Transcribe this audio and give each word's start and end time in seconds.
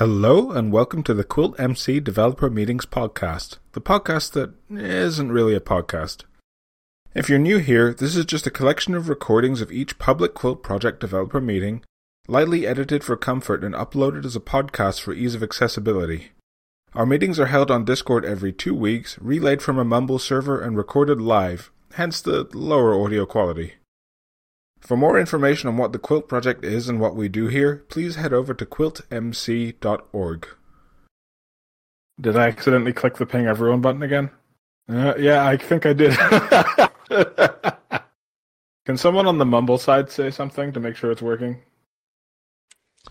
Hello 0.00 0.50
and 0.50 0.72
welcome 0.72 1.02
to 1.02 1.12
the 1.12 1.24
Quilt 1.24 1.60
MC 1.60 2.00
Developer 2.00 2.48
Meetings 2.48 2.86
podcast, 2.86 3.58
the 3.72 3.82
podcast 3.82 4.32
that 4.32 4.54
isn't 4.70 5.30
really 5.30 5.54
a 5.54 5.60
podcast. 5.60 6.24
If 7.14 7.28
you're 7.28 7.38
new 7.38 7.58
here, 7.58 7.92
this 7.92 8.16
is 8.16 8.24
just 8.24 8.46
a 8.46 8.50
collection 8.50 8.94
of 8.94 9.10
recordings 9.10 9.60
of 9.60 9.70
each 9.70 9.98
public 9.98 10.32
Quilt 10.32 10.62
project 10.62 11.00
developer 11.00 11.38
meeting, 11.38 11.84
lightly 12.26 12.66
edited 12.66 13.04
for 13.04 13.14
comfort 13.14 13.62
and 13.62 13.74
uploaded 13.74 14.24
as 14.24 14.34
a 14.34 14.40
podcast 14.40 15.02
for 15.02 15.12
ease 15.12 15.34
of 15.34 15.42
accessibility. 15.42 16.30
Our 16.94 17.04
meetings 17.04 17.38
are 17.38 17.52
held 17.52 17.70
on 17.70 17.84
Discord 17.84 18.24
every 18.24 18.54
two 18.54 18.74
weeks, 18.74 19.18
relayed 19.20 19.60
from 19.60 19.78
a 19.78 19.84
Mumble 19.84 20.18
server 20.18 20.62
and 20.62 20.78
recorded 20.78 21.20
live, 21.20 21.70
hence 21.92 22.22
the 22.22 22.48
lower 22.54 22.98
audio 22.98 23.26
quality. 23.26 23.74
For 24.80 24.96
more 24.96 25.20
information 25.20 25.68
on 25.68 25.76
what 25.76 25.92
the 25.92 25.98
Quilt 25.98 26.26
Project 26.28 26.64
is 26.64 26.88
and 26.88 26.98
what 27.00 27.14
we 27.14 27.28
do 27.28 27.48
here, 27.48 27.84
please 27.88 28.16
head 28.16 28.32
over 28.32 28.54
to 28.54 28.66
quiltmc.org. 28.66 30.48
Did 32.20 32.36
I 32.36 32.48
accidentally 32.48 32.92
click 32.92 33.16
the 33.16 33.26
ping 33.26 33.46
everyone 33.46 33.80
button 33.80 34.02
again? 34.02 34.30
Uh, 34.88 35.14
yeah, 35.18 35.46
I 35.46 35.56
think 35.56 35.86
I 35.86 35.92
did. 35.92 36.16
Can 38.86 38.96
someone 38.96 39.26
on 39.26 39.38
the 39.38 39.44
Mumble 39.44 39.78
side 39.78 40.10
say 40.10 40.30
something 40.30 40.72
to 40.72 40.80
make 40.80 40.96
sure 40.96 41.12
it's 41.12 41.22
working? 41.22 41.62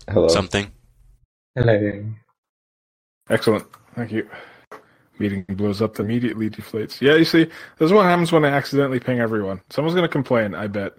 Hello. 0.08 0.28
Something. 0.28 0.70
Hello. 1.54 2.04
Excellent. 3.30 3.64
Thank 3.94 4.12
you. 4.12 4.28
Meeting 5.18 5.44
blows 5.48 5.80
up, 5.82 5.98
immediately 5.98 6.50
deflates. 6.50 7.00
Yeah, 7.00 7.14
you 7.14 7.24
see, 7.24 7.44
this 7.44 7.86
is 7.86 7.92
what 7.92 8.04
happens 8.04 8.32
when 8.32 8.44
I 8.44 8.48
accidentally 8.48 9.00
ping 9.00 9.20
everyone. 9.20 9.60
Someone's 9.70 9.94
going 9.94 10.06
to 10.06 10.12
complain, 10.12 10.54
I 10.54 10.66
bet. 10.66 10.94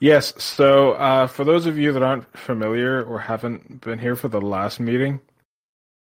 Yes, 0.00 0.32
so 0.42 0.92
uh, 0.92 1.26
for 1.26 1.44
those 1.44 1.66
of 1.66 1.76
you 1.76 1.92
that 1.92 2.02
aren't 2.02 2.36
familiar 2.36 3.02
or 3.02 3.18
haven't 3.18 3.80
been 3.80 3.98
here 3.98 4.14
for 4.14 4.28
the 4.28 4.40
last 4.40 4.78
meeting, 4.78 5.20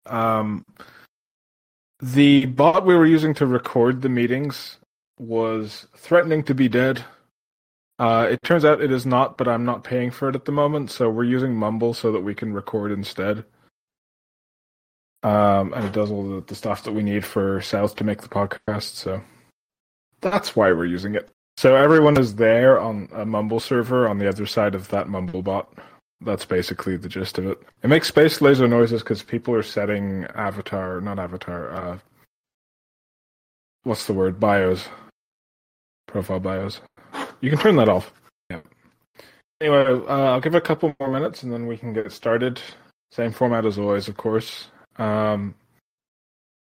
um, 0.06 0.64
the 2.00 2.46
bot 2.46 2.86
we 2.86 2.94
were 2.94 3.06
using 3.06 3.34
to 3.34 3.46
record 3.46 4.02
the 4.02 4.08
meetings 4.08 4.78
was 5.18 5.88
threatening 5.96 6.44
to 6.44 6.54
be 6.54 6.68
dead. 6.68 7.04
Uh, 7.98 8.28
it 8.30 8.42
turns 8.42 8.64
out 8.64 8.80
it 8.80 8.92
is 8.92 9.04
not, 9.04 9.36
but 9.36 9.48
I'm 9.48 9.64
not 9.64 9.84
paying 9.84 10.10
for 10.10 10.28
it 10.28 10.36
at 10.36 10.44
the 10.44 10.52
moment, 10.52 10.90
so 10.90 11.10
we're 11.10 11.24
using 11.24 11.54
Mumble 11.54 11.94
so 11.94 12.12
that 12.12 12.20
we 12.20 12.34
can 12.34 12.52
record 12.52 12.92
instead. 12.92 13.44
Um, 15.24 15.72
and 15.72 15.84
it 15.84 15.92
does 15.92 16.10
all 16.10 16.28
the, 16.28 16.40
the 16.40 16.54
stuff 16.54 16.82
that 16.84 16.92
we 16.92 17.02
need 17.02 17.24
for 17.24 17.60
South 17.60 17.94
to 17.96 18.04
make 18.04 18.22
the 18.22 18.28
podcast, 18.28 18.94
so 18.94 19.22
that's 20.20 20.54
why 20.54 20.72
we're 20.72 20.86
using 20.86 21.14
it. 21.14 21.31
So 21.56 21.76
everyone 21.76 22.18
is 22.18 22.34
there 22.36 22.80
on 22.80 23.08
a 23.12 23.24
Mumble 23.24 23.60
server 23.60 24.08
on 24.08 24.18
the 24.18 24.28
other 24.28 24.46
side 24.46 24.74
of 24.74 24.88
that 24.88 25.08
Mumble 25.08 25.42
bot. 25.42 25.72
That's 26.20 26.44
basically 26.44 26.96
the 26.96 27.08
gist 27.08 27.38
of 27.38 27.46
it. 27.46 27.60
It 27.82 27.88
makes 27.88 28.08
space 28.08 28.40
laser 28.40 28.68
noises 28.68 29.02
because 29.02 29.22
people 29.22 29.54
are 29.54 29.62
setting 29.62 30.24
avatar, 30.34 31.00
not 31.00 31.18
avatar. 31.18 31.72
Uh, 31.72 31.98
what's 33.82 34.06
the 34.06 34.12
word? 34.12 34.38
Bios, 34.38 34.88
profile 36.06 36.40
bios. 36.40 36.80
You 37.40 37.50
can 37.50 37.58
turn 37.58 37.76
that 37.76 37.88
off. 37.88 38.12
Yeah. 38.50 38.60
Anyway, 39.60 39.84
uh, 40.08 40.32
I'll 40.32 40.40
give 40.40 40.54
it 40.54 40.58
a 40.58 40.60
couple 40.60 40.94
more 41.00 41.10
minutes 41.10 41.42
and 41.42 41.52
then 41.52 41.66
we 41.66 41.76
can 41.76 41.92
get 41.92 42.12
started. 42.12 42.60
Same 43.10 43.32
format 43.32 43.66
as 43.66 43.78
always, 43.78 44.08
of 44.08 44.16
course. 44.16 44.68
Um, 44.96 45.54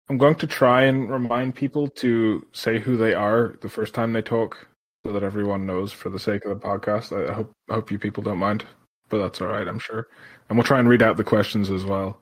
I'm 0.10 0.18
going 0.18 0.36
to 0.36 0.48
try 0.48 0.84
and 0.84 1.10
remind 1.10 1.54
people 1.54 1.88
to 1.90 2.46
say 2.54 2.80
who 2.80 2.98
they 2.98 3.14
are 3.14 3.56
the 3.62 3.70
first 3.70 3.94
time 3.94 4.14
they 4.14 4.22
talk 4.22 4.68
so 5.06 5.14
that 5.14 5.24
everyone 5.24 5.66
knows 5.66 5.92
for 5.92 6.10
the 6.10 6.20
sake 6.20 6.46
of 6.46 6.60
the 6.60 6.66
podcast. 6.66 7.30
I 7.30 7.34
hope 7.34 7.52
hope 7.70 7.92
you 7.92 8.00
people 8.00 8.24
don't 8.24 8.38
mind, 8.38 8.66
but 9.10 9.20
that's 9.20 9.42
all 9.42 9.48
right, 9.48 9.68
I'm 9.68 9.80
sure. 9.80 10.08
And 10.48 10.58
we'll 10.58 10.66
try 10.66 10.80
and 10.80 10.90
read 10.90 11.02
out 11.02 11.18
the 11.18 11.24
questions 11.24 11.70
as 11.70 11.86
well. 11.86 12.22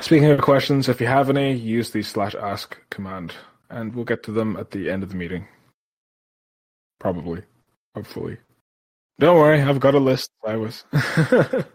Speaking 0.00 0.30
of 0.30 0.40
questions, 0.40 0.88
if 0.88 1.00
you 1.00 1.06
have 1.06 1.28
any, 1.28 1.52
use 1.52 1.90
the 1.90 2.02
slash 2.02 2.34
ask 2.34 2.78
command, 2.90 3.34
and 3.68 3.94
we'll 3.94 4.04
get 4.04 4.22
to 4.24 4.32
them 4.32 4.56
at 4.56 4.70
the 4.70 4.90
end 4.90 5.02
of 5.02 5.10
the 5.10 5.16
meeting. 5.16 5.46
Probably, 6.98 7.42
hopefully. 7.94 8.38
Don't 9.18 9.36
worry, 9.36 9.60
I've 9.60 9.80
got 9.80 9.94
a 9.94 9.98
list. 9.98 10.30
I 10.46 10.56
was. 10.56 10.84
for 10.92 11.66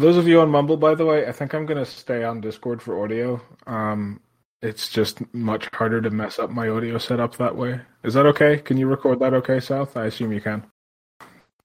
those 0.00 0.16
of 0.16 0.26
you 0.26 0.40
on 0.40 0.50
Mumble, 0.50 0.78
by 0.78 0.94
the 0.94 1.04
way, 1.04 1.26
I 1.26 1.32
think 1.32 1.52
I'm 1.52 1.66
going 1.66 1.78
to 1.78 1.84
stay 1.84 2.24
on 2.24 2.40
Discord 2.40 2.80
for 2.80 3.02
audio. 3.04 3.42
Um, 3.66 4.20
it's 4.62 4.88
just 4.88 5.22
much 5.34 5.68
harder 5.72 6.00
to 6.02 6.10
mess 6.10 6.38
up 6.38 6.50
my 6.50 6.68
audio 6.68 6.98
setup 6.98 7.36
that 7.36 7.56
way. 7.56 7.80
Is 8.04 8.14
that 8.14 8.26
okay? 8.26 8.58
Can 8.58 8.76
you 8.76 8.86
record 8.86 9.18
that 9.20 9.34
okay, 9.34 9.60
South? 9.60 9.96
I 9.96 10.06
assume 10.06 10.32
you 10.32 10.40
can. 10.40 10.64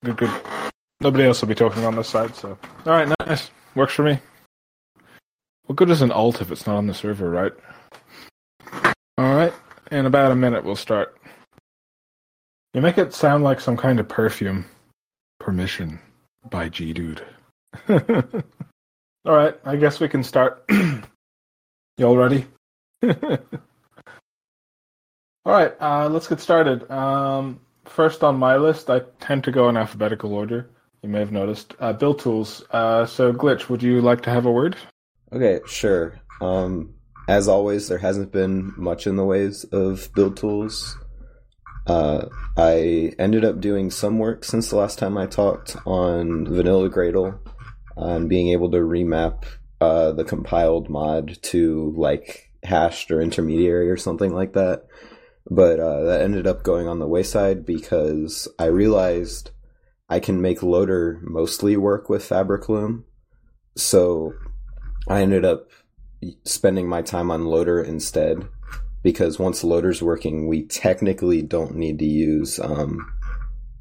Good, 0.02 0.16
good. 0.16 0.30
Nobody 1.00 1.24
else 1.24 1.40
will 1.40 1.48
be 1.48 1.54
talking 1.54 1.84
on 1.84 1.94
this 1.94 2.08
side, 2.08 2.34
so. 2.34 2.58
Alright, 2.86 3.12
nice. 3.26 3.50
Works 3.74 3.94
for 3.94 4.02
me. 4.02 4.18
What 5.66 5.76
good 5.76 5.90
is 5.90 6.00
an 6.00 6.10
alt 6.10 6.40
if 6.40 6.50
it's 6.50 6.66
not 6.66 6.76
on 6.76 6.86
the 6.86 6.94
server, 6.94 7.28
right? 7.28 7.52
Alright, 9.20 9.52
in 9.90 10.06
about 10.06 10.32
a 10.32 10.36
minute 10.36 10.64
we'll 10.64 10.76
start. 10.76 11.18
You 12.72 12.80
make 12.80 12.98
it 12.98 13.12
sound 13.12 13.44
like 13.44 13.60
some 13.60 13.76
kind 13.76 14.00
of 14.00 14.08
perfume. 14.08 14.64
Permission 15.38 15.98
by 16.50 16.68
G 16.68 16.92
Dude. 16.92 17.22
Alright, 19.28 19.58
I 19.64 19.76
guess 19.76 20.00
we 20.00 20.08
can 20.08 20.22
start. 20.22 20.64
you 20.70 21.02
all 22.02 22.16
ready? 22.16 22.46
All 23.02 23.12
right, 25.52 25.74
uh, 25.80 26.08
let's 26.08 26.26
get 26.26 26.40
started. 26.40 26.90
Um, 26.90 27.60
first 27.84 28.24
on 28.24 28.36
my 28.36 28.56
list, 28.56 28.90
I 28.90 29.02
tend 29.20 29.44
to 29.44 29.52
go 29.52 29.68
in 29.68 29.76
alphabetical 29.76 30.34
order. 30.34 30.68
You 31.02 31.08
may 31.08 31.20
have 31.20 31.30
noticed. 31.30 31.74
Uh, 31.78 31.92
build 31.92 32.18
tools. 32.18 32.64
Uh, 32.70 33.06
so, 33.06 33.32
Glitch, 33.32 33.68
would 33.68 33.82
you 33.82 34.00
like 34.00 34.22
to 34.22 34.30
have 34.30 34.46
a 34.46 34.50
word? 34.50 34.76
Okay, 35.32 35.60
sure. 35.66 36.18
Um, 36.40 36.94
as 37.28 37.48
always, 37.48 37.88
there 37.88 37.98
hasn't 37.98 38.32
been 38.32 38.72
much 38.76 39.06
in 39.06 39.16
the 39.16 39.24
ways 39.24 39.64
of 39.64 40.12
build 40.14 40.36
tools. 40.36 40.98
Uh, 41.86 42.26
I 42.56 43.12
ended 43.18 43.44
up 43.44 43.60
doing 43.60 43.90
some 43.90 44.18
work 44.18 44.44
since 44.44 44.70
the 44.70 44.76
last 44.76 44.98
time 44.98 45.16
I 45.16 45.26
talked 45.26 45.76
on 45.86 46.46
Vanilla 46.46 46.90
Gradle 46.90 47.38
on 47.96 48.26
being 48.26 48.48
able 48.48 48.70
to 48.72 48.78
remap 48.78 49.44
uh, 49.80 50.12
the 50.12 50.24
compiled 50.24 50.88
mod 50.88 51.40
to 51.42 51.94
like 51.96 52.45
hashed 52.66 53.10
or 53.10 53.20
intermediary 53.20 53.90
or 53.90 53.96
something 53.96 54.34
like 54.34 54.52
that. 54.52 54.84
But 55.48 55.78
uh, 55.78 56.02
that 56.04 56.22
ended 56.22 56.46
up 56.46 56.62
going 56.62 56.88
on 56.88 56.98
the 56.98 57.06
wayside 57.06 57.64
because 57.64 58.48
I 58.58 58.66
realized 58.66 59.50
I 60.08 60.20
can 60.20 60.40
make 60.40 60.62
loader 60.62 61.20
mostly 61.22 61.76
work 61.76 62.08
with 62.08 62.24
Fabric 62.24 62.68
Loom. 62.68 63.04
So 63.76 64.34
I 65.08 65.22
ended 65.22 65.44
up 65.44 65.70
spending 66.44 66.88
my 66.88 67.02
time 67.02 67.30
on 67.30 67.44
loader 67.44 67.82
instead 67.82 68.48
because 69.02 69.38
once 69.38 69.62
loader's 69.62 70.02
working, 70.02 70.48
we 70.48 70.64
technically 70.64 71.42
don't 71.42 71.76
need 71.76 71.98
to 72.00 72.06
use 72.06 72.58
um, 72.58 73.06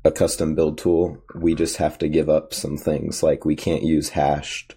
a 0.03 0.12
custom 0.12 0.53
build 0.53 0.78
tool. 0.78 1.18
We 1.34 1.56
just 1.56 1.78
have 1.78 1.97
to 2.00 2.07
give 2.07 2.29
up 2.29 2.53
some 2.53 2.78
things 2.78 3.24
like 3.24 3.44
we 3.44 3.56
can't 3.56 3.81
use 3.81 4.09
hashed. 4.09 4.75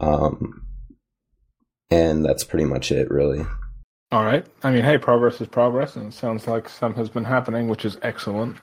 Um, 0.00 0.59
and 1.90 2.24
that's 2.24 2.44
pretty 2.44 2.64
much 2.64 2.92
it, 2.92 3.10
really. 3.10 3.44
All 4.12 4.24
right. 4.24 4.44
I 4.62 4.70
mean, 4.70 4.82
hey, 4.82 4.98
progress 4.98 5.40
is 5.40 5.48
progress, 5.48 5.96
and 5.96 6.08
it 6.08 6.14
sounds 6.14 6.46
like 6.46 6.68
some 6.68 6.94
has 6.94 7.08
been 7.08 7.24
happening, 7.24 7.68
which 7.68 7.84
is 7.84 7.96
excellent. 8.02 8.56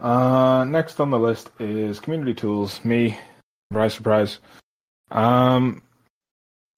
Uh, 0.00 0.64
next 0.64 1.00
on 1.00 1.10
the 1.10 1.18
list 1.18 1.50
is 1.58 1.98
community 1.98 2.34
tools. 2.34 2.84
Me, 2.84 3.18
surprise, 3.70 3.94
surprise. 3.94 4.38
Um, 5.10 5.82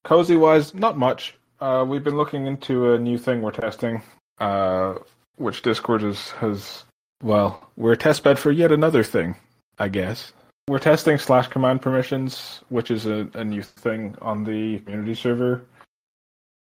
cozy 0.04 0.36
wise, 0.36 0.74
not 0.74 0.96
much. 0.96 1.34
Uh, 1.60 1.84
we've 1.86 2.04
been 2.04 2.16
looking 2.16 2.46
into 2.46 2.94
a 2.94 2.98
new 2.98 3.18
thing 3.18 3.42
we're 3.42 3.50
testing, 3.50 4.02
uh, 4.38 4.94
which 5.36 5.60
Discord 5.60 6.00
has, 6.00 6.30
has, 6.30 6.84
well, 7.22 7.70
we're 7.76 7.92
a 7.92 7.96
test 7.96 8.24
bed 8.24 8.38
for 8.38 8.50
yet 8.50 8.72
another 8.72 9.04
thing, 9.04 9.36
I 9.78 9.88
guess. 9.88 10.32
We're 10.68 10.78
testing 10.78 11.18
slash 11.18 11.48
command 11.48 11.82
permissions, 11.82 12.60
which 12.68 12.90
is 12.90 13.06
a, 13.06 13.28
a 13.34 13.44
new 13.44 13.62
thing 13.62 14.16
on 14.22 14.44
the 14.44 14.78
community 14.80 15.14
server. 15.14 15.64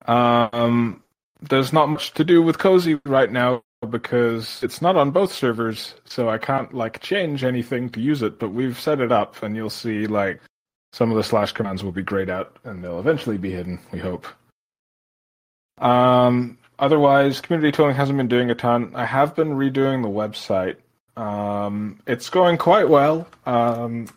Um, 0.06 1.02
there's 1.40 1.72
not 1.72 1.88
much 1.88 2.12
to 2.14 2.25
do 2.25 2.43
with 2.43 2.58
Cozy 2.58 3.00
right 3.06 3.31
now 3.31 3.62
because 3.88 4.62
it's 4.62 4.82
not 4.82 4.96
on 4.96 5.11
both 5.11 5.32
servers, 5.32 5.94
so 6.05 6.28
I 6.28 6.38
can't 6.38 6.72
like 6.75 7.00
change 7.00 7.44
anything 7.44 7.90
to 7.90 8.00
use 8.00 8.22
it. 8.22 8.38
But 8.38 8.50
we've 8.50 8.78
set 8.78 9.00
it 9.00 9.12
up, 9.12 9.43
and 9.43 9.56
you'll 9.56 9.70
see 9.70 10.06
like 10.06 10.40
some 10.93 11.11
of 11.11 11.16
the 11.16 11.25
slash 11.25 11.52
commands 11.52 11.84
will 11.84 11.93
be 11.93 12.02
grayed 12.02 12.31
out, 12.31 12.56
and 12.64 12.82
they'll 12.82 13.00
eventually 13.00 13.38
be 13.38 13.52
hidden. 13.52 13.78
We 13.93 13.99
hope. 13.99 14.26
Um, 15.78 16.58
otherwise, 16.78 17.40
community 17.40 17.72
tooling 17.72 17.96
hasn't 17.96 18.16
been 18.16 18.28
doing 18.28 18.50
a 18.50 18.55
ton. 18.55 18.93
I 18.94 19.05
have 19.05 19.34
been 19.34 19.56
redoing 19.56 20.02
the 20.02 20.08
website. 20.08 20.76
Um, 21.16 22.00
it's 22.06 22.28
going 22.28 22.58
quite 22.58 22.88
well. 22.88 23.26
Um, 23.46 24.08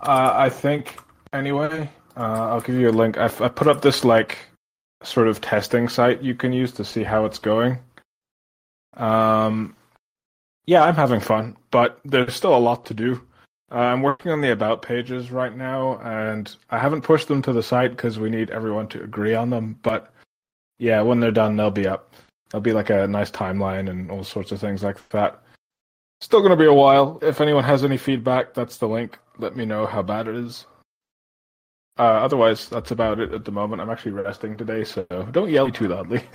uh, 0.00 0.32
I 0.34 0.48
think. 0.48 0.98
Anyway, 1.32 1.90
uh, 2.16 2.20
I'll 2.20 2.60
give 2.60 2.76
you 2.76 2.88
a 2.88 2.92
link. 2.92 3.18
I've, 3.18 3.40
I 3.40 3.48
put 3.48 3.66
up 3.66 3.82
this 3.82 4.04
like 4.04 4.38
sort 5.02 5.28
of 5.28 5.40
testing 5.40 5.88
site 5.88 6.22
you 6.22 6.34
can 6.34 6.52
use 6.52 6.72
to 6.72 6.84
see 6.84 7.02
how 7.02 7.24
it's 7.24 7.38
going. 7.38 7.78
Um, 8.96 9.74
yeah, 10.66 10.84
I'm 10.84 10.94
having 10.94 11.20
fun, 11.20 11.56
but 11.70 11.98
there's 12.04 12.34
still 12.34 12.56
a 12.56 12.58
lot 12.58 12.86
to 12.86 12.94
do. 12.94 13.20
Uh, 13.70 13.78
I'm 13.78 14.02
working 14.02 14.30
on 14.30 14.40
the 14.40 14.52
about 14.52 14.82
pages 14.82 15.30
right 15.30 15.54
now, 15.54 15.98
and 15.98 16.54
I 16.70 16.78
haven't 16.78 17.02
pushed 17.02 17.28
them 17.28 17.42
to 17.42 17.52
the 17.52 17.62
site 17.62 17.90
because 17.90 18.18
we 18.18 18.30
need 18.30 18.50
everyone 18.50 18.86
to 18.88 19.02
agree 19.02 19.34
on 19.34 19.50
them. 19.50 19.78
But 19.82 20.12
yeah, 20.78 21.02
when 21.02 21.20
they're 21.20 21.32
done, 21.32 21.56
they'll 21.56 21.70
be 21.70 21.88
up. 21.88 22.14
There'll 22.50 22.62
be 22.62 22.72
like 22.72 22.90
a 22.90 23.08
nice 23.08 23.30
timeline 23.30 23.90
and 23.90 24.10
all 24.10 24.22
sorts 24.22 24.52
of 24.52 24.60
things 24.60 24.82
like 24.84 25.06
that. 25.08 25.42
Still 26.20 26.40
going 26.40 26.50
to 26.50 26.56
be 26.56 26.66
a 26.66 26.72
while. 26.72 27.18
If 27.22 27.40
anyone 27.40 27.64
has 27.64 27.84
any 27.84 27.98
feedback, 27.98 28.54
that's 28.54 28.78
the 28.78 28.88
link. 28.88 29.18
Let 29.38 29.56
me 29.56 29.64
know 29.64 29.86
how 29.86 30.02
bad 30.02 30.28
it 30.28 30.36
is. 30.36 30.66
Uh, 31.98 32.02
otherwise, 32.02 32.68
that's 32.68 32.90
about 32.90 33.20
it 33.20 33.32
at 33.32 33.44
the 33.44 33.52
moment. 33.52 33.80
I'm 33.80 33.90
actually 33.90 34.12
resting 34.12 34.56
today, 34.56 34.84
so 34.84 35.04
don't 35.30 35.50
yell 35.50 35.70
too 35.70 35.88
loudly. 35.88 36.22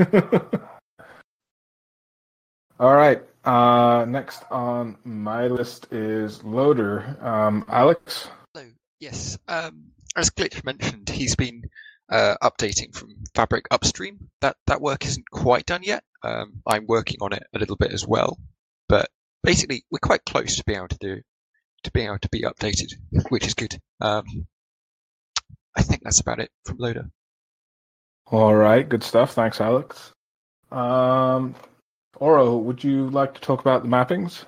All 2.79 2.95
right. 2.95 3.21
Uh, 3.43 4.05
next 4.07 4.43
on 4.51 4.97
my 5.03 5.47
list 5.47 5.91
is 5.91 6.43
Loader. 6.43 7.17
Um, 7.21 7.65
Alex? 7.67 8.29
Hello. 8.53 8.67
Yes. 8.99 9.37
Um, 9.47 9.85
as 10.15 10.29
Glitch 10.29 10.63
mentioned, 10.63 11.09
he's 11.09 11.35
been 11.35 11.63
uh, 12.09 12.35
updating 12.41 12.95
from 12.95 13.15
Fabric 13.35 13.65
upstream. 13.71 14.29
That 14.41 14.55
that 14.67 14.81
work 14.81 15.05
isn't 15.05 15.29
quite 15.29 15.65
done 15.65 15.83
yet. 15.83 16.03
Um, 16.23 16.61
I'm 16.65 16.85
working 16.87 17.17
on 17.21 17.33
it 17.33 17.43
a 17.53 17.59
little 17.59 17.75
bit 17.75 17.91
as 17.91 18.07
well, 18.07 18.37
but 18.87 19.09
basically 19.43 19.83
we're 19.91 19.99
quite 19.99 20.25
close 20.25 20.57
to 20.57 20.63
being 20.65 20.77
able 20.77 20.87
to 20.89 20.97
do 20.99 21.21
to 21.83 21.91
being 21.91 22.07
able 22.07 22.19
to 22.19 22.29
be 22.29 22.41
updated, 22.41 22.93
which 23.29 23.47
is 23.47 23.53
good. 23.53 23.77
Um, 24.01 24.47
I 25.77 25.81
think 25.81 26.03
that's 26.03 26.19
about 26.19 26.39
it 26.39 26.49
from 26.65 26.77
Loader. 26.77 27.09
All 28.27 28.53
right, 28.53 28.87
good 28.87 29.03
stuff. 29.03 29.33
Thanks, 29.33 29.61
Alex. 29.61 30.11
Um, 30.71 31.55
Oro, 32.17 32.57
would 32.57 32.83
you 32.83 33.09
like 33.09 33.33
to 33.33 33.41
talk 33.41 33.61
about 33.61 33.83
the 33.83 33.89
mappings? 33.89 34.43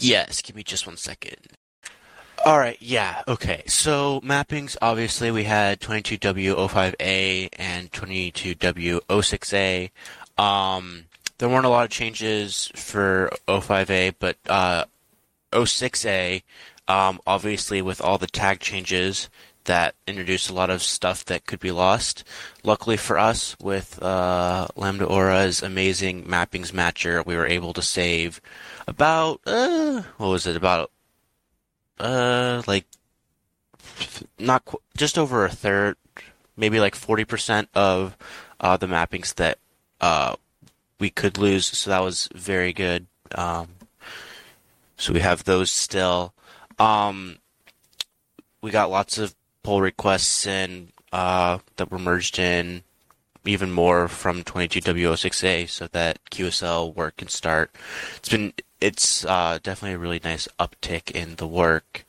Yes, 0.00 0.42
give 0.42 0.56
me 0.56 0.62
just 0.62 0.86
one 0.86 0.96
second. 0.96 1.36
All 2.46 2.58
right, 2.58 2.76
yeah, 2.80 3.22
okay. 3.26 3.64
So 3.66 4.20
mappings, 4.20 4.76
obviously, 4.80 5.32
we 5.32 5.44
had 5.44 5.80
22W05A 5.80 7.48
and 7.58 7.90
22W06A. 7.90 9.90
Um, 10.38 11.06
there 11.38 11.48
weren't 11.48 11.66
a 11.66 11.70
lot 11.70 11.84
of 11.84 11.90
changes 11.90 12.70
for 12.74 13.30
05A, 13.46 14.14
but 14.18 14.36
uh, 14.48 14.84
06A, 15.52 16.42
um, 16.88 17.20
obviously, 17.26 17.80
with 17.80 18.00
all 18.00 18.18
the 18.18 18.26
tag 18.26 18.60
changes, 18.60 19.28
that 19.64 19.94
introduced 20.06 20.48
a 20.48 20.54
lot 20.54 20.70
of 20.70 20.82
stuff 20.82 21.24
that 21.26 21.46
could 21.46 21.60
be 21.60 21.70
lost. 21.70 22.24
Luckily 22.64 22.96
for 22.96 23.18
us, 23.18 23.54
with 23.60 24.02
uh, 24.02 24.66
LambdAurora's 24.76 25.62
amazing 25.62 26.24
mappings 26.24 26.72
matcher, 26.72 27.24
we 27.24 27.36
were 27.36 27.46
able 27.46 27.74
to 27.74 27.82
save 27.82 28.40
about 28.88 29.40
uh, 29.46 30.02
what 30.16 30.28
was 30.28 30.46
it 30.46 30.56
about 30.56 30.90
uh 32.00 32.62
like 32.68 32.86
not 34.38 34.64
qu- 34.64 34.80
just 34.96 35.18
over 35.18 35.44
a 35.44 35.50
third, 35.50 35.96
maybe 36.56 36.80
like 36.80 36.94
forty 36.94 37.24
percent 37.24 37.68
of 37.74 38.16
uh, 38.60 38.76
the 38.76 38.86
mappings 38.86 39.34
that 39.34 39.58
uh, 40.00 40.36
we 40.98 41.10
could 41.10 41.38
lose. 41.38 41.66
So 41.66 41.90
that 41.90 42.02
was 42.02 42.28
very 42.34 42.72
good. 42.72 43.06
Um, 43.34 43.68
so 44.96 45.12
we 45.12 45.20
have 45.20 45.44
those 45.44 45.70
still. 45.70 46.34
Um, 46.78 47.38
we 48.60 48.70
got 48.70 48.90
lots 48.90 49.18
of 49.18 49.34
pull 49.62 49.80
requests 49.80 50.46
in 50.46 50.88
uh, 51.12 51.58
that 51.76 51.90
were 51.90 51.98
merged 51.98 52.38
in 52.38 52.82
even 53.44 53.72
more 53.72 54.08
from 54.08 54.44
22W06A 54.44 55.68
so 55.68 55.86
that 55.88 56.18
QSL 56.30 56.94
work 56.94 57.16
can 57.16 57.28
start. 57.28 57.74
It's 58.16 58.28
been 58.28 58.52
it's 58.80 59.24
uh, 59.24 59.58
definitely 59.62 59.94
a 59.94 59.98
really 59.98 60.20
nice 60.22 60.46
uptick 60.60 61.10
in 61.10 61.36
the 61.36 61.46
work. 61.46 62.04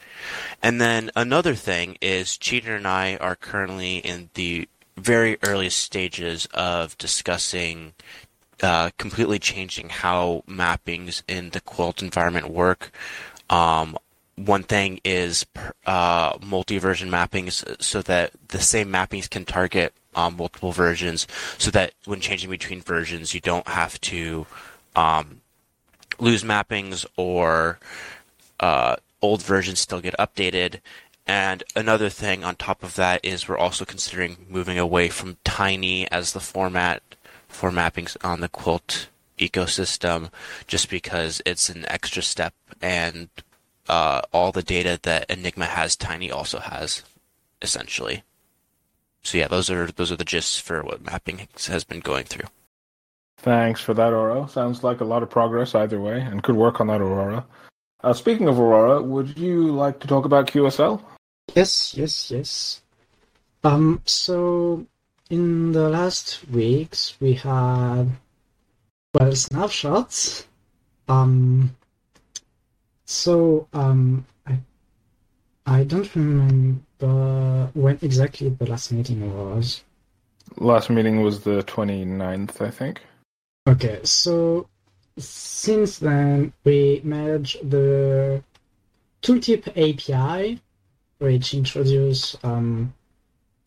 And 0.62 0.80
then 0.80 1.10
another 1.16 1.56
thing 1.56 1.98
is 2.02 2.38
Cheater 2.38 2.76
and 2.76 2.88
I 2.88 3.16
are 3.18 3.36
currently 3.36 3.98
in 3.98 4.30
the 4.36 4.68
very 4.96 5.38
earliest 5.44 5.80
stages 5.80 6.48
of 6.54 6.98
discussing 6.98 7.94
uh, 8.62 8.90
completely 8.98 9.40
changing 9.40 9.90
how 9.90 10.44
mappings 10.48 11.24
in 11.28 11.52
the 11.52 11.62
Quilt 11.62 12.02
environment 12.02 12.50
work. 12.50 12.92
Um, 13.50 13.98
one 14.36 14.64
thing 14.64 15.02
is 15.04 15.46
uh, 15.86 16.38
multi-version 16.42 17.10
mappings 17.10 17.82
so 17.82 18.02
that 18.04 18.32
the 18.50 18.60
same 18.60 18.90
mappings 18.90 19.30
can 19.30 19.46
target 19.46 19.94
um, 20.16 20.38
multiple 20.38 20.72
versions 20.72 21.28
so 21.58 21.72
that 21.72 21.94
when 22.06 22.20
changing 22.20 22.50
between 22.50 22.82
versions 22.82 23.34
you 23.34 23.42
don't 23.42 23.68
have 23.68 24.00
to 24.02 24.46
um, 24.96 25.42
lose 26.20 26.44
mappings 26.44 27.06
or 27.18 27.80
uh, 28.60 28.96
old 29.22 29.44
versions 29.44 29.80
still 29.80 30.02
get 30.02 30.16
updated 30.18 30.80
and 31.28 31.64
another 31.76 32.10
thing 32.10 32.44
on 32.44 32.56
top 32.56 32.82
of 32.82 32.96
that 32.96 33.24
is 33.24 33.48
we're 33.48 33.58
also 33.58 33.86
considering 33.86 34.48
moving 34.50 34.80
away 34.80 35.10
from 35.10 35.38
tiny 35.44 36.10
as 36.12 36.34
the 36.34 36.40
format 36.40 37.04
for 37.50 37.72
mappings 37.72 38.16
on 38.24 38.40
the 38.40 38.48
quilt 38.48 39.10
ecosystem 39.38 40.30
just 40.68 40.90
because 40.90 41.42
it's 41.46 41.70
an 41.70 41.86
extra 41.88 42.22
step 42.22 42.54
and 42.82 43.30
uh, 43.90 44.22
all 44.32 44.52
the 44.52 44.62
data 44.62 45.00
that 45.02 45.30
Enigma 45.30 45.66
has, 45.66 45.96
Tiny 45.96 46.32
also 46.32 46.60
has, 46.60 47.04
essentially. 47.62 48.24
So 49.24 49.38
yeah, 49.38 49.48
those 49.48 49.70
are 49.70 49.88
those 49.88 50.12
are 50.12 50.16
the 50.16 50.24
gists 50.24 50.60
for 50.62 50.82
what 50.84 51.04
mapping 51.04 51.48
has 51.68 51.84
been 51.84 52.00
going 52.00 52.24
through. 52.24 52.48
Thanks 53.40 53.82
for 53.82 53.94
that, 53.94 54.14
Aurora. 54.14 54.48
Sounds 54.48 54.84
like 54.84 55.02
a 55.02 55.06
lot 55.06 55.24
of 55.24 55.30
progress 55.30 55.76
either 55.76 56.00
way, 56.00 56.22
and 56.22 56.42
good 56.42 56.56
work 56.56 56.80
on 56.80 56.88
that, 56.88 57.02
Aurora. 57.02 57.46
Uh, 58.02 58.14
speaking 58.14 58.48
of 58.48 58.60
Aurora, 58.60 59.02
would 59.02 59.38
you 59.38 59.72
like 59.72 60.00
to 60.00 60.08
talk 60.08 60.26
about 60.26 60.48
QSL? 60.48 61.02
Yes, 61.56 61.96
yes, 61.96 62.32
yes. 62.32 62.82
Um, 63.64 64.02
so 64.06 64.86
in 65.30 65.72
the 65.72 65.90
last 65.90 66.48
weeks 66.50 67.16
we 67.20 67.34
had 67.34 68.08
well 69.14 69.36
snapshots. 69.36 70.48
Um, 71.08 71.76
so 73.06 73.68
um, 73.74 74.26
I 74.46 74.60
I 75.66 75.84
don't 75.84 76.14
remember 76.16 77.70
when 77.74 78.00
exactly 78.02 78.50
the 78.50 78.66
last 78.66 78.92
meeting 78.92 79.34
was. 79.36 79.84
Last 80.58 80.90
meeting 80.90 81.22
was 81.22 81.42
the 81.42 81.64
29th, 81.64 82.62
I 82.62 82.72
think. 82.72 83.02
Okay, 83.68 84.00
so 84.04 84.68
since 85.18 86.00
then 86.00 86.54
we 86.64 87.02
merged 87.04 87.70
the 87.70 88.44
Tooltip 89.22 89.68
API, 89.78 90.60
which 91.20 91.54
introduced 91.54 92.44
um, 92.44 92.94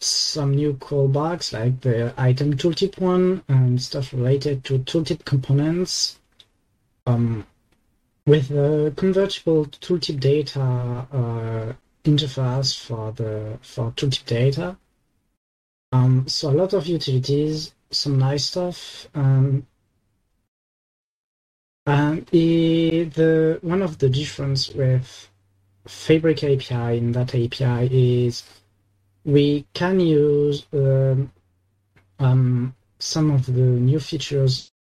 some 0.04 0.54
new 0.54 0.74
callbacks 0.74 1.52
like 1.52 1.80
the 1.80 2.14
item 2.16 2.56
tooltip 2.56 2.98
one 2.98 3.42
and 3.48 3.80
stuff 3.80 4.12
related 4.12 4.64
to 4.64 4.78
tooltip 4.80 5.24
components. 5.24 6.18
Um, 7.06 7.46
with 8.26 8.48
the 8.48 8.92
convertible 8.96 9.66
tooltip 9.66 10.20
data 10.20 10.60
uh, 10.60 11.72
interface 12.04 12.78
for 12.78 13.12
the 13.12 13.58
for 13.62 13.90
tooltip 13.92 14.26
data. 14.26 14.76
Um, 15.92 16.26
so 16.28 16.50
a 16.50 16.52
lot 16.52 16.72
of 16.72 16.86
utilities, 16.86 17.74
some 17.90 18.18
nice 18.18 18.46
stuff. 18.46 19.08
Um, 19.14 19.66
and 21.84 22.26
the, 22.26 23.04
the 23.04 23.58
one 23.62 23.82
of 23.82 23.98
the 23.98 24.08
difference 24.08 24.70
with 24.70 25.28
Fabric 25.86 26.44
API 26.44 26.98
in 26.98 27.12
that 27.12 27.34
API 27.34 27.88
is 28.26 28.44
we 29.24 29.66
can 29.74 30.00
use 30.00 30.66
um, 30.72 31.30
um, 32.18 32.74
some 32.98 33.30
of 33.30 33.46
the 33.46 33.52
new 33.52 34.00
features 34.00 34.72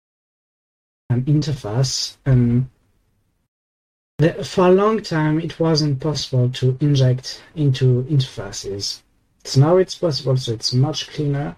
and 1.09 1.25
interface 1.27 2.17
and 2.25 2.69
the, 4.19 4.45
for 4.45 4.69
a 4.69 4.73
long 4.73 5.03
time 5.03 5.41
it 5.41 5.59
wasn't 5.59 6.01
possible 6.01 6.51
to 6.51 6.77
inject 6.81 7.43
into 7.55 8.05
interfaces. 8.05 9.01
So 9.45 9.61
now 9.61 9.77
it's 9.79 9.95
possible, 9.95 10.37
so 10.37 10.53
it's 10.53 10.75
much 10.75 11.09
cleaner. 11.11 11.57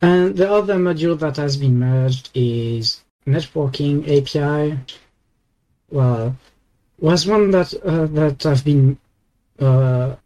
And 0.00 0.36
the 0.36 0.50
other 0.50 0.76
module 0.76 1.18
that 1.18 1.36
has 1.36 1.56
been 1.56 1.78
merged 1.78 2.30
is 2.34 3.02
networking 3.26 4.04
API. 4.04 4.78
Well, 5.90 6.36
was 6.98 7.26
one 7.26 7.50
that 7.50 7.74
uh, 7.74 8.06
that 8.06 8.46
I've 8.46 8.64
been 8.64 8.98
uh, 9.58 10.16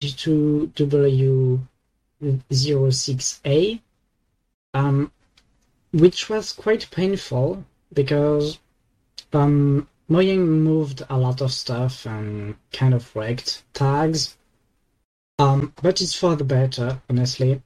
to 0.00 0.72
W06A, 2.22 3.80
um, 4.72 5.12
which 5.92 6.30
was 6.30 6.52
quite 6.52 6.90
painful 6.90 7.64
because 7.92 8.58
um, 9.32 9.86
Mojang 10.08 10.46
moved 10.46 11.02
a 11.10 11.18
lot 11.18 11.42
of 11.42 11.52
stuff 11.52 12.06
and 12.06 12.54
kind 12.72 12.94
of 12.94 13.14
wrecked 13.14 13.62
tags. 13.74 14.36
Um, 15.38 15.74
but 15.82 16.00
it's 16.00 16.14
for 16.14 16.34
the 16.34 16.44
better, 16.44 17.00
honestly. 17.08 17.62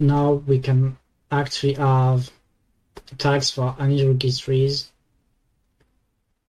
Now 0.00 0.32
we 0.32 0.58
can 0.58 0.98
actually 1.30 1.74
have 1.74 2.30
tags 3.18 3.50
for 3.50 3.76
any 3.78 4.04
registries. 4.06 4.90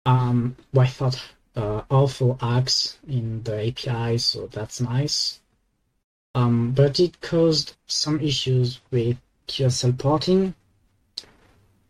Um, 0.06 0.56
thought 0.88 1.22
uh, 1.56 1.82
awful 1.90 2.38
hacks 2.42 2.98
in 3.08 3.44
the 3.44 3.68
API, 3.68 4.18
so 4.18 4.48
that's 4.48 4.82
nice. 4.82 5.40
Um, 6.36 6.72
but 6.72 7.00
it 7.00 7.22
caused 7.22 7.76
some 7.86 8.20
issues 8.20 8.82
with 8.92 9.18
QSL 9.48 9.98
porting. 9.98 10.56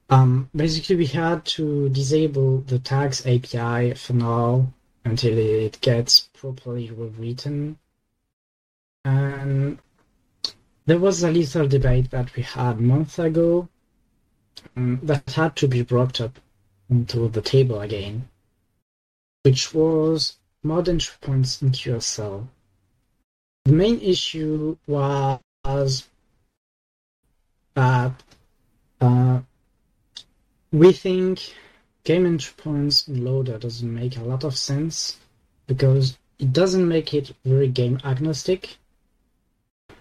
Um, 0.09 0.49
basically, 0.55 0.97
we 0.97 1.05
had 1.05 1.45
to 1.57 1.89
disable 1.89 2.59
the 2.61 2.79
tags 2.79 3.25
API 3.25 3.93
for 3.93 4.13
now 4.13 4.73
until 5.05 5.37
it 5.37 5.79
gets 5.81 6.29
properly 6.33 6.91
rewritten. 6.91 7.77
And 9.05 9.79
there 10.85 10.99
was 10.99 11.23
a 11.23 11.31
little 11.31 11.67
debate 11.67 12.11
that 12.11 12.35
we 12.35 12.43
had 12.43 12.77
a 12.77 12.81
month 12.81 13.19
ago 13.19 13.67
um, 14.75 14.99
that 15.03 15.29
had 15.31 15.55
to 15.57 15.67
be 15.67 15.81
brought 15.81 16.19
up 16.21 16.39
into 16.89 17.27
the 17.29 17.41
table 17.41 17.81
again, 17.81 18.27
which 19.43 19.73
was 19.73 20.37
mod 20.63 20.89
entry 20.89 21.15
points 21.21 21.61
in 21.61 21.69
QSL. 21.69 22.47
The 23.65 23.71
main 23.71 23.99
issue 23.99 24.77
was 24.87 26.07
that 27.75 28.23
uh, 29.01 29.39
we 30.71 30.91
think 30.91 31.53
game 32.03 32.25
entry 32.25 32.53
points 32.57 33.07
in 33.07 33.23
loader 33.23 33.57
doesn't 33.57 33.93
make 33.93 34.17
a 34.17 34.23
lot 34.23 34.43
of 34.43 34.57
sense 34.57 35.17
because 35.67 36.17
it 36.39 36.51
doesn't 36.51 36.87
make 36.87 37.13
it 37.13 37.33
very 37.45 37.67
game 37.67 37.99
agnostic 38.03 38.77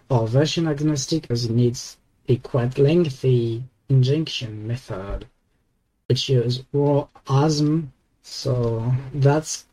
or 0.08 0.26
version 0.26 0.66
agnostic 0.66 1.22
because 1.22 1.44
it 1.44 1.52
needs 1.52 1.96
a 2.28 2.36
quite 2.36 2.78
lengthy 2.78 3.62
injection 3.88 4.66
method 4.66 5.26
which 6.08 6.30
is 6.30 6.62
raw 6.72 7.06
ASM 7.26 7.88
so 8.22 8.92
that's 9.14 9.66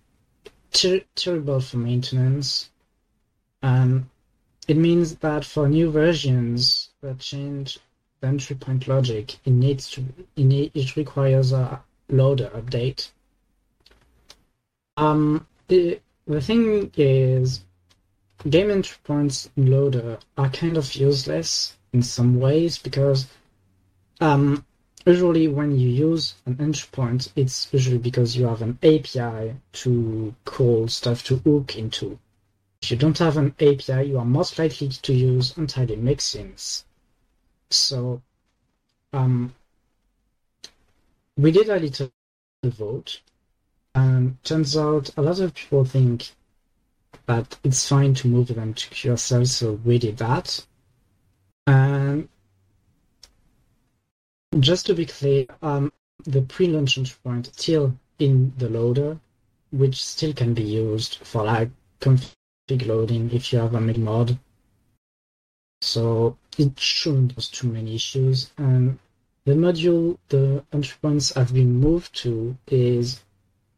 ter- 0.72 1.06
terrible 1.16 1.60
for 1.62 1.78
maintenance. 1.78 2.70
And 3.62 4.10
it 4.68 4.78
means 4.78 5.16
that 5.18 5.46
for 5.46 5.68
new 5.68 5.92
versions 5.92 6.90
that 7.02 7.20
change 7.20 7.80
the 8.22 8.28
entry 8.28 8.56
point 8.56 8.88
logic 8.88 9.38
it 9.46 9.52
needs 9.52 9.90
to 9.92 10.04
it, 10.36 10.44
need, 10.44 10.72
it 10.74 10.96
requires 10.96 11.52
a 11.54 11.82
loader 12.10 12.50
update. 12.54 13.10
Um 14.98 15.48
the, 15.68 16.00
the 16.28 16.42
thing 16.42 16.92
is 16.98 17.62
game 18.50 18.72
entry 18.72 18.98
points 19.04 19.50
in 19.58 19.72
loader 19.72 20.18
are 20.38 20.50
kind 20.50 20.78
of 20.78 20.96
useless 20.96 21.78
in 21.94 22.02
some 22.02 22.40
ways 22.40 22.78
because 22.78 23.28
um, 24.22 24.66
usually 25.10 25.48
when 25.48 25.72
you 25.80 25.90
use 25.90 26.36
an 26.46 26.56
entry 26.60 26.88
point, 26.92 27.32
it's 27.36 27.68
usually 27.74 27.98
because 27.98 28.36
you 28.38 28.46
have 28.46 28.62
an 28.62 28.78
API 28.84 29.56
to 29.72 30.36
call 30.46 30.88
stuff 30.88 31.24
to 31.24 31.38
hook 31.38 31.76
into. 31.76 32.20
If 32.82 32.92
you 32.92 32.98
don't 32.98 33.18
have 33.18 33.38
an 33.38 33.56
API, 33.60 34.10
you 34.10 34.20
are 34.20 34.26
most 34.40 34.60
likely 34.60 34.90
to 34.90 35.14
use 35.14 35.58
entirely 35.58 35.98
mixins. 35.98 36.84
So, 37.72 38.22
um, 39.12 39.56
we 41.36 41.52
did 41.52 41.70
a 41.70 41.80
little 41.80 42.12
vote, 42.64 43.22
and 43.96 44.42
turns 44.44 44.78
out 44.78 45.10
a 45.18 45.22
lot 45.24 45.40
of 45.40 45.56
people 45.56 45.86
think 45.86 46.30
that 47.26 47.58
it's 47.64 47.88
fine 47.88 48.14
to 48.16 48.28
move 48.28 48.50
them 48.50 48.74
to 48.76 48.90
QSL, 48.90 49.48
so 49.48 49.74
we 49.84 49.98
did 49.98 50.18
that. 50.18 50.66
And 51.66 52.30
just 54.60 54.86
to 54.88 54.96
be 54.96 55.06
clear, 55.06 55.46
um, 55.62 55.92
the 56.24 56.42
pre-launch 56.42 56.98
entry 56.98 57.16
point 57.24 57.52
still 57.56 57.96
in 58.18 58.54
the 58.58 58.70
loader, 58.70 59.20
which 59.72 60.04
still 60.04 60.34
can 60.34 60.54
be 60.54 60.64
used 60.64 61.20
for 61.24 61.44
like 61.44 61.70
config 62.02 62.86
loading 62.86 63.30
if 63.32 63.54
you 63.54 63.60
have 63.60 63.76
a 63.76 63.82
make 63.82 63.98
mod. 63.98 64.38
So 65.82 66.38
it 66.58 66.80
shouldn't 66.80 67.36
cause 67.36 67.50
too 67.50 67.68
many 67.68 67.96
issues. 67.96 68.52
And 68.58 69.00
the 69.46 69.54
module 69.54 70.18
the 70.30 70.64
entry 70.74 70.98
points 71.02 71.34
have 71.36 71.54
been 71.54 71.76
moved 71.76 72.16
to 72.24 72.58
is 72.68 73.22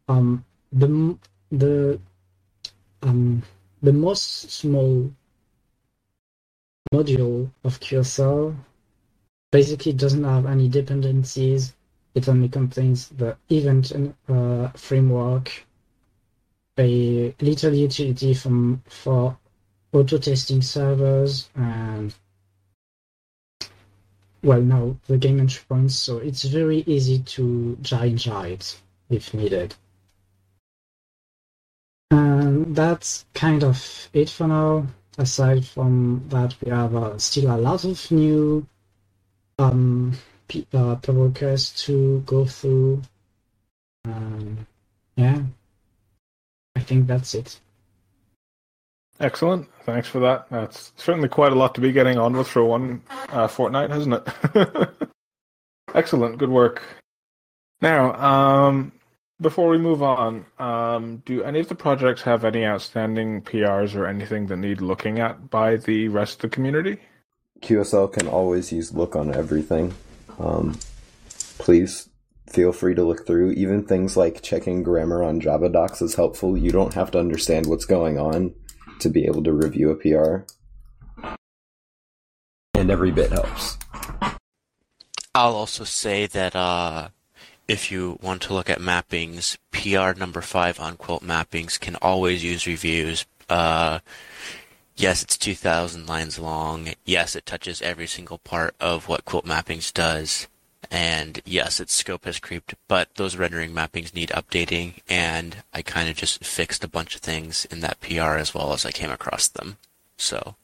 um, 0.07 0.43
the 0.71 1.17
the 1.51 1.99
um, 3.03 3.43
the 3.83 3.93
most 3.93 4.51
small 4.51 5.11
module 6.93 7.49
of 7.63 7.79
QSL 7.79 8.55
basically 9.51 9.93
doesn't 9.93 10.23
have 10.23 10.45
any 10.45 10.67
dependencies. 10.67 11.73
It 12.15 12.27
only 12.27 12.49
contains 12.49 13.09
the 13.09 13.37
event 13.49 13.91
uh, 14.27 14.69
framework, 14.69 15.65
a 16.77 17.35
little 17.39 17.73
utility 17.73 18.33
from 18.33 18.81
for 18.87 19.37
auto 19.93 20.17
testing 20.17 20.61
servers, 20.61 21.49
and 21.55 22.13
well, 24.43 24.61
now 24.61 24.95
the 25.07 25.17
game 25.17 25.39
entry 25.39 25.63
points. 25.67 25.95
So 25.95 26.17
it's 26.17 26.43
very 26.43 26.83
easy 26.87 27.19
to 27.19 27.77
change 27.83 28.27
it 28.27 28.79
if 29.09 29.33
needed. 29.33 29.75
And 32.09 32.75
that's 32.75 33.25
kind 33.33 33.63
of 33.63 34.09
it 34.13 34.29
for 34.29 34.47
now. 34.47 34.87
Aside 35.17 35.65
from 35.65 36.23
that, 36.29 36.55
we 36.63 36.71
have 36.71 36.95
uh, 36.95 37.17
still 37.17 37.53
a 37.53 37.57
lot 37.57 37.83
of 37.83 38.09
new 38.11 38.65
um, 39.59 40.13
p- 40.47 40.67
uh, 40.73 40.97
requests 41.07 41.85
to 41.85 42.21
go 42.25 42.45
through. 42.45 43.01
Um, 44.05 44.67
yeah, 45.15 45.41
I 46.75 46.79
think 46.79 47.07
that's 47.07 47.35
it. 47.35 47.59
Excellent. 49.19 49.69
Thanks 49.83 50.07
for 50.07 50.19
that. 50.21 50.49
That's 50.49 50.93
certainly 50.95 51.29
quite 51.29 51.51
a 51.51 51.55
lot 51.55 51.75
to 51.75 51.81
be 51.81 51.91
getting 51.91 52.17
on 52.17 52.35
with 52.35 52.47
for 52.47 52.63
one 52.63 53.03
uh, 53.29 53.47
fortnight, 53.47 53.91
hasn't 53.91 54.15
it? 54.15 54.89
Excellent. 55.93 56.39
Good 56.39 56.49
work. 56.49 56.81
Now, 57.81 58.13
um, 58.13 58.91
before 59.39 59.69
we 59.69 59.77
move 59.77 60.01
on, 60.01 60.45
um, 60.59 61.21
do 61.25 61.43
any 61.43 61.59
of 61.59 61.67
the 61.67 61.75
projects 61.75 62.23
have 62.23 62.43
any 62.45 62.65
outstanding 62.65 63.41
PRs 63.41 63.95
or 63.95 64.07
anything 64.07 64.47
that 64.47 64.57
need 64.57 64.81
looking 64.81 65.19
at 65.19 65.49
by 65.49 65.77
the 65.77 66.07
rest 66.07 66.35
of 66.35 66.49
the 66.49 66.55
community? 66.55 66.97
QSL 67.61 68.11
can 68.11 68.27
always 68.27 68.71
use 68.71 68.93
look 68.93 69.15
on 69.15 69.33
everything. 69.33 69.93
Um, 70.39 70.77
please 71.57 72.09
feel 72.49 72.73
free 72.73 72.95
to 72.95 73.03
look 73.03 73.25
through. 73.25 73.51
Even 73.51 73.83
things 73.83 74.17
like 74.17 74.41
checking 74.41 74.83
grammar 74.83 75.23
on 75.23 75.39
Java 75.39 75.69
docs 75.69 76.01
is 76.01 76.15
helpful. 76.15 76.57
You 76.57 76.71
don't 76.71 76.93
have 76.93 77.11
to 77.11 77.19
understand 77.19 77.67
what's 77.67 77.85
going 77.85 78.17
on 78.17 78.53
to 78.99 79.09
be 79.09 79.25
able 79.25 79.43
to 79.43 79.53
review 79.53 79.89
a 79.89 79.95
PR. 79.95 80.45
And 82.73 82.89
every 82.89 83.11
bit 83.11 83.31
helps. 83.31 83.77
I'll 85.33 85.55
also 85.55 85.83
say 85.83 86.25
that 86.27 86.55
uh, 86.55 87.09
if 87.67 87.91
you 87.91 88.17
want 88.21 88.41
to 88.43 88.53
look 88.53 88.69
at 88.69 88.79
mappings, 88.79 89.57
PR 89.71 90.17
number 90.19 90.41
five 90.41 90.79
on 90.79 90.97
quilt 90.97 91.23
mappings 91.23 91.79
can 91.79 91.95
always 91.97 92.43
use 92.43 92.67
reviews. 92.67 93.25
Uh, 93.49 93.99
yes, 94.95 95.23
it's 95.23 95.37
2,000 95.37 96.07
lines 96.07 96.39
long. 96.39 96.89
Yes, 97.05 97.35
it 97.35 97.45
touches 97.45 97.81
every 97.81 98.07
single 98.07 98.37
part 98.37 98.75
of 98.79 99.07
what 99.07 99.25
quilt 99.25 99.45
mappings 99.45 99.93
does. 99.93 100.47
And 100.89 101.41
yes, 101.45 101.79
its 101.79 101.93
scope 101.93 102.25
has 102.25 102.39
creeped, 102.39 102.75
but 102.87 103.15
those 103.15 103.37
rendering 103.37 103.71
mappings 103.71 104.13
need 104.13 104.29
updating, 104.29 104.95
and 105.07 105.57
I 105.73 105.81
kind 105.81 106.09
of 106.09 106.15
just 106.15 106.43
fixed 106.43 106.83
a 106.83 106.89
bunch 106.89 107.15
of 107.15 107.21
things 107.21 107.65
in 107.65 107.79
that 107.79 108.01
PR 108.01 108.35
as 108.35 108.53
well 108.53 108.73
as 108.73 108.85
I 108.85 108.91
came 108.91 109.11
across 109.11 109.47
them. 109.47 109.77
So, 110.17 110.55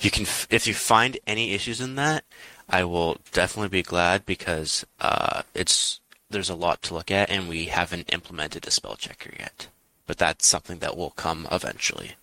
you 0.00 0.10
can, 0.10 0.24
if 0.50 0.66
you 0.66 0.72
find 0.72 1.18
any 1.26 1.52
issues 1.52 1.80
in 1.80 1.96
that, 1.96 2.24
I 2.68 2.84
will 2.84 3.18
definitely 3.32 3.68
be 3.68 3.82
glad 3.82 4.24
because 4.24 4.86
uh, 5.00 5.42
it's 5.54 6.00
there's 6.30 6.50
a 6.50 6.54
lot 6.54 6.82
to 6.82 6.94
look 6.94 7.10
at, 7.10 7.30
and 7.30 7.48
we 7.48 7.66
haven't 7.66 8.12
implemented 8.12 8.66
a 8.66 8.70
spell 8.70 8.96
checker 8.96 9.30
yet. 9.38 9.68
But 10.06 10.18
that's 10.18 10.46
something 10.46 10.78
that 10.78 10.96
will 10.96 11.10
come 11.10 11.46
eventually. 11.50 12.16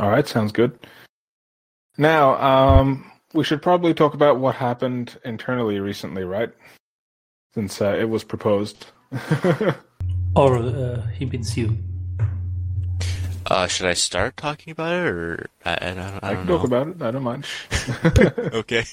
All 0.00 0.10
right, 0.10 0.26
sounds 0.26 0.52
good. 0.52 0.78
Now, 1.98 2.40
um, 2.40 3.10
we 3.34 3.44
should 3.44 3.62
probably 3.62 3.94
talk 3.94 4.14
about 4.14 4.38
what 4.38 4.54
happened 4.54 5.18
internally 5.24 5.80
recently, 5.80 6.24
right? 6.24 6.50
Since 7.54 7.82
uh, 7.82 7.96
it 7.98 8.08
was 8.08 8.24
proposed. 8.24 8.86
or 10.34 10.56
uh, 10.56 11.06
he 11.08 11.26
been 11.26 11.44
sued. 11.44 11.78
Uh, 13.46 13.66
should 13.66 13.86
I 13.86 13.92
start 13.92 14.36
talking 14.36 14.70
about 14.70 14.92
it, 14.92 15.06
or 15.06 15.46
I, 15.64 15.72
I 15.74 15.94
don't, 15.94 15.98
I 15.98 16.10
don't 16.10 16.24
I 16.24 16.34
can 16.34 16.46
know. 16.46 16.56
talk 16.56 16.66
about 16.66 16.88
it. 16.88 17.02
I 17.02 17.10
don't 17.10 17.22
mind. 17.22 17.44
okay. 18.54 18.84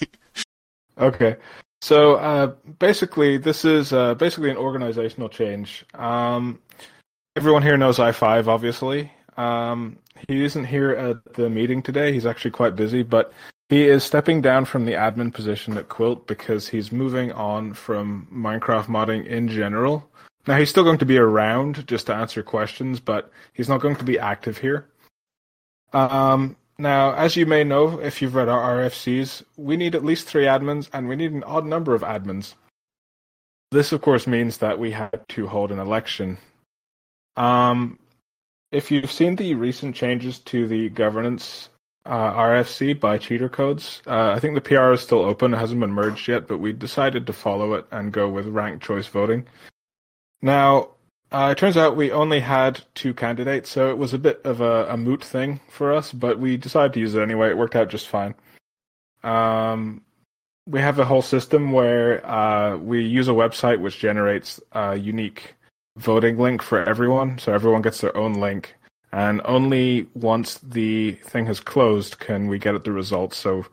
Okay. 0.97 1.35
So 1.81 2.15
uh, 2.15 2.47
basically, 2.79 3.37
this 3.37 3.63
is 3.63 3.93
uh, 3.93 4.15
basically 4.15 4.49
an 4.49 4.57
organizational 4.57 5.29
change. 5.29 5.85
Um, 5.93 6.59
everyone 7.37 7.63
here 7.63 7.77
knows 7.77 7.99
i5, 7.99 8.47
obviously. 8.47 9.11
Um, 9.37 9.97
he 10.27 10.43
isn't 10.43 10.65
here 10.65 10.91
at 10.91 11.33
the 11.33 11.49
meeting 11.49 11.81
today. 11.81 12.11
He's 12.13 12.25
actually 12.25 12.51
quite 12.51 12.75
busy, 12.75 13.03
but 13.03 13.33
he 13.69 13.87
is 13.87 14.03
stepping 14.03 14.41
down 14.41 14.65
from 14.65 14.85
the 14.85 14.93
admin 14.93 15.33
position 15.33 15.77
at 15.77 15.89
Quilt 15.89 16.25
because 16.27 16.67
he's 16.67 16.91
moving 16.91 17.31
on 17.31 17.73
from 17.73 18.27
Minecraft 18.33 18.87
modding 18.87 19.25
in 19.27 19.47
general 19.47 20.09
Now 20.47 20.57
he's 20.57 20.69
still 20.69 20.83
going 20.83 20.97
to 20.97 21.05
be 21.05 21.17
around 21.17 21.87
just 21.87 22.07
to 22.07 22.15
answer 22.15 22.41
questions, 22.41 22.99
but 22.99 23.31
he's 23.53 23.69
not 23.69 23.81
going 23.81 23.95
to 23.97 24.03
be 24.03 24.17
active 24.17 24.57
here. 24.57 24.87
Um, 25.93 26.55
now, 26.79 27.13
as 27.13 27.35
you 27.35 27.45
may 27.45 27.63
know, 27.63 27.99
if 27.99 28.21
you've 28.21 28.35
read 28.35 28.49
our 28.49 28.77
RFCs, 28.77 29.43
we 29.57 29.77
need 29.77 29.95
at 29.95 30.05
least 30.05 30.27
three 30.27 30.45
admins, 30.45 30.89
and 30.93 31.07
we 31.07 31.15
need 31.15 31.33
an 31.33 31.43
odd 31.43 31.65
number 31.65 31.93
of 31.93 32.01
admins. 32.01 32.55
This, 33.71 33.91
of 33.91 34.01
course, 34.01 34.25
means 34.25 34.57
that 34.57 34.79
we 34.79 34.91
had 34.91 35.27
to 35.29 35.47
hold 35.47 35.71
an 35.71 35.79
election. 35.79 36.37
Um, 37.35 37.99
if 38.71 38.91
you've 38.91 39.11
seen 39.11 39.35
the 39.35 39.55
recent 39.55 39.95
changes 39.95 40.39
to 40.39 40.67
the 40.67 40.89
governance 40.89 41.69
uh, 42.05 42.33
RFC 42.33 42.99
by 42.99 43.17
CheaterCodes, 43.17 44.01
uh, 44.07 44.33
I 44.35 44.39
think 44.39 44.55
the 44.55 44.61
PR 44.61 44.91
is 44.91 45.01
still 45.01 45.19
open. 45.19 45.53
It 45.53 45.57
hasn't 45.57 45.79
been 45.79 45.91
merged 45.91 46.27
yet, 46.27 46.47
but 46.47 46.59
we 46.59 46.73
decided 46.73 47.27
to 47.27 47.33
follow 47.33 47.73
it 47.73 47.85
and 47.91 48.11
go 48.11 48.29
with 48.29 48.47
ranked 48.47 48.83
choice 48.83 49.07
voting. 49.07 49.47
Now, 50.41 50.89
uh, 51.31 51.49
it 51.51 51.57
turns 51.57 51.77
out 51.77 51.95
we 51.95 52.11
only 52.11 52.39
had 52.39 52.81
two 52.95 53.13
candidates, 53.13 53.69
so 53.69 53.89
it 53.89 53.97
was 53.97 54.13
a 54.13 54.19
bit 54.19 54.41
of 54.43 54.61
a, 54.61 54.87
a, 54.87 54.97
moot 54.97 55.23
thing 55.23 55.59
for 55.69 55.93
us, 55.93 56.11
but 56.11 56.39
we 56.39 56.57
decided 56.57 56.93
to 56.93 56.99
use 56.99 57.13
it 57.13 57.21
anyway. 57.21 57.49
It 57.49 57.57
worked 57.57 57.75
out 57.75 57.89
just 57.89 58.07
fine. 58.07 58.33
Um, 59.23 60.01
we 60.65 60.79
have 60.79 60.97
a 60.97 61.05
whole 61.05 61.21
system 61.21 61.71
where 61.71 62.25
uh, 62.25 62.77
we 62.77 63.03
use 63.03 63.27
a 63.27 63.33
website 63.33 63.79
which 63.79 63.99
generates 63.99 64.59
a 64.71 64.95
unique 64.95 65.55
voting 65.99 66.37
link 66.37 66.61
for 66.61 66.83
everyone, 66.87 67.37
so 67.37 67.53
everyone 67.53 67.81
gets 67.81 68.01
their 68.01 68.15
own 68.15 68.33
link. 68.35 68.75
And 69.11 69.41
only 69.45 70.07
once 70.13 70.59
the 70.59 71.13
thing 71.13 71.45
has 71.47 71.59
closed 71.59 72.19
can 72.19 72.47
we 72.47 72.59
get 72.59 72.75
at 72.75 72.83
the 72.83 72.91
results. 72.91 73.37
So 73.37 73.65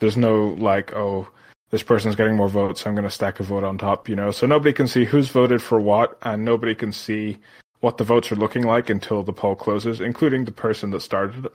there's 0.00 0.16
no 0.16 0.56
like, 0.58 0.94
oh, 0.94 1.28
this 1.70 1.82
person's 1.82 2.16
getting 2.16 2.36
more 2.36 2.48
votes, 2.48 2.80
so 2.80 2.90
I'm 2.90 2.96
going 2.96 3.04
to 3.04 3.10
stack 3.10 3.38
a 3.38 3.42
vote 3.44 3.62
on 3.62 3.78
top, 3.78 4.08
you 4.08 4.16
know. 4.16 4.30
So 4.30 4.46
nobody 4.46 4.72
can 4.72 4.88
see 4.88 5.04
who's 5.04 5.28
voted 5.28 5.62
for 5.62 5.80
what, 5.80 6.18
and 6.22 6.44
nobody 6.44 6.74
can 6.74 6.92
see 6.92 7.38
what 7.80 7.96
the 7.96 8.04
votes 8.04 8.32
are 8.32 8.36
looking 8.36 8.64
like 8.64 8.90
until 8.90 9.22
the 9.22 9.32
poll 9.32 9.54
closes, 9.54 10.00
including 10.00 10.44
the 10.44 10.52
person 10.52 10.90
that 10.90 11.00
started 11.00 11.46
it. 11.46 11.52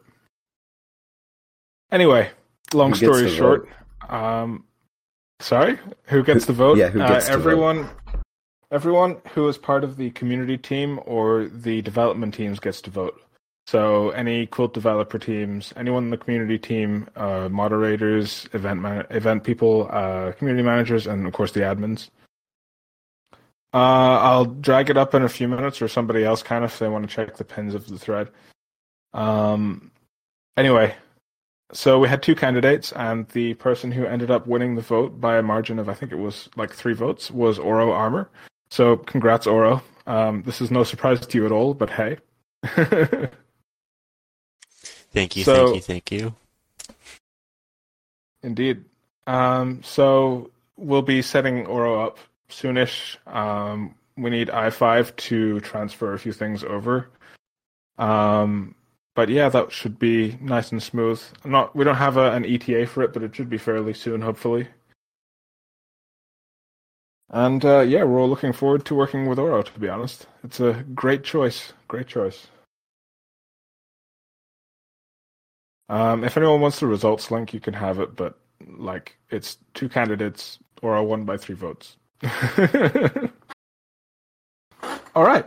Anyway, 1.91 2.31
long 2.73 2.91
who 2.91 2.95
story 2.95 3.29
short, 3.29 3.67
um, 4.09 4.63
sorry, 5.39 5.77
who 6.05 6.23
gets 6.23 6.45
the 6.45 6.53
vote? 6.53 6.77
Yeah, 6.77 6.89
who 6.89 6.99
gets 6.99 7.29
uh, 7.29 7.33
everyone. 7.33 7.83
Vote? 7.83 8.24
Everyone 8.75 9.21
who 9.33 9.47
is 9.47 9.57
part 9.57 9.85
of 9.85 9.95
the 9.95 10.09
community 10.09 10.57
team 10.57 10.99
or 11.05 11.45
the 11.45 11.81
development 11.81 12.33
teams 12.33 12.59
gets 12.59 12.81
to 12.81 12.89
vote. 12.89 13.21
So 13.67 14.09
any 14.09 14.47
quilt 14.47 14.73
developer 14.73 15.17
teams, 15.17 15.73
anyone 15.77 16.03
in 16.03 16.09
the 16.09 16.17
community 16.17 16.59
team, 16.59 17.07
uh, 17.15 17.47
moderators, 17.49 18.49
event 18.51 18.81
man- 18.81 19.07
event 19.11 19.45
people, 19.45 19.87
uh, 19.89 20.33
community 20.33 20.61
managers, 20.61 21.07
and 21.07 21.25
of 21.25 21.31
course 21.31 21.53
the 21.53 21.61
admins. 21.61 22.09
Uh, 23.73 24.19
I'll 24.27 24.43
drag 24.43 24.89
it 24.89 24.97
up 24.97 25.15
in 25.15 25.23
a 25.23 25.29
few 25.29 25.47
minutes, 25.47 25.81
or 25.81 25.87
somebody 25.87 26.25
else 26.25 26.43
kind 26.43 26.65
of 26.65 26.71
if 26.73 26.79
they 26.79 26.89
want 26.89 27.09
to 27.09 27.15
check 27.15 27.37
the 27.37 27.45
pins 27.45 27.75
of 27.75 27.87
the 27.87 27.97
thread. 27.97 28.27
Um, 29.13 29.89
anyway, 30.57 30.95
so 31.71 31.97
we 31.97 32.09
had 32.09 32.21
two 32.21 32.35
candidates, 32.35 32.91
and 32.91 33.25
the 33.29 33.53
person 33.53 33.93
who 33.93 34.05
ended 34.05 34.31
up 34.31 34.47
winning 34.47 34.75
the 34.75 34.81
vote 34.81 35.21
by 35.21 35.37
a 35.37 35.41
margin 35.41 35.79
of 35.79 35.87
I 35.87 35.93
think 35.93 36.11
it 36.11 36.19
was 36.19 36.49
like 36.57 36.73
three 36.73 36.93
votes 36.93 37.31
was 37.31 37.57
OroArmor. 37.57 38.27
So 38.69 38.97
congrats, 38.97 39.47
Oro. 39.47 39.81
Um, 40.07 40.43
this 40.43 40.61
is 40.61 40.71
no 40.71 40.83
surprise 40.83 41.19
to 41.25 41.37
you 41.37 41.45
at 41.45 41.51
all, 41.51 41.73
but 41.73 41.89
hey. 41.89 42.17
Thank 45.15 45.37
you, 45.37 45.45
so, 45.45 45.67
thank 45.67 45.75
you, 45.75 45.81
thank 45.81 46.11
you. 46.11 46.35
Indeed. 48.43 48.83
Um, 49.27 49.81
so 49.81 50.51
we'll 50.75 51.01
be 51.01 51.21
setting 51.21 51.65
Oro 51.67 52.05
up 52.05 52.19
soonish. 52.49 53.15
Um, 53.33 53.95
we 54.17 54.29
need 54.29 54.49
i5 54.49 55.15
to 55.15 55.61
transfer 55.61 56.13
a 56.13 56.19
few 56.19 56.33
things 56.33 56.65
over. 56.65 57.09
Um, 57.97 58.75
but 59.15 59.29
yeah, 59.29 59.47
that 59.47 59.71
should 59.71 59.97
be 59.97 60.37
nice 60.41 60.73
and 60.73 60.83
smooth. 60.83 61.21
not 61.45 61.73
we 61.75 61.85
don't 61.85 61.95
have 61.95 62.17
a, 62.17 62.33
an 62.33 62.45
ETA 62.45 62.85
for 62.87 63.01
it, 63.01 63.13
but 63.13 63.23
it 63.23 63.33
should 63.33 63.49
be 63.49 63.57
fairly 63.57 63.93
soon, 63.93 64.21
hopefully. 64.21 64.67
And 67.29 67.65
uh, 67.65 67.79
yeah, 67.81 68.03
we're 68.03 68.19
all 68.19 68.29
looking 68.29 68.53
forward 68.53 68.85
to 68.85 68.95
working 68.95 69.27
with 69.27 69.39
Oro. 69.39 69.63
To 69.63 69.79
be 69.79 69.89
honest, 69.89 70.27
it's 70.43 70.59
a 70.59 70.83
great 70.93 71.23
choice. 71.23 71.73
Great 71.87 72.07
choice. 72.07 72.47
Um, 75.89 76.23
if 76.23 76.37
anyone 76.37 76.61
wants 76.61 76.79
the 76.79 76.87
results 76.87 77.29
link, 77.31 77.53
you 77.53 77.59
can 77.59 77.73
have 77.73 77.99
it, 77.99 78.15
but 78.15 78.39
like 78.77 79.17
it's 79.29 79.57
two 79.73 79.89
candidates 79.89 80.59
or 80.81 80.95
a 80.95 81.03
one 81.03 81.25
by 81.25 81.37
three 81.37 81.55
votes. 81.55 81.97
All 85.15 85.23
right. 85.23 85.45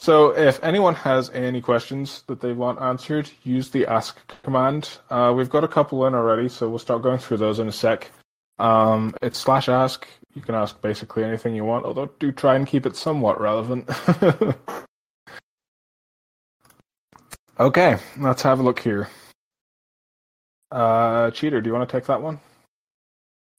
So 0.00 0.30
if 0.30 0.62
anyone 0.62 0.94
has 0.94 1.28
any 1.30 1.60
questions 1.60 2.22
that 2.28 2.40
they 2.40 2.52
want 2.52 2.80
answered, 2.80 3.28
use 3.42 3.70
the 3.70 3.86
ask 3.86 4.16
command. 4.42 4.98
Uh, 5.10 5.34
we've 5.36 5.50
got 5.50 5.64
a 5.64 5.68
couple 5.68 6.06
in 6.06 6.14
already, 6.14 6.48
so 6.48 6.68
we'll 6.68 6.78
start 6.78 7.02
going 7.02 7.18
through 7.18 7.38
those 7.38 7.58
in 7.58 7.66
a 7.66 7.72
sec. 7.72 8.10
Um, 8.60 9.12
it's 9.22 9.38
slash 9.38 9.68
ask. 9.68 10.06
You 10.38 10.44
can 10.44 10.54
ask 10.54 10.80
basically 10.80 11.24
anything 11.24 11.56
you 11.56 11.64
want, 11.64 11.84
although 11.84 12.06
do 12.20 12.30
try 12.30 12.54
and 12.54 12.64
keep 12.64 12.86
it 12.86 12.94
somewhat 12.94 13.40
relevant. 13.40 13.90
okay, 17.58 17.98
let's 18.18 18.42
have 18.42 18.60
a 18.60 18.62
look 18.62 18.78
here. 18.78 19.08
Uh, 20.70 21.32
Cheater, 21.32 21.60
do 21.60 21.68
you 21.68 21.74
want 21.74 21.88
to 21.88 21.92
take 21.92 22.06
that 22.06 22.22
one? 22.22 22.38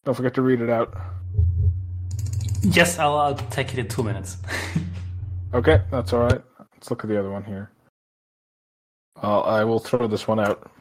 Don't 0.06 0.16
forget 0.16 0.34
to 0.36 0.42
read 0.42 0.62
it 0.62 0.70
out. 0.70 0.96
Yes, 2.62 2.98
I'll, 2.98 3.18
I'll 3.18 3.36
take 3.36 3.74
it 3.74 3.80
in 3.80 3.90
two 3.90 4.04
minutes. 4.04 4.38
okay, 5.54 5.82
that's 5.92 6.14
all 6.14 6.22
right. 6.22 6.42
Let's 6.76 6.90
look 6.90 7.04
at 7.04 7.10
the 7.10 7.20
other 7.20 7.30
one 7.30 7.44
here. 7.44 7.72
Uh, 9.22 9.42
I 9.42 9.66
will 9.66 9.80
throw 9.80 10.08
this 10.08 10.30
one 10.30 10.40
out. 10.40 10.72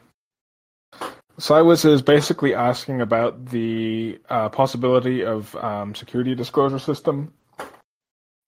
Cywis 1.39 1.85
is 1.85 2.01
basically 2.01 2.53
asking 2.53 3.01
about 3.01 3.47
the 3.47 4.19
uh, 4.29 4.49
possibility 4.49 5.23
of 5.23 5.55
um, 5.55 5.95
security 5.95 6.35
disclosure 6.35 6.79
system. 6.79 7.33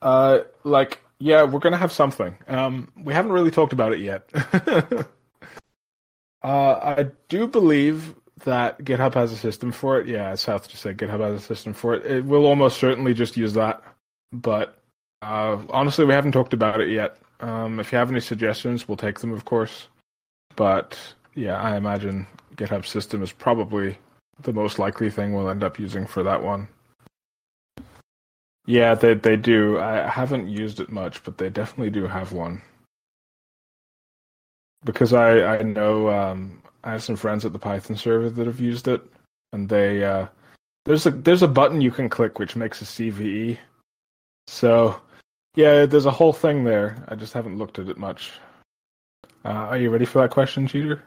Uh, 0.01 0.39
like, 0.63 1.01
yeah, 1.19 1.43
we're 1.43 1.59
gonna 1.59 1.77
have 1.77 1.91
something. 1.91 2.37
Um, 2.47 2.91
we 3.01 3.13
haven't 3.13 3.31
really 3.31 3.51
talked 3.51 3.73
about 3.73 3.93
it 3.93 3.99
yet. 3.99 4.29
Uh, 6.43 6.95
I 6.97 7.07
do 7.29 7.47
believe 7.47 8.15
that 8.45 8.79
GitHub 8.79 9.13
has 9.13 9.31
a 9.31 9.37
system 9.37 9.71
for 9.71 9.99
it. 9.99 10.07
Yeah, 10.07 10.33
South 10.35 10.67
just 10.67 10.81
said 10.81 10.97
GitHub 10.97 11.19
has 11.19 11.35
a 11.35 11.45
system 11.45 11.73
for 11.73 11.93
it. 11.93 12.05
It 12.05 12.25
will 12.25 12.45
almost 12.45 12.79
certainly 12.79 13.13
just 13.13 13.37
use 13.37 13.53
that. 13.53 13.83
But 14.31 14.77
uh, 15.21 15.59
honestly, 15.69 16.05
we 16.05 16.13
haven't 16.13 16.31
talked 16.31 16.53
about 16.53 16.81
it 16.81 16.89
yet. 16.89 17.17
Um, 17.41 17.79
if 17.79 17.91
you 17.91 17.97
have 17.97 18.09
any 18.09 18.19
suggestions, 18.19 18.87
we'll 18.87 18.97
take 18.97 19.19
them, 19.19 19.33
of 19.33 19.45
course. 19.45 19.87
But 20.55 20.97
yeah, 21.35 21.61
I 21.61 21.77
imagine 21.77 22.27
GitHub 22.55 22.85
system 22.85 23.23
is 23.23 23.31
probably 23.31 23.97
the 24.41 24.53
most 24.53 24.79
likely 24.79 25.09
thing 25.09 25.33
we'll 25.33 25.49
end 25.49 25.63
up 25.63 25.79
using 25.79 26.05
for 26.05 26.23
that 26.23 26.43
one. 26.43 26.67
Yeah, 28.65 28.95
they 28.95 29.15
they 29.15 29.37
do. 29.37 29.79
I 29.79 30.07
haven't 30.07 30.47
used 30.47 30.79
it 30.79 30.91
much, 30.91 31.23
but 31.23 31.37
they 31.37 31.49
definitely 31.49 31.89
do 31.89 32.07
have 32.07 32.31
one 32.31 32.61
because 34.83 35.13
I 35.13 35.57
I 35.57 35.61
know 35.63 36.09
um, 36.09 36.61
I 36.83 36.91
have 36.91 37.03
some 37.03 37.15
friends 37.15 37.45
at 37.45 37.53
the 37.53 37.59
Python 37.59 37.95
server 37.95 38.29
that 38.29 38.47
have 38.47 38.59
used 38.59 38.87
it, 38.87 39.01
and 39.53 39.67
they 39.67 40.03
uh, 40.03 40.27
there's 40.85 41.05
a 41.05 41.11
there's 41.11 41.43
a 41.43 41.47
button 41.47 41.81
you 41.81 41.91
can 41.91 42.09
click 42.09 42.39
which 42.39 42.55
makes 42.55 42.81
a 42.81 42.85
CVE. 42.85 43.57
So 44.47 44.99
yeah, 45.55 45.85
there's 45.85 46.05
a 46.05 46.11
whole 46.11 46.33
thing 46.33 46.63
there. 46.63 47.03
I 47.07 47.15
just 47.15 47.33
haven't 47.33 47.57
looked 47.57 47.79
at 47.79 47.89
it 47.89 47.97
much. 47.97 48.31
Uh, 49.43 49.49
are 49.49 49.77
you 49.77 49.89
ready 49.89 50.05
for 50.05 50.21
that 50.21 50.31
question, 50.31 50.67
cheater? 50.67 51.03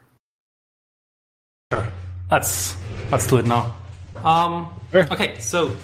Sure. 1.73 1.89
Let's 2.31 2.77
let's 3.11 3.27
do 3.27 3.37
it 3.39 3.47
now. 3.47 3.75
Um, 4.23 4.73
sure. 4.93 5.07
Okay, 5.13 5.39
so 5.39 5.77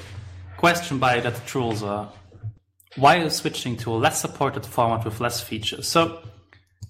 question 0.56 0.98
by 0.98 1.20
that 1.20 1.46
trolls 1.46 1.82
uh, 1.82 2.08
why 2.96 3.18
are 3.18 3.24
you 3.24 3.30
switching 3.30 3.76
to 3.78 3.92
a 3.92 3.96
less 3.96 4.20
supported 4.20 4.66
format 4.66 5.04
with 5.04 5.20
less 5.20 5.40
features? 5.40 5.86
So 5.86 6.22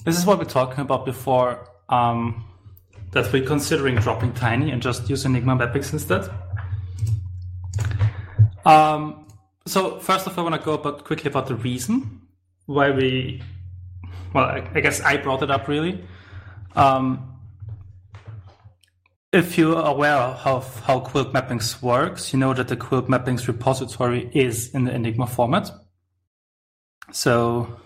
this 0.05 0.18
is 0.18 0.24
what 0.24 0.38
we're 0.38 0.44
talking 0.44 0.81
about 0.81 1.05
before. 1.05 1.68
Um, 1.88 2.44
that 3.12 3.33
we're 3.33 3.44
considering 3.44 3.96
dropping 3.96 4.33
Tiny 4.35 4.70
and 4.70 4.81
just 4.81 5.11
use 5.11 5.24
Enigma 5.24 5.57
mappings 5.57 5.92
instead. 5.92 6.31
Um, 8.64 9.26
so 9.66 9.98
first 9.98 10.26
of 10.26 10.38
all, 10.38 10.46
I 10.46 10.50
want 10.50 10.62
to 10.62 10.64
go 10.64 10.74
about 10.74 11.05
quickly 11.05 11.29
about 11.29 11.48
the 11.48 11.57
reason 11.57 12.22
why 12.66 12.90
we. 12.90 13.42
Well, 14.33 14.44
I, 14.44 14.70
I 14.74 14.81
guess 14.81 15.00
I 15.00 15.16
brought 15.16 15.42
it 15.42 15.50
up 15.50 15.66
really. 15.66 16.05
Um, 16.76 17.30
if 19.33 19.57
you're 19.57 19.81
aware 19.81 20.16
of 20.16 20.81
how 20.81 21.01
Quilt 21.01 21.33
Mappings 21.33 21.81
works, 21.81 22.33
you 22.33 22.38
know 22.38 22.53
that 22.53 22.69
the 22.69 22.77
Quilt 22.77 23.09
Mappings 23.09 23.47
repository 23.47 24.29
is 24.35 24.75
in 24.75 24.85
the 24.85 24.95
Enigma 24.95 25.27
format. 25.27 25.71
So 27.12 27.81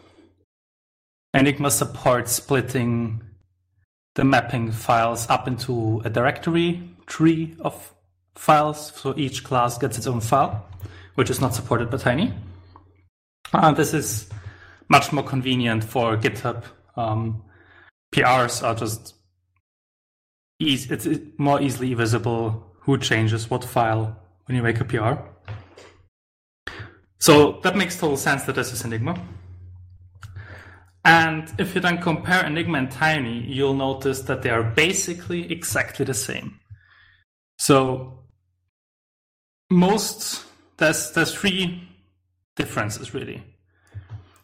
Enigma 1.35 1.71
supports 1.71 2.33
splitting 2.33 3.23
the 4.15 4.25
mapping 4.25 4.71
files 4.71 5.29
up 5.29 5.47
into 5.47 6.01
a 6.05 6.11
directory 6.11 6.89
tree 7.07 7.57
of 7.61 7.93
files, 8.37 8.93
so 8.95 9.15
each 9.17 9.45
class 9.45 9.77
gets 9.77 9.99
its 9.99 10.07
own 10.07 10.21
file, 10.21 10.67
which 11.17 11.29
is 11.29 11.41
not 11.41 11.55
supported 11.55 11.91
by 11.91 11.99
Tiny. 11.99 12.33
Uh, 13.53 13.73
this 13.73 13.93
is 13.93 14.29
much 14.89 15.13
more 15.13 15.25
convenient 15.25 15.85
for 15.85 16.17
GitHub. 16.17 16.65
Um, 16.97 17.43
PRs 18.15 18.63
are 18.63 18.75
just 18.75 19.15
easy, 20.59 20.95
it's 20.95 21.09
more 21.39 21.61
easily 21.61 21.95
visible 21.95 22.73
who 22.81 22.99
changes 22.99 23.51
what 23.51 23.65
file 23.65 24.17
when 24.47 24.57
you 24.57 24.63
make 24.63 24.81
a 24.81 24.85
PR. 24.85 25.23
So 27.19 27.61
that 27.63 27.77
makes 27.77 27.99
total 27.99 28.17
sense 28.17 28.45
that 28.45 28.55
this 28.55 28.73
is 28.73 28.85
Enigma. 28.85 29.19
And 31.05 31.53
if 31.59 31.75
you 31.75 31.81
then 31.81 31.99
compare 32.01 32.45
Enigma 32.45 32.79
and 32.79 32.91
Tiny, 32.91 33.45
you'll 33.47 33.75
notice 33.75 34.23
that 34.23 34.43
they 34.43 34.51
are 34.51 34.63
basically 34.63 35.51
exactly 35.51 36.05
the 36.05 36.15
same. 36.15 36.61
So 37.59 38.25
most 39.71 40.45
there's 40.77 41.13
there's 41.13 41.35
three 41.35 41.89
differences 42.57 43.15
really. 43.15 43.43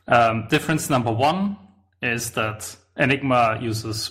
Um, 0.08 0.48
difference 0.48 0.90
number 0.90 1.12
one 1.12 1.56
is 2.02 2.30
that 2.32 2.76
Enigma 2.96 3.58
uses 3.60 4.10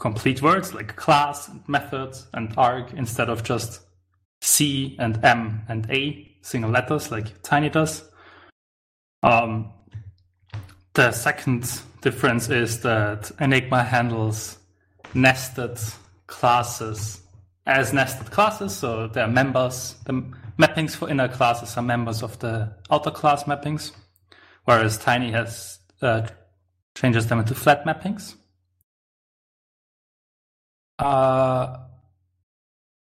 complete 0.00 0.42
words 0.42 0.74
like 0.74 0.96
class 0.96 1.46
and 1.46 1.62
method 1.68 2.16
and 2.34 2.52
arg 2.56 2.92
instead 2.96 3.28
of 3.28 3.44
just 3.44 3.82
C 4.40 4.96
and 4.98 5.22
M 5.24 5.62
and 5.68 5.88
A 5.90 6.26
single 6.42 6.70
letters 6.70 7.12
like 7.12 7.40
Tiny 7.42 7.68
does. 7.68 8.10
Um, 9.22 9.72
the 10.94 11.12
second 11.12 11.70
difference 12.00 12.48
is 12.48 12.80
that 12.80 13.30
Enigma 13.38 13.84
handles 13.84 14.58
nested 15.14 15.78
classes 16.26 17.20
as 17.66 17.92
nested 17.92 18.30
classes, 18.30 18.74
so 18.74 19.06
they're 19.06 19.28
members. 19.28 19.94
The 20.06 20.24
mappings 20.58 20.96
for 20.96 21.10
inner 21.10 21.28
classes 21.28 21.76
are 21.76 21.82
members 21.82 22.22
of 22.22 22.38
the 22.38 22.72
outer 22.90 23.10
class 23.10 23.44
mappings, 23.44 23.92
whereas 24.64 24.96
Tiny 24.96 25.30
has 25.32 25.78
uh, 26.00 26.26
changes 26.94 27.26
them 27.26 27.38
into 27.38 27.54
flat 27.54 27.84
mappings. 27.84 28.34
Uh, 31.00 31.78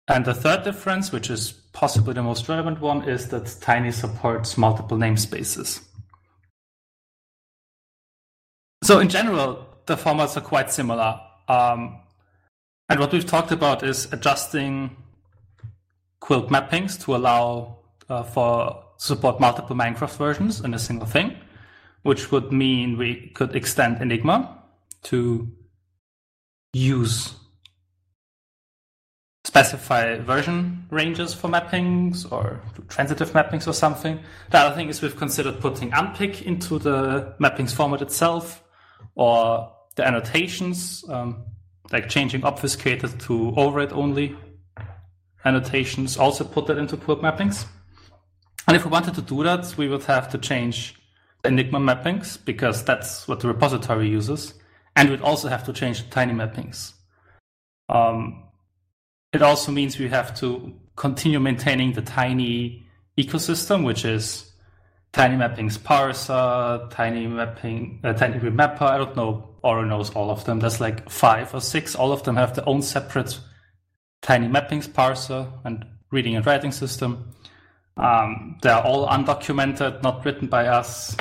and 0.08 0.24
the 0.24 0.34
third 0.34 0.64
difference, 0.64 1.12
which 1.12 1.30
is 1.30 1.52
possibly 1.74 2.14
the 2.14 2.24
most 2.24 2.48
relevant 2.48 2.80
one, 2.80 3.04
is 3.10 3.28
that 3.30 3.58
Tiny 3.60 3.92
supports 3.92 4.58
multiple 4.58 4.98
namespaces. 4.98 5.84
So 8.84 9.00
in 9.00 9.10
general, 9.10 9.68
the 9.88 9.96
formats 9.96 10.38
are 10.38 10.42
quite 10.42 10.72
similar. 10.72 11.20
Um, 11.48 12.00
and 12.88 13.00
what 13.00 13.12
we've 13.12 13.26
talked 13.26 13.52
about 13.52 13.84
is 13.84 14.12
adjusting 14.14 14.96
Quilt 16.20 16.50
mappings 16.50 17.04
to 17.04 17.16
allow 17.16 17.80
uh, 18.10 18.24
for 18.24 18.84
support 18.98 19.40
multiple 19.40 19.76
Minecraft 19.76 20.16
versions 20.18 20.62
in 20.62 20.74
a 20.74 20.80
single 20.80 21.08
thing, 21.08 21.36
which 22.04 22.32
would 22.32 22.52
mean 22.52 22.98
we 22.98 23.32
could 23.34 23.56
extend 23.56 24.02
Enigma 24.02 24.64
to 25.04 25.52
use 26.74 27.34
specify 29.48 30.18
version 30.20 30.86
ranges 30.92 31.34
for 31.34 31.48
mappings 31.48 32.30
or 32.30 32.62
transitive 32.90 33.32
mappings 33.32 33.66
or 33.66 33.72
something. 33.72 34.20
The 34.52 34.58
other 34.58 34.76
thing 34.76 34.90
is 34.90 35.02
we've 35.02 35.16
considered 35.16 35.62
putting 35.62 35.94
unpick 35.94 36.42
into 36.42 36.78
the 36.78 37.34
mappings 37.40 37.74
format 37.74 38.02
itself 38.02 38.62
or 39.16 39.74
the 39.96 40.06
annotations, 40.06 41.06
um, 41.08 41.46
like 41.94 42.10
changing 42.10 42.44
obfuscated 42.44 43.18
to 43.22 43.54
override 43.56 43.94
only 43.94 44.36
annotations, 45.46 46.18
also 46.18 46.44
put 46.44 46.68
that 46.68 46.78
into 46.78 46.98
quilt 46.98 47.22
mappings. 47.22 47.66
And 48.68 48.76
if 48.76 48.84
we 48.84 48.92
wanted 48.92 49.16
to 49.16 49.22
do 49.22 49.44
that, 49.44 49.78
we 49.78 49.88
would 49.88 50.04
have 50.04 50.30
to 50.32 50.38
change 50.38 50.96
Enigma 51.46 51.80
mappings 51.80 52.38
because 52.44 52.84
that's 52.84 53.30
what 53.30 53.40
the 53.40 53.48
repository 53.48 54.10
uses. 54.10 54.56
And 54.98 55.10
we'd 55.10 55.22
also 55.22 55.48
have 55.48 55.64
to 55.66 55.74
change 55.74 56.04
the 56.04 56.10
tiny 56.10 56.34
mappings. 56.34 56.92
Um, 57.88 58.47
it 59.38 59.44
also 59.44 59.72
means 59.72 60.00
we 60.00 60.10
have 60.10 60.34
to 60.40 60.74
continue 60.96 61.40
maintaining 61.40 61.94
the 61.94 62.02
tiny 62.02 62.88
ecosystem, 63.20 63.86
which 63.86 64.04
is 64.04 64.52
tiny 65.14 65.36
mappings 65.36 65.78
parser, 65.78 66.90
tiny 66.90 67.28
mapping, 67.28 68.00
uh, 68.04 68.14
tiny 68.14 68.40
remapper. 68.40 68.82
I 68.82 68.98
don't 68.98 69.16
know. 69.16 69.56
Oro 69.62 69.86
knows 69.86 70.10
all 70.16 70.32
of 70.32 70.44
them. 70.46 70.60
There's 70.60 70.82
like 70.82 71.08
five 71.08 71.54
or 71.54 71.62
six. 71.62 71.94
All 71.94 72.12
of 72.12 72.24
them 72.24 72.36
have 72.36 72.56
their 72.56 72.68
own 72.68 72.82
separate 72.82 73.40
tiny 74.24 74.48
mappings 74.48 74.90
parser 74.90 75.48
and 75.64 75.86
reading 76.10 76.36
and 76.36 76.44
writing 76.44 76.72
system. 76.72 77.32
Um, 77.96 78.58
they're 78.64 78.82
all 78.82 79.08
undocumented, 79.08 80.02
not 80.02 80.26
written 80.26 80.48
by 80.48 80.66
us, 80.66 81.16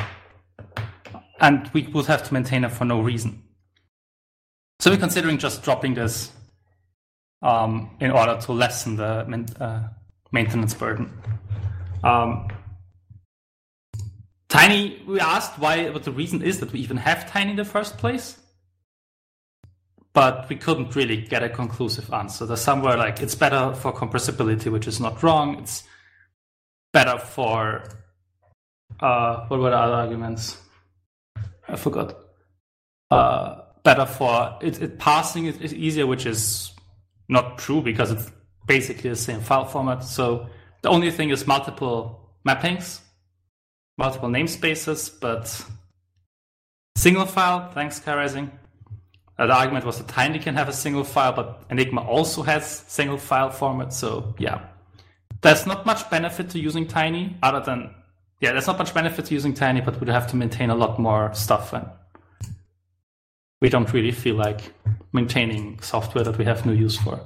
and 1.39 1.69
we 1.75 1.83
would 1.89 2.07
have 2.07 2.23
to 2.29 2.33
maintain 2.33 2.63
them 2.63 2.71
for 2.71 2.87
no 2.87 3.03
reason. 3.03 3.43
So 4.79 4.91
we're 4.91 4.97
considering 4.97 5.37
just 5.37 5.63
dropping 5.63 5.93
this 5.95 6.33
um, 7.43 7.91
in 8.01 8.11
order 8.11 8.39
to 8.41 8.53
lessen 8.53 8.97
the 8.97 9.47
uh, 9.61 9.83
maintenance 10.33 10.75
burden. 10.75 11.13
Um, 12.03 12.49
Tiny, 14.49 15.03
we 15.07 15.19
asked 15.21 15.59
why, 15.59 15.91
what 15.91 16.05
the 16.05 16.13
reason 16.13 16.41
is 16.41 16.61
that 16.61 16.73
we 16.73 16.81
even 16.81 16.97
have 16.97 17.29
Tiny 17.29 17.51
in 17.51 17.57
the 17.57 17.65
first 17.65 17.99
place, 17.99 18.39
but 20.13 20.49
we 20.49 20.57
couldn't 20.57 20.95
really 20.95 21.17
get 21.17 21.43
a 21.43 21.49
conclusive 21.49 22.13
answer. 22.13 22.47
There's 22.47 22.61
somewhere 22.61 22.97
like 22.97 23.21
it's 23.21 23.35
better 23.35 23.75
for 23.75 23.93
compressibility, 23.93 24.71
which 24.71 24.87
is 24.87 25.01
not 25.01 25.23
wrong. 25.23 25.59
It's 25.59 25.83
better 26.93 27.19
for 27.19 27.85
uh, 29.01 29.47
what 29.49 29.61
were 29.61 29.71
the 29.71 29.77
other 29.77 29.95
arguments? 29.95 30.57
I 31.69 31.77
forgot. 31.77 32.17
Uh, 33.11 33.63
better 33.83 34.07
for 34.07 34.59
it, 34.63 34.81
it 34.81 34.99
passing 34.99 35.47
is 35.47 35.75
easier, 35.75 36.07
which 36.07 36.27
is 36.27 36.73
not 37.29 37.59
true 37.59 37.83
because 37.83 38.11
it's 38.11 38.31
basically 38.67 39.11
the 39.11 39.17
same 39.17 39.41
file 39.41 39.65
format. 39.65 40.05
So 40.05 40.49
the 40.83 40.89
only 40.89 41.11
thing 41.11 41.31
is 41.31 41.47
multiple 41.47 42.31
mappings, 42.47 43.01
multiple 43.99 44.29
namespaces, 44.29 45.13
but 45.21 45.65
single 46.97 47.27
file, 47.27 47.71
thanks 47.73 48.01
KaiRising. 48.01 48.51
Uh, 49.39 49.47
the 49.47 49.53
argument 49.53 49.85
was 49.85 49.99
that 49.99 50.09
Tiny 50.09 50.39
can 50.39 50.55
have 50.55 50.69
a 50.69 50.73
single 50.73 51.05
file, 51.05 51.33
but 51.33 51.65
Enigma 51.71 52.01
also 52.01 52.43
has 52.43 52.85
single 52.89 53.19
file 53.19 53.51
format. 53.51 53.93
So 53.93 54.35
yeah, 54.39 54.67
there's 55.43 55.67
not 55.67 55.85
much 55.85 56.09
benefit 56.11 56.51
to 56.51 56.59
using 56.59 56.87
Tiny 56.87 57.37
other 57.43 57.61
than, 57.61 57.95
yeah, 58.41 58.53
there's 58.53 58.67
not 58.67 58.79
much 58.79 58.95
benefit 58.95 59.27
to 59.27 59.35
using 59.35 59.53
Tiny, 59.53 59.81
but 59.81 60.01
we'd 60.01 60.09
have 60.09 60.27
to 60.29 60.37
maintain 60.37 60.71
a 60.71 60.75
lot 60.75 60.99
more 60.99 61.35
stuff. 61.35 61.73
And 61.73 61.87
we 63.61 63.69
don't 63.69 63.93
really 63.93 64.13
feel 64.13 64.37
like 64.37 64.73
maintaining 65.13 65.81
software 65.81 66.25
that 66.25 66.37
we 66.39 66.45
have 66.45 66.67
no 66.67 66.73
use 66.73 66.97
for. 66.97 67.21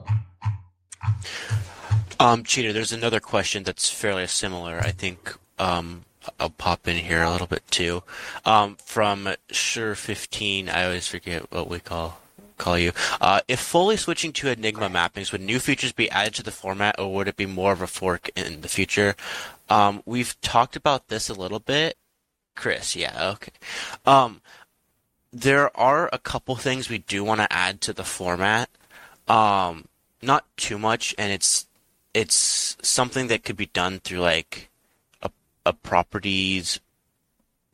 Um, 2.18 2.44
there's 2.44 2.92
another 2.92 3.20
question 3.20 3.62
that's 3.62 3.88
fairly 3.88 4.26
similar. 4.26 4.78
I 4.78 4.90
think 4.90 5.34
um, 5.58 6.04
I'll 6.38 6.50
pop 6.50 6.86
in 6.86 6.96
here 6.98 7.22
a 7.22 7.30
little 7.30 7.46
bit 7.46 7.66
too. 7.70 8.02
Um, 8.44 8.76
from 8.84 9.28
Sure15, 9.50 10.68
I 10.68 10.84
always 10.84 11.08
forget 11.08 11.50
what 11.50 11.68
we 11.68 11.80
call 11.80 12.20
call 12.58 12.78
you. 12.78 12.92
Uh, 13.22 13.40
if 13.48 13.58
fully 13.58 13.96
switching 13.96 14.32
to 14.34 14.50
Enigma 14.50 14.90
mappings, 14.90 15.32
would 15.32 15.40
new 15.40 15.58
features 15.58 15.92
be 15.92 16.10
added 16.10 16.34
to 16.34 16.42
the 16.42 16.50
format, 16.50 17.00
or 17.00 17.12
would 17.14 17.26
it 17.26 17.36
be 17.36 17.46
more 17.46 17.72
of 17.72 17.80
a 17.80 17.86
fork 17.86 18.28
in 18.36 18.60
the 18.60 18.68
future? 18.68 19.16
Um, 19.70 20.02
we've 20.04 20.38
talked 20.42 20.76
about 20.76 21.08
this 21.08 21.30
a 21.30 21.34
little 21.34 21.58
bit. 21.58 21.96
Chris, 22.54 22.94
yeah, 22.94 23.30
okay. 23.30 23.52
Um, 24.04 24.42
there 25.32 25.76
are 25.78 26.08
a 26.12 26.18
couple 26.18 26.56
things 26.56 26.88
we 26.88 26.98
do 26.98 27.22
want 27.22 27.40
to 27.40 27.52
add 27.52 27.80
to 27.82 27.92
the 27.92 28.04
format. 28.04 28.68
Um, 29.28 29.86
not 30.22 30.44
too 30.56 30.78
much, 30.78 31.14
and 31.18 31.32
it's 31.32 31.66
it's 32.12 32.76
something 32.82 33.28
that 33.28 33.44
could 33.44 33.56
be 33.56 33.66
done 33.66 34.00
through 34.00 34.18
like 34.18 34.68
a, 35.22 35.30
a 35.64 35.72
properties, 35.72 36.80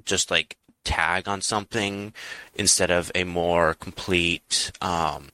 just 0.04 0.30
like 0.30 0.56
tag 0.84 1.26
on 1.26 1.40
something 1.40 2.12
instead 2.54 2.90
of 2.90 3.10
a 3.14 3.24
more 3.24 3.74
complete 3.74 4.70
um, 4.80 5.28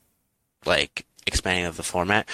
like 0.65 1.05
expanding 1.27 1.67
of 1.67 1.77
the 1.77 1.83
format. 1.83 2.29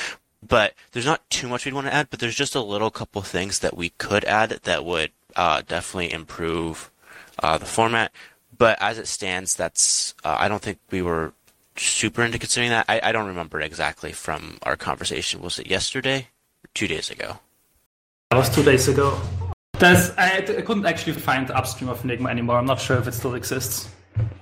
But 0.46 0.74
there's 0.92 1.06
not 1.06 1.28
too 1.30 1.48
much 1.48 1.64
we'd 1.64 1.74
want 1.74 1.88
to 1.88 1.94
add, 1.94 2.10
but 2.10 2.20
there's 2.20 2.36
just 2.36 2.54
a 2.54 2.62
little 2.62 2.90
couple 2.90 3.22
things 3.22 3.58
that 3.58 3.76
we 3.76 3.90
could 3.90 4.24
add 4.24 4.50
that 4.50 4.84
would 4.84 5.10
uh, 5.34 5.62
definitely 5.66 6.12
improve 6.12 6.90
uh, 7.42 7.58
the 7.58 7.66
format. 7.66 8.12
But 8.58 8.76
as 8.80 8.98
it 8.98 9.06
stands, 9.06 9.54
that's 9.54 10.14
uh, 10.24 10.36
I 10.38 10.48
don't 10.48 10.60
think 10.60 10.78
we 10.90 11.00
were 11.00 11.32
super 11.76 12.22
into 12.22 12.38
considering 12.38 12.70
that. 12.70 12.86
I, 12.88 13.00
I 13.02 13.12
don't 13.12 13.28
remember 13.28 13.60
exactly 13.60 14.12
from 14.12 14.58
our 14.64 14.76
conversation. 14.76 15.40
Was 15.40 15.58
it 15.58 15.68
yesterday 15.68 16.28
or 16.64 16.68
two 16.74 16.88
days 16.88 17.10
ago? 17.10 17.38
That 18.30 18.38
was 18.38 18.50
two 18.50 18.64
days 18.64 18.88
ago. 18.88 19.18
There's, 19.78 20.10
I, 20.18 20.38
I, 20.38 20.62
couldn't 20.62 20.86
actually 20.86 21.12
find 21.12 21.50
upstream 21.52 21.88
of 21.88 22.02
Enigma 22.04 22.30
anymore. 22.30 22.58
I'm 22.58 22.66
not 22.66 22.80
sure 22.80 22.98
if 22.98 23.06
it 23.06 23.14
still 23.14 23.34
exists. 23.34 23.88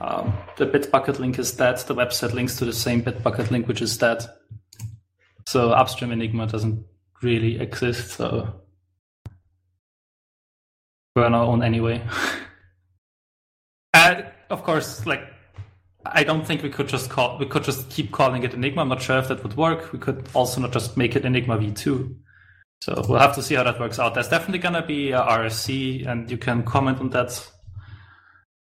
Um, 0.01 0.33
the 0.57 0.67
Bitbucket 0.67 1.19
link 1.19 1.39
is 1.39 1.53
dead. 1.53 1.77
The 1.79 1.95
website 1.95 2.33
links 2.33 2.57
to 2.57 2.65
the 2.65 2.73
same 2.73 3.03
Bitbucket 3.03 3.51
link, 3.51 3.69
which 3.69 3.83
is 3.83 3.97
dead. 3.99 4.25
So 5.47 5.71
upstream 5.73 6.11
Enigma 6.11 6.47
doesn't 6.47 6.85
really 7.23 7.61
exist. 7.61 8.13
So 8.13 8.61
we're 11.15 11.27
on 11.27 11.35
our 11.35 11.45
own 11.45 11.63
anyway. 11.63 12.03
of 14.51 14.63
course, 14.63 15.07
like 15.07 15.23
I 16.05 16.25
don't 16.25 16.47
think 16.47 16.63
we 16.63 16.71
could 16.71 16.89
just 16.89 17.11
call 17.11 17.39
we 17.39 17.47
could 17.47 17.65
just 17.65 17.91
keep 17.91 18.13
calling 18.13 18.43
it 18.43 18.55
Enigma. 18.55 18.83
I'm 18.83 18.89
not 18.89 19.03
sure 19.03 19.19
if 19.19 19.29
that 19.29 19.43
would 19.43 19.57
work. 19.57 19.93
We 19.93 19.99
could 19.99 20.29
also 20.35 20.61
not 20.61 20.73
just 20.73 20.97
make 20.97 21.17
it 21.17 21.25
Enigma 21.25 21.59
v2. 21.59 22.15
So 22.83 23.05
we'll 23.09 23.19
have 23.19 23.35
to 23.35 23.43
see 23.43 23.55
how 23.55 23.63
that 23.65 23.81
works 23.81 23.99
out. 23.99 24.15
There's 24.15 24.29
definitely 24.29 24.59
gonna 24.59 24.85
be 24.85 25.13
a 25.13 25.21
RFC, 25.21 26.07
and 26.07 26.31
you 26.31 26.37
can 26.37 26.63
comment 26.63 27.01
on 27.01 27.11
that 27.11 27.51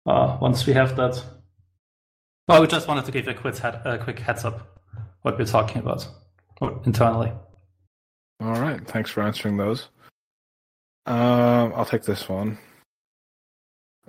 uh, 0.06 0.36
once 0.40 0.66
we 0.66 0.72
have 0.72 0.96
that. 0.96 1.22
Well, 2.48 2.60
we 2.60 2.66
just 2.66 2.88
wanted 2.88 3.04
to 3.04 3.12
give 3.12 3.28
a 3.28 3.34
quick, 3.34 3.56
head, 3.58 3.80
a 3.84 3.98
quick 3.98 4.18
heads 4.18 4.44
up 4.44 4.80
what 5.22 5.38
we're 5.38 5.44
talking 5.44 5.78
about 5.78 6.06
internally. 6.84 7.32
All 8.40 8.60
right, 8.60 8.84
thanks 8.88 9.10
for 9.10 9.22
answering 9.22 9.56
those. 9.56 9.88
Um, 11.06 11.72
I'll 11.76 11.84
take 11.84 12.02
this 12.02 12.28
one. 12.28 12.58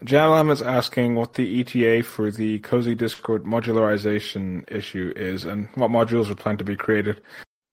Jalam 0.04 0.52
is 0.52 0.62
asking 0.62 1.16
what 1.16 1.36
the 1.36 1.62
ETA 1.62 2.04
for 2.04 2.32
the 2.32 2.60
Cozy 2.60 2.96
Discord 2.96 3.44
modularization 3.44 4.70
issue 4.72 5.14
is 5.16 5.46
and 5.46 5.70
what 5.76 5.92
modules 5.92 6.30
are 6.30 6.36
planned 6.36 6.60
to 6.60 6.66
be 6.66 6.76
created. 6.76 7.22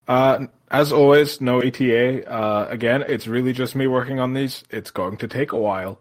Uh, 0.06 0.46
as 0.70 0.92
always, 0.92 1.40
no 1.40 1.60
ETA. 1.60 2.30
Uh, 2.30 2.66
again, 2.68 3.04
it's 3.08 3.26
really 3.26 3.52
just 3.52 3.74
me 3.74 3.86
working 3.86 4.20
on 4.20 4.34
these. 4.34 4.62
It's 4.70 4.90
going 4.90 5.16
to 5.18 5.28
take 5.28 5.52
a 5.52 5.58
while. 5.58 6.00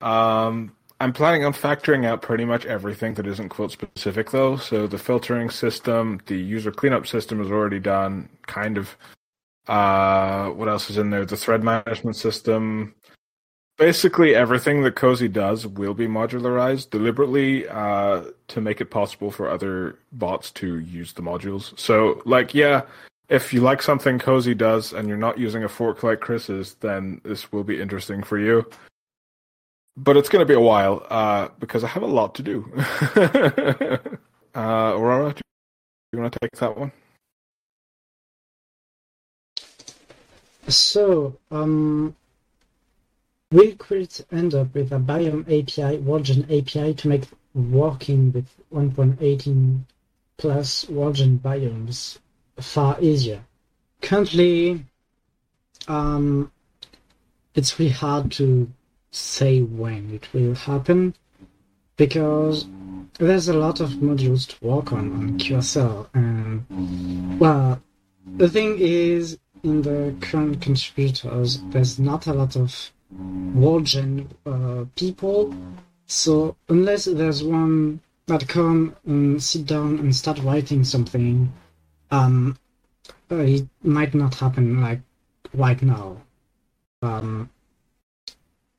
Um, 0.00 0.72
I'm 1.00 1.12
planning 1.12 1.44
on 1.44 1.52
factoring 1.52 2.06
out 2.06 2.22
pretty 2.22 2.44
much 2.44 2.64
everything 2.64 3.14
that 3.14 3.26
isn't 3.26 3.50
quilt 3.50 3.72
specific 3.72 4.30
though. 4.30 4.56
So 4.56 4.86
the 4.86 4.98
filtering 4.98 5.50
system, 5.50 6.20
the 6.26 6.36
user 6.36 6.70
cleanup 6.70 7.06
system 7.06 7.40
is 7.40 7.50
already 7.50 7.80
done, 7.80 8.28
kind 8.46 8.78
of. 8.78 8.96
Uh, 9.66 10.50
what 10.50 10.68
else 10.68 10.90
is 10.90 10.98
in 10.98 11.08
there? 11.08 11.24
The 11.24 11.38
thread 11.38 11.64
management 11.64 12.16
system. 12.16 12.94
Basically, 13.76 14.34
everything 14.34 14.82
that 14.82 14.94
Cozy 14.94 15.26
does 15.26 15.66
will 15.66 15.94
be 15.94 16.06
modularized 16.06 16.90
deliberately 16.90 17.68
uh, 17.68 18.24
to 18.48 18.60
make 18.60 18.80
it 18.80 18.90
possible 18.90 19.32
for 19.32 19.50
other 19.50 19.98
bots 20.12 20.52
to 20.52 20.78
use 20.78 21.12
the 21.12 21.22
modules. 21.22 21.76
So, 21.78 22.22
like, 22.24 22.54
yeah, 22.54 22.82
if 23.28 23.52
you 23.52 23.60
like 23.60 23.82
something 23.82 24.20
Cozy 24.20 24.54
does 24.54 24.92
and 24.92 25.08
you're 25.08 25.16
not 25.16 25.38
using 25.38 25.64
a 25.64 25.68
fork 25.68 26.04
like 26.04 26.20
Chris's, 26.20 26.74
then 26.74 27.20
this 27.24 27.50
will 27.50 27.64
be 27.64 27.80
interesting 27.80 28.22
for 28.22 28.38
you 28.38 28.64
but 29.96 30.16
it's 30.16 30.28
going 30.28 30.40
to 30.40 30.46
be 30.46 30.54
a 30.54 30.60
while 30.60 31.06
uh, 31.10 31.48
because 31.60 31.84
I 31.84 31.88
have 31.88 32.02
a 32.02 32.06
lot 32.06 32.34
to 32.36 32.42
do. 32.42 32.70
uh, 34.54 34.94
Aurora, 34.96 35.32
do 35.34 35.40
you 36.12 36.18
want 36.18 36.32
to 36.32 36.38
take 36.40 36.52
that 36.56 36.76
one? 36.76 36.92
So, 40.68 41.38
um, 41.50 42.16
we 43.54 43.72
could 43.76 44.12
end 44.32 44.52
up 44.52 44.74
with 44.74 44.90
a 44.90 44.98
Biome 44.98 45.44
API, 45.46 45.98
Worldgen 45.98 46.42
API 46.46 46.92
to 46.92 47.06
make 47.06 47.22
working 47.54 48.32
with 48.32 48.48
1.18 48.72 49.78
plus 50.38 50.86
Worldgen 50.86 51.38
biomes 51.38 52.18
far 52.58 53.00
easier. 53.00 53.44
Currently, 54.02 54.84
um, 55.86 56.50
it's 57.54 57.78
really 57.78 57.92
hard 57.92 58.32
to 58.32 58.68
say 59.12 59.62
when 59.62 60.10
it 60.12 60.28
will 60.34 60.56
happen 60.56 61.14
because 61.96 62.66
there's 63.20 63.46
a 63.46 63.56
lot 63.56 63.78
of 63.78 63.90
modules 63.90 64.48
to 64.48 64.66
work 64.66 64.92
on 64.92 65.12
on 65.12 65.38
QSL 65.38 66.08
and 66.14 67.38
well 67.38 67.80
the 68.36 68.48
thing 68.48 68.76
is 68.80 69.38
in 69.62 69.82
the 69.82 70.12
current 70.20 70.60
contributors 70.60 71.60
there's 71.70 72.00
not 72.00 72.26
a 72.26 72.32
lot 72.32 72.56
of 72.56 72.90
Worldgen 73.54 74.26
uh, 74.46 74.84
people 74.96 75.54
so 76.06 76.56
unless 76.68 77.04
there's 77.06 77.42
one 77.42 78.00
that 78.26 78.48
come 78.48 78.96
and 79.06 79.42
sit 79.42 79.66
down 79.66 79.98
and 79.98 80.14
start 80.14 80.38
writing 80.42 80.84
something 80.84 81.52
um 82.10 82.58
it 83.30 83.66
might 83.82 84.14
not 84.14 84.34
happen 84.34 84.80
like 84.80 85.00
right 85.54 85.82
now 85.82 86.16
um 87.02 87.48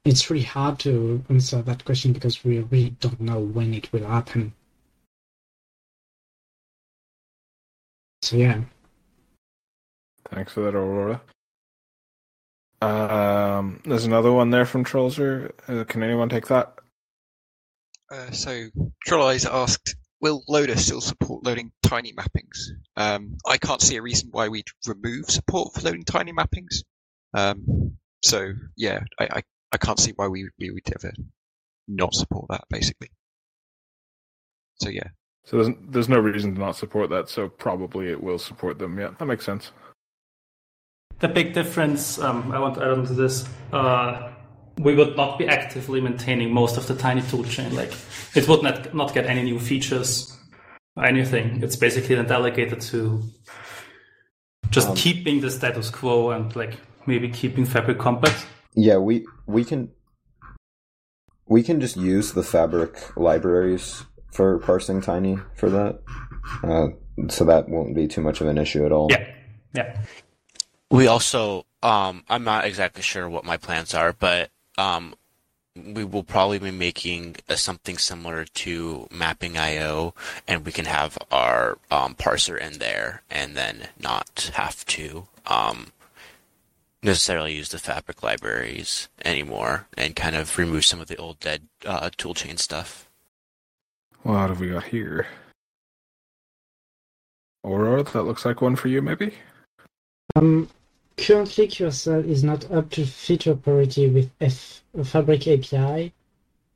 it's 0.05 0.29
really 0.29 0.43
hard 0.43 0.77
to 0.79 1.23
answer 1.29 1.61
that 1.63 1.83
question 1.83 2.13
because 2.13 2.43
we 2.43 2.59
really 2.59 2.91
don't 2.99 3.19
know 3.19 3.39
when 3.39 3.73
it 3.73 3.91
will 3.91 4.05
happen. 4.05 4.53
So 8.21 8.37
yeah. 8.37 8.61
Thanks 10.31 10.53
for 10.53 10.61
that, 10.61 10.75
Aurora. 10.75 11.21
Um, 12.81 13.81
there's 13.85 14.05
another 14.05 14.31
one 14.31 14.49
there 14.49 14.65
from 14.65 14.83
Trollser. 14.83 15.51
Uh, 15.67 15.83
can 15.85 16.03
anyone 16.03 16.29
take 16.29 16.47
that? 16.47 16.73
Uh, 18.11 18.31
so 18.31 18.67
Troll 19.03 19.27
Eyes 19.27 19.45
asked, 19.45 19.95
"Will 20.21 20.43
Loader 20.47 20.75
still 20.75 21.01
support 21.01 21.43
loading 21.43 21.71
tiny 21.81 22.13
mappings?" 22.13 22.69
Um, 22.95 23.37
I 23.45 23.57
can't 23.57 23.81
see 23.81 23.95
a 23.95 24.01
reason 24.01 24.29
why 24.31 24.49
we'd 24.49 24.67
remove 24.85 25.29
support 25.29 25.73
for 25.73 25.81
loading 25.81 26.03
tiny 26.03 26.33
mappings. 26.33 26.83
Um, 27.33 27.97
so 28.23 28.53
yeah, 28.75 28.99
I, 29.19 29.25
I 29.25 29.43
I 29.71 29.77
can't 29.77 29.99
see 29.99 30.13
why 30.15 30.27
we 30.27 30.49
we 30.59 30.71
would 30.71 30.87
ever 30.93 31.13
not 31.87 32.13
support 32.13 32.47
that 32.49 32.65
basically. 32.69 33.09
So 34.75 34.89
yeah. 34.89 35.09
So 35.45 35.57
there's 35.57 35.75
there's 35.89 36.09
no 36.09 36.19
reason 36.19 36.53
to 36.55 36.59
not 36.59 36.75
support 36.75 37.09
that. 37.09 37.29
So 37.29 37.49
probably 37.49 38.09
it 38.09 38.21
will 38.21 38.39
support 38.39 38.79
them. 38.79 38.99
Yeah, 38.99 39.11
that 39.17 39.25
makes 39.25 39.45
sense. 39.45 39.71
The 41.19 41.27
big 41.27 41.53
difference 41.53 42.19
um, 42.19 42.51
I 42.51 42.59
want 42.59 42.75
to 42.75 42.83
add 42.83 42.91
on 42.91 43.05
to 43.05 43.13
this. 43.13 43.47
Uh, 43.71 44.31
we 44.77 44.93
would 44.95 45.15
not 45.15 45.39
be 45.39 45.47
actively 45.47 46.01
maintaining 46.01 46.53
most 46.53 46.77
of 46.77 46.87
the 46.87 46.95
tiny 46.95 47.21
toolchain. 47.21 47.73
Like 47.73 47.93
it 48.35 48.47
would 48.47 48.63
not 48.63 48.93
not 48.93 49.13
get 49.13 49.25
any 49.25 49.43
new 49.43 49.59
features 49.59 50.37
or 50.95 51.05
anything. 51.05 51.63
It's 51.63 51.75
basically 51.75 52.15
then 52.15 52.27
delegated 52.27 52.81
to 52.81 53.23
just 54.69 54.89
um, 54.89 54.95
keeping 54.95 55.41
the 55.41 55.49
status 55.49 55.89
quo 55.89 56.31
and 56.31 56.53
like 56.55 56.77
maybe 57.05 57.29
keeping 57.29 57.65
Fabric 57.65 57.97
compat. 57.97 58.45
Yeah, 58.75 58.97
we 58.97 59.25
we 59.47 59.63
can 59.63 59.91
we 61.47 61.63
can 61.63 61.79
just 61.79 61.95
use 61.95 62.33
the 62.33 62.43
fabric 62.43 63.17
libraries 63.17 64.03
for 64.33 64.59
parsing 64.59 65.01
tiny 65.01 65.37
for 65.55 65.69
that. 65.69 66.01
Uh, 66.63 66.87
so 67.29 67.45
that 67.45 67.69
won't 67.69 67.95
be 67.95 68.07
too 68.07 68.21
much 68.21 68.41
of 68.41 68.47
an 68.47 68.57
issue 68.57 68.85
at 68.85 68.91
all. 68.91 69.07
Yeah. 69.09 69.25
Yeah. 69.73 70.01
We 70.95 71.07
also 71.07 71.65
um 71.83 72.23
I'm 72.29 72.45
not 72.45 72.63
exactly 72.63 73.01
sure 73.01 73.27
what 73.27 73.43
my 73.43 73.57
plans 73.57 73.93
are, 73.93 74.13
but 74.13 74.49
um 74.77 75.15
we 75.75 76.05
will 76.05 76.23
probably 76.23 76.57
be 76.57 76.71
making 76.71 77.35
a, 77.49 77.57
something 77.57 77.97
similar 77.97 78.45
to 78.45 79.07
mapping 79.11 79.57
IO, 79.57 80.13
and 80.47 80.65
we 80.65 80.71
can 80.71 80.85
have 80.85 81.17
our 81.31 81.77
um, 81.91 82.15
parser 82.15 82.57
in 82.57 82.79
there, 82.79 83.23
and 83.29 83.57
then 83.57 83.89
not 83.99 84.51
have 84.53 84.85
to 84.85 85.27
um, 85.47 85.91
necessarily 87.03 87.53
use 87.53 87.67
the 87.67 87.77
fabric 87.77 88.23
libraries 88.23 89.09
anymore 89.25 89.87
and 89.97 90.15
kind 90.15 90.37
of 90.37 90.57
remove 90.57 90.85
some 90.85 91.01
of 91.01 91.07
the 91.07 91.17
old 91.17 91.41
dead 91.41 91.63
uh, 91.85 92.09
toolchain 92.17 92.57
stuff. 92.57 93.09
What 94.23 94.47
have 94.47 94.61
we 94.61 94.69
got 94.69 94.85
here? 94.85 95.27
Aurora, 97.65 98.03
that 98.03 98.23
looks 98.23 98.45
like 98.45 98.61
one 98.61 98.77
for 98.77 98.87
you, 98.87 99.01
maybe? 99.01 99.33
Um, 100.37 100.69
currently, 101.17 101.67
QSL 101.67 102.25
is 102.25 102.43
not 102.43 102.71
up 102.71 102.89
to 102.91 103.05
feature 103.05 103.55
parity 103.55 104.09
with 104.09 104.31
F 104.39 104.83
Fabric 105.03 105.47
API. 105.47 106.13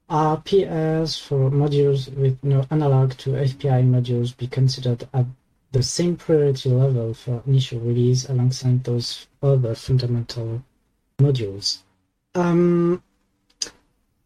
RPS 0.09 1.21
for 1.21 1.51
modules 1.51 2.11
with 2.15 2.43
no 2.43 2.65
analog 2.71 3.13
to 3.17 3.31
FPI 3.31 3.83
modules 3.83 4.35
be 4.35 4.47
considered 4.47 5.07
at 5.13 5.25
the 5.71 5.83
same 5.83 6.15
priority 6.15 6.69
level 6.69 7.13
for 7.13 7.43
initial 7.45 7.79
release 7.79 8.27
alongside 8.27 8.83
those 8.83 9.27
other 9.43 9.75
fundamental 9.75 10.63
modules. 11.19 11.79
Um, 12.33 13.03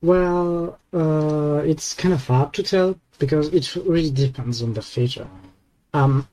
well, 0.02 0.80
uh, 0.94 1.62
it's 1.66 1.94
kind 1.94 2.14
of 2.14 2.26
hard 2.26 2.54
to 2.54 2.64
tell 2.64 2.98
because 3.20 3.50
it 3.50 3.76
really 3.76 4.12
depends 4.12 4.62
on 4.62 4.74
the 4.74 4.82
feature. 4.82 5.28
Um, 5.94 6.28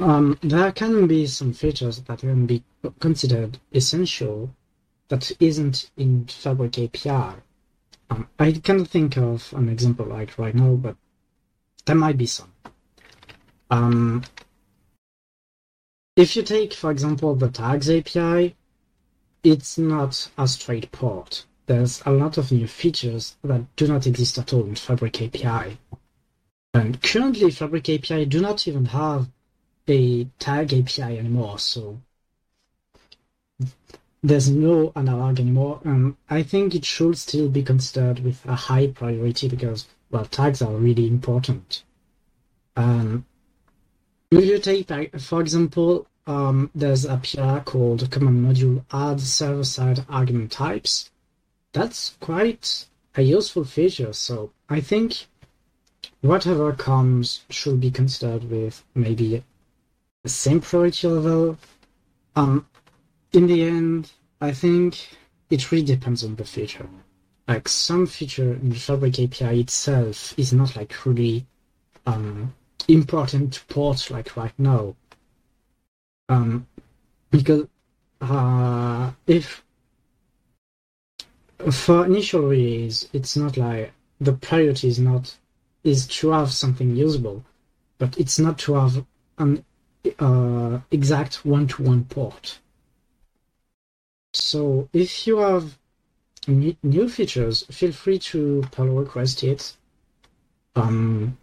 um, 0.00 0.38
there 0.42 0.72
can 0.72 1.06
be 1.06 1.26
some 1.26 1.52
features 1.52 2.00
that 2.02 2.18
can 2.20 2.46
be 2.46 2.62
considered 3.00 3.58
essential 3.72 4.54
that 5.08 5.32
isn't 5.40 5.90
in 5.96 6.26
Fabric 6.26 6.78
API. 6.78 7.36
Um, 8.10 8.28
I 8.38 8.52
can't 8.52 8.88
think 8.88 9.16
of 9.16 9.52
an 9.54 9.68
example 9.68 10.06
like 10.06 10.38
right 10.38 10.54
now, 10.54 10.74
but 10.74 10.96
there 11.86 11.96
might 11.96 12.16
be 12.16 12.26
some. 12.26 12.52
Um, 13.70 14.24
if 16.16 16.36
you 16.36 16.42
take, 16.42 16.72
for 16.72 16.90
example, 16.90 17.34
the 17.34 17.48
tags 17.48 17.90
API, 17.90 18.56
it's 19.42 19.78
not 19.78 20.30
a 20.36 20.48
straight 20.48 20.90
port. 20.90 21.44
There's 21.66 22.02
a 22.06 22.10
lot 22.10 22.38
of 22.38 22.50
new 22.50 22.66
features 22.66 23.36
that 23.44 23.76
do 23.76 23.86
not 23.86 24.06
exist 24.06 24.38
at 24.38 24.52
all 24.52 24.64
in 24.64 24.74
Fabric 24.74 25.20
API. 25.20 25.78
And 26.74 27.02
currently, 27.02 27.50
Fabric 27.50 27.88
API 27.88 28.24
do 28.24 28.40
not 28.40 28.66
even 28.66 28.86
have 28.86 29.28
a 29.88 30.24
tag 30.38 30.72
API 30.72 31.18
anymore, 31.18 31.58
so 31.58 32.00
there's 34.22 34.48
no 34.48 34.92
analog 34.96 35.40
anymore. 35.40 35.80
And 35.84 36.16
I 36.28 36.42
think 36.42 36.74
it 36.74 36.84
should 36.84 37.16
still 37.18 37.48
be 37.48 37.62
considered 37.62 38.20
with 38.20 38.44
a 38.46 38.54
high 38.54 38.88
priority 38.88 39.48
because, 39.48 39.86
well, 40.10 40.24
tags 40.24 40.62
are 40.62 40.74
really 40.74 41.06
important. 41.06 41.82
Um, 42.76 43.24
if 44.30 44.44
you 44.44 44.58
take, 44.58 45.18
for 45.18 45.40
example, 45.40 46.06
um, 46.26 46.70
there's 46.74 47.06
a 47.06 47.16
PR 47.16 47.60
called 47.60 48.10
command 48.10 48.44
module 48.44 48.84
add 48.92 49.20
server-side 49.20 50.04
argument 50.08 50.52
types. 50.52 51.10
That's 51.72 52.16
quite 52.20 52.86
a 53.14 53.22
useful 53.22 53.64
feature. 53.64 54.12
So 54.12 54.52
I 54.68 54.80
think 54.80 55.26
whatever 56.20 56.72
comes 56.72 57.40
should 57.48 57.80
be 57.80 57.90
considered 57.90 58.50
with 58.50 58.84
maybe 58.94 59.42
the 60.28 60.34
same 60.34 60.60
priority 60.60 61.08
level. 61.08 61.56
Um, 62.36 62.66
in 63.32 63.46
the 63.46 63.62
end, 63.62 64.12
I 64.42 64.52
think 64.52 65.08
it 65.48 65.72
really 65.72 65.86
depends 65.86 66.22
on 66.22 66.36
the 66.36 66.44
feature. 66.44 66.86
Like 67.46 67.66
some 67.66 68.06
feature 68.06 68.52
in 68.52 68.68
the 68.68 68.76
Fabric 68.76 69.18
API 69.18 69.60
itself 69.60 70.38
is 70.38 70.52
not 70.52 70.76
like 70.76 71.06
really 71.06 71.46
um, 72.04 72.54
important 72.88 73.54
to 73.54 73.64
port 73.72 74.10
like 74.10 74.36
right 74.36 74.52
now. 74.58 74.94
Um, 76.28 76.66
because 77.30 77.66
uh, 78.20 79.10
if 79.26 79.64
for 81.70 82.04
initial 82.04 82.42
release, 82.42 83.08
it's 83.14 83.34
not 83.34 83.56
like 83.56 83.92
the 84.20 84.34
priority 84.34 84.88
is 84.88 84.98
not 84.98 85.34
is 85.84 86.06
to 86.18 86.32
have 86.32 86.52
something 86.52 86.94
usable, 86.94 87.42
but 87.96 88.18
it's 88.18 88.38
not 88.38 88.58
to 88.58 88.74
have 88.74 89.06
an 89.38 89.64
uh, 90.18 90.80
exact 90.90 91.44
one-to-one 91.44 92.04
port. 92.04 92.58
So 94.32 94.88
if 94.92 95.26
you 95.26 95.38
have 95.38 95.78
new 96.46 97.08
features, 97.08 97.64
feel 97.70 97.92
free 97.92 98.18
to 98.18 98.64
pull 98.70 98.86
request 98.86 99.42
it, 99.42 99.76
um, 100.76 101.36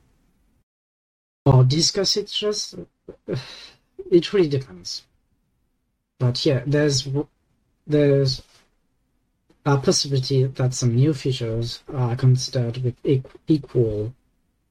or 1.45 1.63
discuss 1.63 2.17
it. 2.17 2.28
Just 2.28 2.75
it 4.12 4.34
really 4.34 4.49
depends. 4.49 5.04
But 6.19 6.45
yeah, 6.45 6.63
there's 6.65 7.08
there's 7.86 8.41
a 9.65 9.78
possibility 9.78 10.43
that 10.43 10.73
some 10.73 10.95
new 10.95 11.13
features 11.13 11.84
are 11.93 12.15
considered 12.15 12.78
with 12.84 12.95
equal 13.47 14.13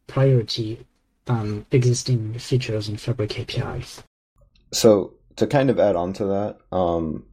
priority 0.06 0.86
than 1.26 1.66
existing 1.70 2.38
features 2.38 2.88
in 2.88 2.96
Fabric 2.96 3.38
APIs. 3.38 4.02
So 4.72 5.14
to 5.36 5.46
kind 5.46 5.70
of 5.70 5.78
add 5.78 5.96
on 5.96 6.12
to 6.14 6.26
that, 6.26 6.58
um, 6.72 7.24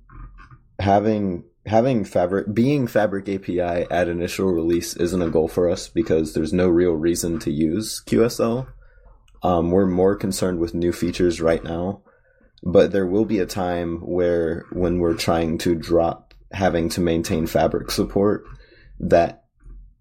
having 0.79 1.43
having 1.65 2.03
Fabric 2.03 2.53
being 2.53 2.87
Fabric 2.87 3.29
API 3.29 3.59
at 3.91 4.07
initial 4.07 4.47
release 4.47 4.95
isn't 4.95 5.21
a 5.21 5.29
goal 5.29 5.47
for 5.47 5.69
us 5.69 5.87
because 5.89 6.33
there's 6.33 6.53
no 6.53 6.67
real 6.67 6.93
reason 6.93 7.39
to 7.39 7.51
use 7.51 8.01
QSL. 8.05 8.67
Um, 9.43 9.71
we're 9.71 9.87
more 9.87 10.15
concerned 10.15 10.59
with 10.59 10.73
new 10.73 10.91
features 10.91 11.41
right 11.41 11.63
now, 11.63 12.03
but 12.63 12.91
there 12.91 13.07
will 13.07 13.25
be 13.25 13.39
a 13.39 13.45
time 13.45 13.97
where 13.97 14.65
when 14.71 14.99
we're 14.99 15.15
trying 15.15 15.57
to 15.59 15.75
drop 15.75 16.33
having 16.51 16.89
to 16.89 17.01
maintain 17.01 17.47
Fabric 17.47 17.91
support, 17.91 18.43
that 18.99 19.45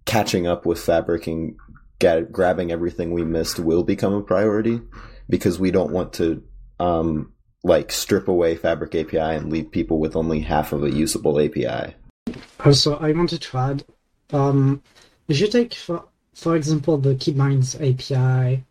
catching 0.05 0.47
up 0.47 0.67
with 0.67 0.81
Fabric 0.81 1.27
and 1.27 1.57
get, 2.01 2.33
grabbing 2.33 2.73
everything 2.73 3.13
we 3.13 3.25
missed 3.25 3.61
will 3.61 3.85
become 3.85 4.15
a 4.15 4.23
priority 4.23 4.81
because 5.29 5.61
we 5.61 5.71
don't 5.71 5.93
want 5.93 6.15
to 6.15 6.43
um, 6.81 7.33
like 7.63 7.93
strip 7.93 8.27
away 8.27 8.57
Fabric 8.57 8.95
API 8.95 9.19
and 9.19 9.53
leave 9.53 9.71
people 9.71 10.01
with 10.01 10.17
only 10.17 10.41
half 10.41 10.73
of 10.73 10.83
a 10.83 10.91
usable 10.91 11.39
API. 11.39 11.95
Also, 12.65 12.97
I 12.97 13.13
wanted 13.13 13.43
to 13.43 13.59
add, 13.59 13.85
um, 14.33 14.83
if 15.29 15.39
you 15.41 15.47
take 15.47 15.75
for 15.75 16.05
for 16.35 16.57
example 16.57 16.97
the 16.99 17.15
keybinds 17.15 17.77
API 17.77 18.65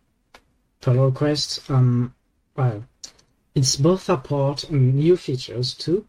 pull 0.80 1.06
request, 1.06 1.70
um, 1.70 2.14
well, 2.56 2.84
it's 3.54 3.76
both 3.76 4.08
a 4.08 4.16
port 4.16 4.64
and 4.64 4.94
new 4.94 5.16
features 5.16 5.74
too. 5.74 6.06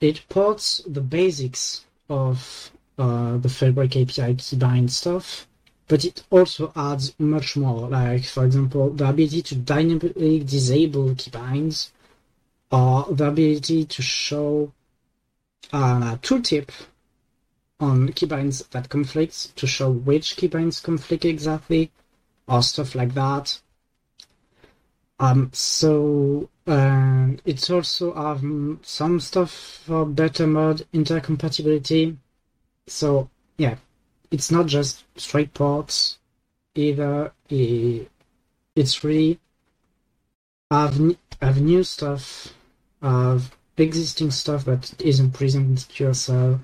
It 0.00 0.26
ports 0.28 0.80
the 0.86 1.00
basics 1.00 1.84
of 2.08 2.70
uh, 2.98 3.36
the 3.38 3.48
Fabric 3.48 3.96
API 3.96 4.34
keybind 4.34 4.90
stuff, 4.90 5.46
but 5.90 6.04
it 6.04 6.22
also 6.30 6.72
adds 6.76 7.18
much 7.18 7.56
more, 7.56 7.88
like, 7.88 8.24
for 8.24 8.44
example, 8.44 8.90
the 8.90 9.08
ability 9.08 9.42
to 9.42 9.56
dynamically 9.56 10.38
disable 10.38 11.08
keybinds, 11.16 11.90
or 12.70 13.06
the 13.10 13.26
ability 13.26 13.86
to 13.86 14.00
show 14.00 14.72
a 15.72 16.16
tooltip 16.22 16.70
on 17.80 18.10
keybinds 18.10 18.70
that 18.70 18.88
conflicts 18.88 19.48
to 19.56 19.66
show 19.66 19.90
which 19.90 20.36
keybinds 20.36 20.80
conflict 20.80 21.24
exactly, 21.24 21.90
or 22.46 22.62
stuff 22.62 22.94
like 22.94 23.12
that. 23.14 23.60
Um, 25.18 25.50
so 25.52 26.48
uh, 26.68 27.30
it's 27.44 27.68
also 27.68 28.14
um, 28.14 28.78
some 28.84 29.18
stuff 29.18 29.50
for 29.84 30.06
better 30.06 30.46
mod 30.46 30.86
intercompatibility. 30.94 32.16
So 32.86 33.28
yeah, 33.58 33.74
it's 34.30 34.50
not 34.50 34.66
just 34.66 35.04
straight 35.16 35.54
ports 35.54 36.18
either. 36.74 37.32
It's 37.48 39.04
really 39.04 39.40
have 40.70 41.16
have 41.42 41.60
new 41.60 41.82
stuff, 41.82 42.54
have 43.02 43.56
existing 43.76 44.30
stuff 44.30 44.64
that 44.66 45.00
isn't 45.00 45.32
present 45.32 45.66
in 45.68 45.74
QSL. 45.76 46.60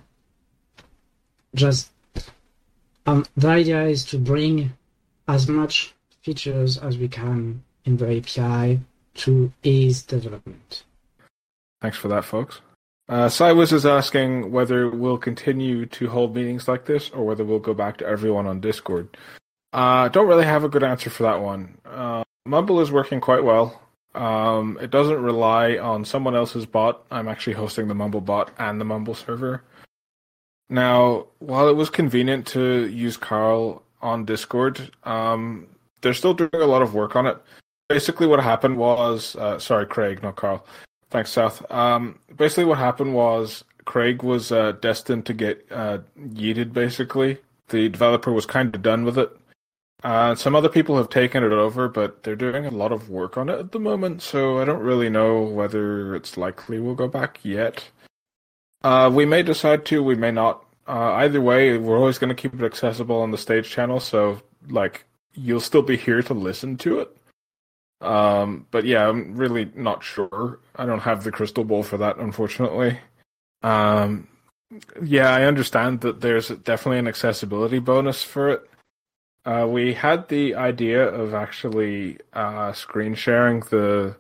Just 1.55 1.91
um, 3.07 3.25
the 3.37 3.49
idea 3.49 3.85
is 3.85 4.05
to 4.07 4.19
bring 4.19 4.73
as 5.29 5.49
much 5.49 5.95
features 6.23 6.77
as 6.79 6.99
we 6.99 7.09
can 7.09 7.63
in 7.85 7.97
the 7.97 8.19
API 8.19 8.81
to 9.15 9.53
ease 9.63 10.03
development. 10.03 10.85
Thanks 11.81 11.97
for 11.97 12.09
that, 12.09 12.25
folks. 12.25 12.61
Uh, 13.09 13.27
Cywis 13.27 13.73
is 13.73 13.87
asking 13.87 14.51
whether 14.51 14.91
we'll 14.91 15.19
continue 15.19 15.87
to 15.87 16.09
hold 16.09 16.35
meetings 16.35 16.67
like 16.67 16.87
this 16.87 17.11
or 17.11 17.25
whether 17.25 17.45
we'll 17.45 17.59
go 17.59 17.75
back 17.75 17.99
to 17.99 18.07
everyone 18.07 18.47
on 18.47 18.61
Discord. 18.61 19.17
Uh, 19.73 20.09
don't 20.09 20.27
really 20.27 20.45
have 20.45 20.65
a 20.65 20.69
good 20.69 20.83
answer 20.83 21.11
for 21.11 21.23
that 21.23 21.41
one. 21.41 21.79
Uh, 21.85 22.25
Mumble 22.45 22.81
is 22.81 22.91
working 22.91 23.21
quite 23.21 23.45
well. 23.45 23.81
Um, 24.15 24.79
it 24.81 24.91
doesn't 24.91 25.23
rely 25.23 25.77
on 25.77 26.05
someone 26.05 26.35
else's 26.35 26.67
bot. 26.67 27.05
I'm 27.11 27.29
actually 27.29 27.53
hosting 27.53 27.87
the 27.87 27.95
Mumble 27.95 28.21
bot 28.21 28.51
and 28.59 28.81
the 28.81 28.85
Mumble 28.85 29.15
server. 29.15 29.63
Now, 30.69 31.27
while 31.39 31.69
it 31.69 31.77
was 31.77 31.91
convenient 31.91 32.47
to 32.49 32.87
use 32.87 33.17
Carl 33.17 33.83
on 34.03 34.25
Discord, 34.25 34.91
um, 35.05 35.69
they're 36.01 36.15
still 36.15 36.35
doing 36.35 36.51
a 36.55 36.67
lot 36.67 36.83
of 36.83 36.95
work 36.95 37.15
on 37.15 37.27
it 37.27 37.37
basically 37.89 38.27
what 38.27 38.41
happened 38.41 38.77
was 38.77 39.37
uh, 39.37 39.59
sorry 39.59 39.87
craig 39.87 40.23
not 40.23 40.37
carl 40.37 40.65
thanks 41.11 41.31
south 41.31 41.69
um, 41.71 42.19
basically 42.37 42.65
what 42.65 42.79
happened 42.79 43.15
was 43.15 43.65
craig 43.87 44.23
was 44.23 44.53
uh, 44.53 44.73
destined 44.73 45.25
to 45.25 45.33
get 45.33 45.67
uh, 45.71 45.99
yeeted 46.21 46.75
basically. 46.75 47.39
The 47.69 47.89
developer 47.89 48.31
was 48.31 48.47
kind 48.47 48.73
of 48.75 48.83
done 48.83 49.05
with 49.05 49.19
it. 49.19 49.35
Uh, 50.05 50.35
some 50.35 50.55
other 50.55 50.69
people 50.69 50.97
have 50.97 51.09
taken 51.09 51.43
it 51.43 51.53
over 51.53 51.89
but 51.89 52.23
they're 52.23 52.37
doing 52.37 52.67
a 52.67 52.71
lot 52.71 52.93
of 52.93 53.09
work 53.09 53.39
on 53.39 53.49
it 53.49 53.59
at 53.59 53.73
the 53.73 53.81
moment 53.81 54.21
so 54.21 54.61
i 54.61 54.65
don't 54.65 54.83
really 54.83 55.09
know 55.09 55.43
whether 55.43 56.15
it's 56.15 56.37
likely 56.37 56.79
we'll 56.79 56.95
go 56.95 57.09
back 57.09 57.39
yet. 57.43 57.89
Uh, 58.85 59.11
we 59.13 59.25
may 59.25 59.43
decide 59.43 59.87
to 59.87 60.03
we 60.03 60.15
may 60.15 60.31
not. 60.31 60.63
Uh, 60.87 61.15
either 61.15 61.41
way 61.41 61.77
we're 61.79 61.99
always 61.99 62.19
going 62.19 62.29
to 62.29 62.41
keep 62.41 62.55
it 62.55 62.65
accessible 62.65 63.21
on 63.21 63.33
the 63.33 63.39
stage 63.39 63.69
channel 63.69 63.99
so 63.99 64.41
like 64.69 65.05
you'll 65.35 65.59
still 65.59 65.83
be 65.83 65.97
here 65.97 66.23
to 66.23 66.33
listen 66.33 66.77
to 66.77 67.01
it 67.01 67.16
um, 68.01 68.67
but 68.71 68.85
yeah, 68.85 69.09
I'm 69.09 69.37
really 69.37 69.71
not 69.75 70.03
sure. 70.05 70.61
I 70.77 70.87
don't 70.87 71.01
have 71.01 71.25
the 71.25 71.33
crystal 71.33 71.65
ball 71.65 71.83
for 71.83 71.97
that, 71.99 72.19
unfortunately. 72.19 72.99
Um, 73.63 74.29
yeah, 75.03 75.31
I 75.31 75.45
understand 75.45 76.01
that 76.01 76.21
there's 76.21 76.49
definitely 76.49 76.99
an 76.99 77.09
accessibility 77.09 77.79
bonus 77.79 78.23
for 78.23 78.51
it. 78.51 78.71
Uh, 79.45 79.67
we 79.69 79.95
had 79.95 80.29
the 80.29 80.55
idea 80.57 81.07
of 81.09 81.33
actually 81.33 82.19
uh, 82.33 82.73
screen 82.73 83.15
sharing 83.15 83.61
the 83.61 84.17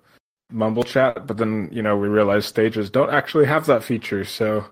Mumble 0.53 0.84
chat, 0.84 1.26
but 1.26 1.36
then 1.36 1.68
you 1.72 1.82
know 1.82 1.96
we 1.96 2.07
realized 2.07 2.46
stages 2.46 2.88
don't 2.88 3.12
actually 3.12 3.46
have 3.46 3.66
that 3.66 3.82
feature. 3.82 4.24
So 4.24 4.64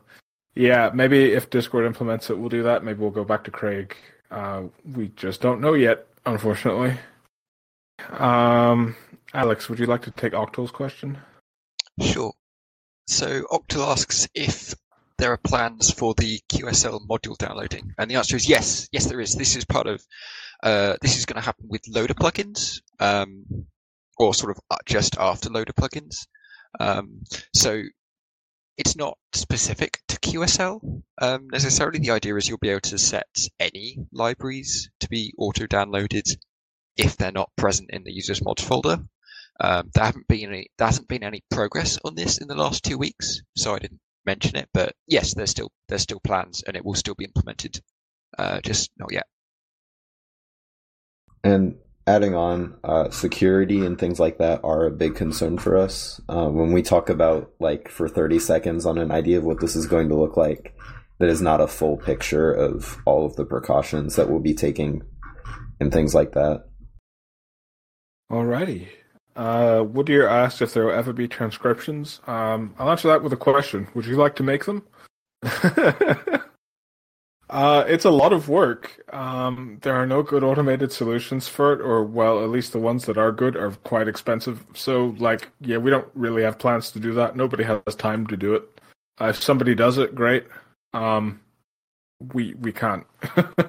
yeah, 0.55 0.91
maybe 0.95 1.33
if 1.33 1.51
Discord 1.51 1.85
implements 1.85 2.31
it, 2.31 2.39
we'll 2.39 2.49
do 2.49 2.63
that. 2.63 2.85
Maybe 2.85 3.01
we'll 3.01 3.11
go 3.11 3.25
back 3.25 3.43
to 3.45 3.51
Craig. 3.51 3.97
Uh, 4.31 4.65
we 4.95 5.09
just 5.17 5.41
don't 5.41 5.61
know 5.61 5.75
yet, 5.75 6.07
unfortunately. 6.27 6.97
Um, 8.11 8.97
Alex, 9.33 9.69
would 9.69 9.79
you 9.79 9.87
like 9.87 10.03
to 10.03 10.11
take 10.11 10.33
Octul's 10.33 10.71
question? 10.71 11.19
Sure. 12.01 12.33
So 13.07 13.43
Octul 13.51 13.87
asks 13.87 14.29
if 14.35 14.75
there 15.19 15.33
are 15.33 15.39
plans 15.39 15.91
for 15.91 16.15
the 16.15 16.41
QSL 16.49 17.07
module 17.07 17.37
downloading, 17.37 17.93
and 17.99 18.11
the 18.11 18.17
answer 18.17 18.37
is 18.37 18.49
yes. 18.49 18.89
Yes, 18.93 19.07
there 19.07 19.21
is. 19.21 19.35
This 19.35 19.57
is 19.57 19.65
part 19.65 19.87
of. 19.87 20.05
Uh, 20.63 20.97
this 21.03 21.19
is 21.19 21.27
going 21.27 21.37
to 21.37 21.45
happen 21.45 21.67
with 21.69 21.83
loader 21.89 22.15
plugins, 22.15 22.81
um, 22.99 23.45
or 24.17 24.35
sort 24.35 24.57
of 24.57 24.79
just 24.87 25.17
after 25.19 25.51
loader 25.51 25.73
plugins. 25.73 26.27
Um, 26.81 27.23
so 27.55 27.83
it's 28.77 28.97
not 28.97 29.19
specific 29.33 30.01
to 30.09 30.19
QSL 30.19 31.03
um, 31.21 31.49
necessarily. 31.53 31.99
The 31.99 32.11
idea 32.11 32.35
is 32.37 32.49
you'll 32.49 32.59
be 32.59 32.71
able 32.71 32.81
to 32.81 32.99
set 32.99 33.47
any 33.61 33.99
libraries 34.13 34.91
to 35.01 35.09
be 35.09 35.33
auto 35.39 35.67
downloaded 35.67 36.37
if 36.97 37.17
they're 37.17 37.33
not 37.33 37.51
present 37.57 37.91
in 37.93 38.05
the 38.05 38.13
users 38.13 38.43
mod 38.43 38.61
folder. 38.61 38.99
Um, 39.61 39.91
there 39.95 40.05
haven't 40.05 40.27
been 40.29 40.49
any 40.49 40.69
there 40.79 40.89
hasn't 40.89 41.09
been 41.09 41.23
any 41.23 41.43
progress 41.51 41.99
on 42.05 42.15
this 42.15 42.39
in 42.39 42.49
the 42.49 42.57
last 42.57 42.85
two 42.85 42.99
weeks, 42.99 43.41
so 43.57 43.75
I 43.75 43.79
didn't 43.79 44.01
mention 44.27 44.57
it. 44.57 44.69
But 44.75 44.95
yes, 45.07 45.35
there's 45.35 45.51
still 45.51 45.71
there's 45.89 46.03
still 46.03 46.21
plans, 46.21 46.63
and 46.67 46.77
it 46.77 46.85
will 46.85 46.95
still 46.95 47.15
be 47.15 47.25
implemented. 47.25 47.81
Uh, 48.37 48.61
just 48.61 48.91
not 48.99 49.13
yet. 49.13 49.27
And 51.45 51.77
adding 52.07 52.35
on, 52.35 52.79
uh, 52.85 53.11
security 53.11 53.85
and 53.85 53.99
things 53.99 54.19
like 54.19 54.39
that 54.39 54.61
are 54.65 54.87
a 54.87 54.91
big 54.91 55.15
concern 55.15 55.59
for 55.59 55.77
us. 55.77 56.21
Uh, 56.29 56.49
when 56.49 56.73
we 56.73 56.83
talk 56.83 57.09
about 57.09 57.53
like 57.61 57.89
for 57.89 58.09
30 58.09 58.39
seconds 58.39 58.87
on 58.87 58.99
an 58.99 59.11
idea 59.11 59.39
of 59.39 59.45
what 59.45 59.61
this 59.61 59.77
is 59.77 59.87
going 59.87 60.09
to 60.09 60.17
look 60.17 60.37
like, 60.37 60.75
that 61.19 61.29
is 61.29 61.41
not 61.41 61.61
a 61.61 61.69
full 61.69 61.97
picture 61.97 62.53
of 62.53 62.99
all 63.05 63.25
of 63.25 63.37
the 63.37 63.45
precautions 63.45 64.17
that 64.17 64.29
we'll 64.29 64.41
be 64.41 64.55
taking 64.55 65.03
and 65.81 65.93
things 65.93 66.15
like 66.15 66.33
that. 66.33 66.65
Alrighty. 68.31 68.89
Uh, 69.37 69.85
Woodier 69.85 70.31
asked 70.31 70.63
if 70.63 70.73
there 70.73 70.87
will 70.87 70.93
ever 70.95 71.13
be 71.13 71.27
transcriptions. 71.27 72.21
Um, 72.27 72.75
I'll 72.79 72.91
answer 72.91 73.09
that 73.09 73.23
with 73.23 73.33
a 73.33 73.37
question. 73.37 73.89
Would 73.95 74.07
you 74.07 74.17
like 74.17 74.37
to 74.37 74.43
make 74.43 74.65
them? 74.65 74.83
Uh, 77.51 77.85
it's 77.87 78.05
a 78.05 78.11
lot 78.11 78.33
of 78.33 78.49
work. 78.49 79.01
Um, 79.13 79.79
there 79.83 79.95
are 79.95 80.07
no 80.07 80.23
good 80.23 80.43
automated 80.43 80.91
solutions 80.91 81.47
for 81.47 81.73
it, 81.73 81.81
or 81.81 82.03
well, 82.03 82.43
at 82.43 82.51
least 82.51 82.73
the 82.73 82.79
ones 82.79 83.05
that 83.07 83.19
are 83.19 83.31
good 83.31 83.55
are 83.55 83.71
quite 83.85 84.09
expensive. 84.09 84.65
So, 84.75 85.15
like, 85.19 85.51
yeah, 85.61 85.77
we 85.77 85.91
don't 85.91 86.09
really 86.15 86.43
have 86.43 86.59
plans 86.59 86.91
to 86.93 86.99
do 86.99 87.13
that. 87.15 87.37
Nobody 87.37 87.63
has 87.63 87.95
time 87.97 88.27
to 88.29 88.37
do 88.37 88.55
it. 88.55 88.81
Uh, 89.21 89.27
if 89.27 89.43
somebody 89.43 89.75
does 89.75 89.99
it, 89.99 90.15
great. 90.15 90.47
Um, 90.95 91.41
we 92.33 92.55
we 92.55 92.73
can't. 92.73 93.07
uh, 93.37 93.69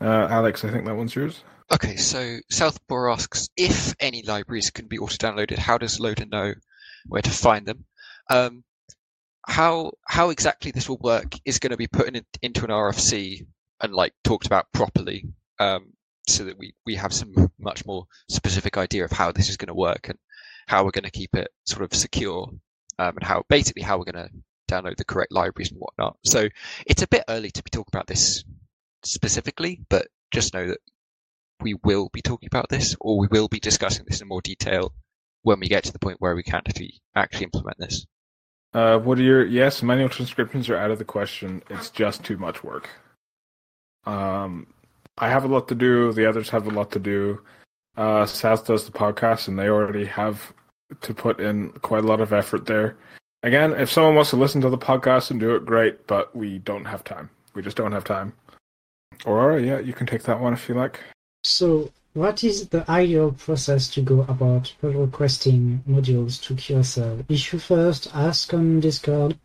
Alex, 0.00 0.64
I 0.64 0.70
think 0.70 0.86
that 0.86 0.96
one's 0.96 1.14
yours. 1.14 1.42
Okay, 1.72 1.96
so 1.96 2.38
Southborough 2.50 3.12
asks 3.12 3.48
if 3.56 3.94
any 3.98 4.22
libraries 4.22 4.70
can 4.70 4.86
be 4.86 4.98
auto-downloaded. 4.98 5.58
How 5.58 5.78
does 5.78 5.98
Loader 5.98 6.26
know 6.26 6.54
where 7.06 7.22
to 7.22 7.30
find 7.30 7.66
them? 7.66 7.84
Um, 8.28 8.64
how 9.46 9.92
how 10.06 10.30
exactly 10.30 10.70
this 10.70 10.88
will 10.88 10.98
work 10.98 11.34
is 11.44 11.58
going 11.58 11.70
to 11.70 11.76
be 11.76 11.86
put 11.86 12.08
in, 12.08 12.24
into 12.42 12.64
an 12.64 12.70
RFC 12.70 13.46
and 13.80 13.94
like 13.94 14.12
talked 14.24 14.46
about 14.46 14.72
properly, 14.72 15.26
um, 15.58 15.92
so 16.28 16.44
that 16.44 16.58
we 16.58 16.74
we 16.86 16.96
have 16.96 17.12
some 17.12 17.32
much 17.58 17.84
more 17.86 18.06
specific 18.28 18.76
idea 18.76 19.04
of 19.04 19.12
how 19.12 19.32
this 19.32 19.48
is 19.48 19.56
going 19.56 19.68
to 19.68 19.74
work 19.74 20.08
and 20.08 20.18
how 20.66 20.84
we're 20.84 20.90
going 20.90 21.04
to 21.04 21.10
keep 21.10 21.34
it 21.34 21.48
sort 21.66 21.82
of 21.82 21.98
secure, 21.98 22.50
um, 22.98 23.16
and 23.16 23.24
how 23.24 23.42
basically 23.48 23.82
how 23.82 23.98
we're 23.98 24.10
going 24.10 24.28
to 24.28 24.30
download 24.70 24.96
the 24.96 25.04
correct 25.04 25.32
libraries 25.32 25.70
and 25.70 25.80
whatnot. 25.80 26.16
So 26.24 26.48
it's 26.86 27.02
a 27.02 27.08
bit 27.08 27.24
early 27.28 27.50
to 27.50 27.62
be 27.62 27.70
talking 27.70 27.90
about 27.92 28.06
this 28.06 28.44
specifically, 29.02 29.80
but 29.88 30.08
just 30.30 30.54
know 30.54 30.68
that 30.68 30.78
we 31.64 31.74
will 31.82 32.10
be 32.12 32.22
talking 32.22 32.46
about 32.46 32.68
this, 32.68 32.94
or 33.00 33.18
we 33.18 33.26
will 33.26 33.48
be 33.48 33.58
discussing 33.58 34.04
this 34.06 34.20
in 34.20 34.28
more 34.28 34.42
detail 34.42 34.92
when 35.42 35.58
we 35.58 35.68
get 35.68 35.82
to 35.84 35.92
the 35.92 35.98
point 35.98 36.20
where 36.20 36.36
we 36.36 36.42
can 36.44 36.54
actually 36.54 37.00
actually 37.16 37.44
implement 37.44 37.78
this. 37.78 38.06
Uh, 38.72 38.98
what 38.98 39.18
are 39.18 39.22
your 39.22 39.44
yes? 39.44 39.82
Manual 39.82 40.08
transcriptions 40.08 40.68
are 40.68 40.76
out 40.76 40.90
of 40.90 40.98
the 40.98 41.04
question. 41.04 41.62
It's 41.70 41.90
just 41.90 42.22
too 42.22 42.36
much 42.36 42.62
work. 42.62 42.90
Um, 44.04 44.66
I 45.18 45.28
have 45.28 45.44
a 45.44 45.48
lot 45.48 45.68
to 45.68 45.74
do. 45.74 46.12
The 46.12 46.28
others 46.28 46.50
have 46.50 46.66
a 46.66 46.70
lot 46.70 46.90
to 46.92 46.98
do. 46.98 47.40
Uh, 47.96 48.26
South 48.26 48.66
does 48.66 48.84
the 48.84 48.92
podcast, 48.92 49.48
and 49.48 49.58
they 49.58 49.68
already 49.68 50.04
have 50.04 50.52
to 51.00 51.14
put 51.14 51.40
in 51.40 51.70
quite 51.70 52.04
a 52.04 52.06
lot 52.06 52.20
of 52.20 52.32
effort 52.32 52.66
there. 52.66 52.96
Again, 53.42 53.72
if 53.74 53.90
someone 53.90 54.14
wants 54.16 54.30
to 54.30 54.36
listen 54.36 54.60
to 54.62 54.70
the 54.70 54.78
podcast 54.78 55.30
and 55.30 55.38
do 55.38 55.54
it, 55.54 55.64
great. 55.64 56.06
But 56.06 56.34
we 56.34 56.58
don't 56.58 56.86
have 56.86 57.04
time. 57.04 57.30
We 57.54 57.62
just 57.62 57.76
don't 57.76 57.92
have 57.92 58.04
time. 58.04 58.32
Aurora, 59.24 59.62
yeah, 59.62 59.78
you 59.78 59.92
can 59.92 60.06
take 60.06 60.24
that 60.24 60.40
one 60.40 60.52
if 60.52 60.68
you 60.68 60.74
like. 60.74 60.98
So 61.46 61.92
what 62.14 62.42
is 62.42 62.68
the 62.68 62.90
ideal 62.90 63.32
process 63.32 63.88
to 63.90 64.00
go 64.00 64.22
about 64.22 64.72
requesting 64.80 65.84
modules 65.86 66.40
to 66.44 66.54
QSL? 66.54 67.26
Issue 67.28 67.58
first, 67.58 68.08
ask 68.14 68.54
on 68.54 68.80
Discord, 68.80 69.38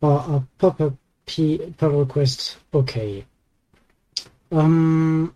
or 0.00 0.18
a 0.18 0.46
pop-up 0.58 0.94
pull 1.26 1.90
request 1.90 2.58
okay? 2.72 3.24
Um, 4.52 5.34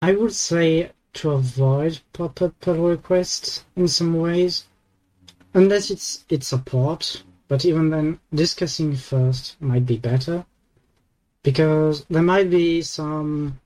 I 0.00 0.12
would 0.12 0.32
say 0.32 0.92
to 1.14 1.30
avoid 1.32 2.00
pop-up 2.12 2.60
pull 2.60 2.88
requests 2.90 3.64
in 3.74 3.88
some 3.88 4.14
ways, 4.14 4.66
unless 5.54 5.90
it's 5.90 6.24
it's 6.28 6.46
support. 6.46 7.24
But 7.48 7.64
even 7.64 7.90
then, 7.90 8.20
discussing 8.32 8.94
first 8.94 9.60
might 9.60 9.86
be 9.86 9.96
better 9.96 10.46
because 11.42 12.04
there 12.10 12.22
might 12.22 12.50
be 12.50 12.82
some 12.82 13.58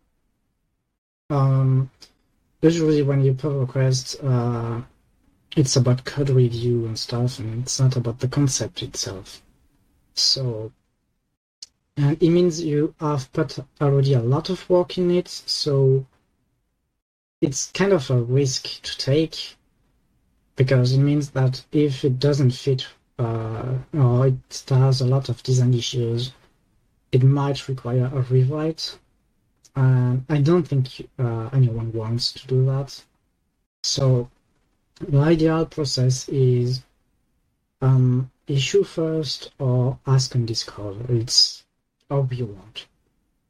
um, 1.32 1.90
usually 2.60 3.02
when 3.02 3.24
you 3.24 3.32
pull 3.32 3.60
requests, 3.60 4.14
uh, 4.20 4.82
it's 5.56 5.76
about 5.76 6.04
code 6.04 6.30
review 6.30 6.84
and 6.86 6.98
stuff, 6.98 7.38
and 7.38 7.62
it's 7.62 7.80
not 7.80 7.96
about 7.96 8.20
the 8.20 8.28
concept 8.28 8.82
itself. 8.82 9.42
So, 10.14 10.72
and 11.96 12.22
it 12.22 12.30
means 12.30 12.62
you 12.62 12.94
have 13.00 13.32
put 13.32 13.58
already 13.80 14.14
a 14.14 14.20
lot 14.20 14.50
of 14.50 14.68
work 14.68 14.98
in 14.98 15.10
it, 15.10 15.28
so 15.28 16.06
it's 17.40 17.70
kind 17.72 17.92
of 17.92 18.10
a 18.10 18.22
risk 18.22 18.82
to 18.82 18.98
take 18.98 19.56
because 20.56 20.92
it 20.92 20.98
means 20.98 21.30
that 21.30 21.64
if 21.72 22.04
it 22.04 22.18
doesn't 22.18 22.52
fit 22.52 22.86
uh, 23.18 23.78
or 23.94 24.26
it 24.26 24.64
has 24.68 25.00
a 25.00 25.06
lot 25.06 25.28
of 25.28 25.42
design 25.42 25.72
issues, 25.74 26.32
it 27.10 27.22
might 27.22 27.68
require 27.68 28.10
a 28.14 28.20
rewrite 28.20 28.98
and 29.74 30.24
I 30.28 30.38
don't 30.40 30.66
think 30.66 31.08
uh, 31.18 31.48
anyone 31.52 31.92
wants 31.92 32.32
to 32.32 32.46
do 32.46 32.64
that. 32.66 33.02
So 33.82 34.28
the 35.00 35.18
ideal 35.18 35.66
process 35.66 36.28
is 36.28 36.82
um, 37.80 38.30
issue 38.46 38.84
first 38.84 39.50
or 39.58 39.98
ask 40.06 40.34
on 40.36 40.46
Discord. 40.46 41.10
It's 41.10 41.64
how 42.10 42.28
you 42.30 42.46
want. 42.46 42.86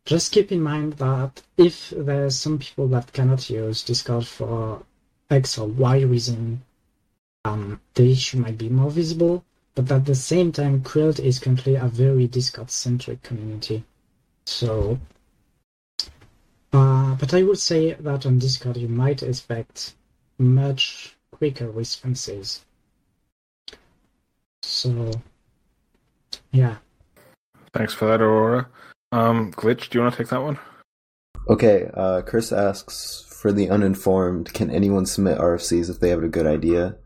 Just 0.05 0.33
keep 0.33 0.51
in 0.51 0.63
mind 0.63 0.95
that 0.95 1.43
if 1.57 1.91
there's 1.91 2.37
some 2.39 2.59
people 2.59 2.89
that 2.89 3.13
cannot 3.13 3.49
use 3.51 3.83
Discord 3.83 4.27
for 4.27 4.83
X 5.31 5.59
or 5.59 5.69
Y 5.69 6.01
reason, 6.01 6.63
um, 7.45 7.81
the 7.95 8.11
issue 8.11 8.39
might 8.39 8.59
be 8.59 8.69
more 8.69 8.91
visible. 8.91 9.45
But 9.75 9.91
at 9.91 10.05
the 10.05 10.15
same 10.15 10.53
time, 10.53 10.83
Quilt 10.83 11.19
is 11.19 11.39
currently 11.39 11.77
a 11.77 11.87
very 11.87 12.27
Discord-centric 12.27 13.23
community. 13.23 13.85
So 14.45 14.99
but 16.73 17.35
I 17.35 17.43
would 17.43 17.59
say 17.59 17.93
that 17.93 18.27
on 18.27 18.39
Discord 18.39 18.77
you 18.77 18.89
might 18.89 19.23
expect 19.23 19.95
much 20.39 21.17
quicker 21.31 21.71
responses. 21.71 22.65
So, 24.63 25.13
yeah. 26.51 26.77
Thanks 27.73 27.95
for 27.95 28.07
that, 28.07 28.21
Aurora. 28.21 28.69
Um, 29.13 29.53
Glitch, 29.53 29.89
do 29.89 29.99
you 29.99 30.03
want 30.03 30.15
to 30.15 30.19
take 30.19 30.31
that 30.31 30.43
one? 30.43 30.59
Okay, 31.49 31.91
uh, 31.95 32.23
Chris 32.23 32.53
asks 32.53 33.27
For 33.29 33.53
the 33.53 33.69
uninformed, 33.69 34.53
can 34.53 34.71
anyone 34.71 35.07
submit 35.07 35.39
RFCs 35.39 35.91
if 35.91 36.01
they 36.01 36.09
have 36.11 36.23
a 36.23 36.29
good 36.29 36.47
idea? 36.47 36.97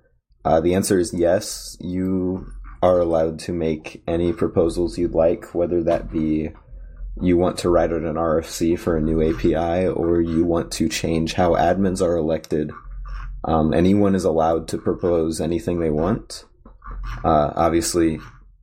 Uh, 0.45 0.61
the 0.61 0.75
answer 0.75 0.99
is 0.99 1.13
yes. 1.13 1.77
You 1.81 2.53
are 2.83 3.01
allowed 3.01 3.39
to 3.41 3.53
make 3.53 4.03
any 4.07 4.33
proposals 4.33 4.99
you'd 4.99 5.15
like, 5.15 5.55
whether 5.55 5.83
that 5.83 6.11
be 6.11 6.51
you 7.21 7.37
want 7.37 7.59
to 7.59 7.71
write 7.71 7.93
out 7.93 8.03
an 8.03 8.15
RFC 8.15 8.79
for 8.79 8.97
a 8.97 9.01
new 9.01 9.23
API 9.23 9.87
or 9.89 10.21
you 10.21 10.45
want 10.45 10.71
to 10.73 10.89
change 10.89 11.35
how 11.35 11.53
admins 11.53 12.03
are 12.03 12.17
elected, 12.17 12.73
um, 13.45 13.73
anyone 13.73 14.15
is 14.15 14.25
allowed 14.25 14.69
to 14.69 14.79
propose 14.79 15.41
anything 15.41 15.79
they 15.79 15.91
want. 15.91 16.45
Uh, 17.25 17.53
obviously, 17.55 18.19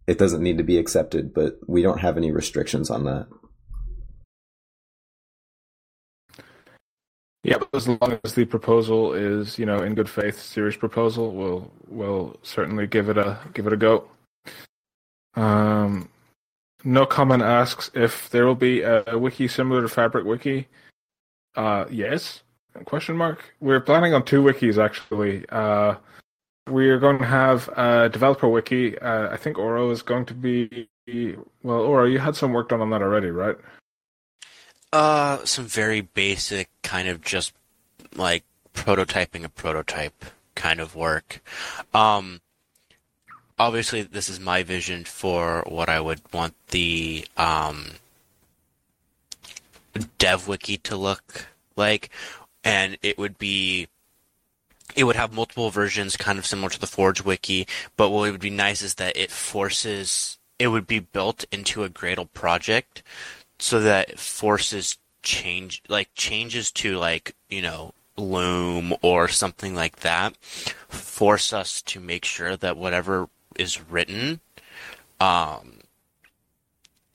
it 0.07 0.17
doesn't 0.17 0.43
need 0.43 0.57
to 0.57 0.63
be 0.63 0.77
accepted, 0.77 1.33
but 1.33 1.57
we 1.67 1.81
don't 1.81 1.99
have 1.99 2.17
any 2.17 2.31
restrictions 2.31 2.89
on 2.89 3.05
that. 3.05 3.27
Yeah, 7.43 7.57
but 7.57 7.69
as 7.73 7.87
long 7.89 8.19
as 8.23 8.35
the 8.35 8.45
proposal 8.45 9.13
is, 9.13 9.59
you 9.59 9.65
know, 9.65 9.83
in 9.83 9.95
good 9.95 10.09
faith, 10.09 10.41
serious 10.41 10.77
proposal, 10.77 11.33
we'll 11.33 11.71
we'll 11.89 12.37
certainly 12.41 12.87
give 12.87 13.09
it 13.09 13.17
a 13.17 13.37
give 13.53 13.67
it 13.67 13.73
a 13.73 13.77
go. 13.77 14.09
Um, 15.35 16.09
no 16.83 17.05
comment 17.05 17.43
asks 17.43 17.89
if 17.93 18.29
there 18.29 18.45
will 18.45 18.55
be 18.55 18.81
a, 18.81 19.03
a 19.07 19.17
wiki 19.17 19.47
similar 19.47 19.81
to 19.81 19.87
Fabric 19.87 20.25
Wiki. 20.25 20.67
Uh, 21.55 21.85
yes. 21.89 22.43
Question 22.85 23.15
mark. 23.15 23.53
We're 23.59 23.79
planning 23.79 24.13
on 24.13 24.23
two 24.25 24.41
wikis 24.41 24.83
actually. 24.83 25.45
Uh, 25.49 25.95
we're 26.67 26.99
going 26.99 27.19
to 27.19 27.25
have 27.25 27.67
a 27.77 28.09
developer 28.09 28.47
wiki. 28.47 28.97
Uh, 28.97 29.29
I 29.29 29.37
think 29.37 29.57
Oro 29.57 29.91
is 29.91 30.01
going 30.01 30.25
to 30.25 30.33
be. 30.33 30.87
Well, 31.61 31.81
Oro, 31.81 32.05
you 32.05 32.19
had 32.19 32.35
some 32.35 32.53
work 32.53 32.69
done 32.69 32.81
on 32.81 32.89
that 32.91 33.01
already, 33.01 33.29
right? 33.29 33.57
Uh, 34.91 35.43
some 35.43 35.65
very 35.65 36.01
basic 36.01 36.69
kind 36.81 37.07
of 37.07 37.21
just 37.21 37.53
like 38.15 38.43
prototyping 38.73 39.43
a 39.43 39.49
prototype 39.49 40.25
kind 40.55 40.79
of 40.79 40.95
work. 40.95 41.43
Um, 41.93 42.41
obviously 43.59 44.01
this 44.01 44.29
is 44.29 44.39
my 44.39 44.63
vision 44.63 45.03
for 45.05 45.63
what 45.67 45.89
I 45.89 45.99
would 45.99 46.21
want 46.33 46.53
the 46.69 47.25
um, 47.37 47.93
dev 50.17 50.47
wiki 50.47 50.77
to 50.77 50.95
look 50.95 51.47
like, 51.75 52.09
and 52.63 52.97
it 53.01 53.17
would 53.17 53.37
be 53.37 53.87
it 54.95 55.05
would 55.05 55.15
have 55.15 55.33
multiple 55.33 55.69
versions, 55.69 56.17
kind 56.17 56.37
of 56.37 56.45
similar 56.45 56.69
to 56.69 56.79
the 56.79 56.87
Forge 56.87 57.23
wiki. 57.23 57.67
But 57.97 58.09
what 58.09 58.31
would 58.31 58.39
be 58.39 58.49
nice 58.49 58.81
is 58.81 58.95
that 58.95 59.17
it 59.17 59.31
forces 59.31 60.37
it 60.59 60.67
would 60.67 60.87
be 60.87 60.99
built 60.99 61.45
into 61.51 61.83
a 61.83 61.89
Gradle 61.89 62.31
project, 62.31 63.03
so 63.59 63.79
that 63.79 64.09
it 64.09 64.19
forces 64.19 64.97
change 65.21 65.81
like 65.87 66.09
changes 66.15 66.71
to 66.71 66.97
like 66.97 67.35
you 67.49 67.61
know 67.61 67.93
Loom 68.15 68.93
or 69.01 69.27
something 69.27 69.73
like 69.73 70.01
that, 70.01 70.37
force 70.87 71.51
us 71.51 71.81
to 71.81 71.99
make 71.99 72.25
sure 72.25 72.55
that 72.55 72.77
whatever 72.77 73.27
is 73.57 73.81
written 73.89 74.39
um, 75.19 75.79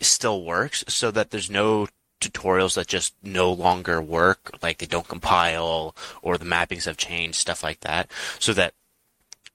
still 0.01 0.45
works, 0.45 0.84
so 0.89 1.11
that 1.11 1.30
there's 1.30 1.51
no 1.51 1.89
tutorials 2.20 2.74
that 2.74 2.86
just 2.86 3.14
no 3.22 3.53
longer 3.53 4.01
work, 4.01 4.57
like 4.62 4.78
they 4.78 4.86
don't 4.86 5.09
compile 5.09 5.95
or 6.22 6.39
the 6.39 6.45
mappings 6.45 6.84
have 6.84 6.97
changed, 6.97 7.36
stuff 7.36 7.62
like 7.62 7.80
that, 7.80 8.11
so 8.39 8.53
that 8.53 8.74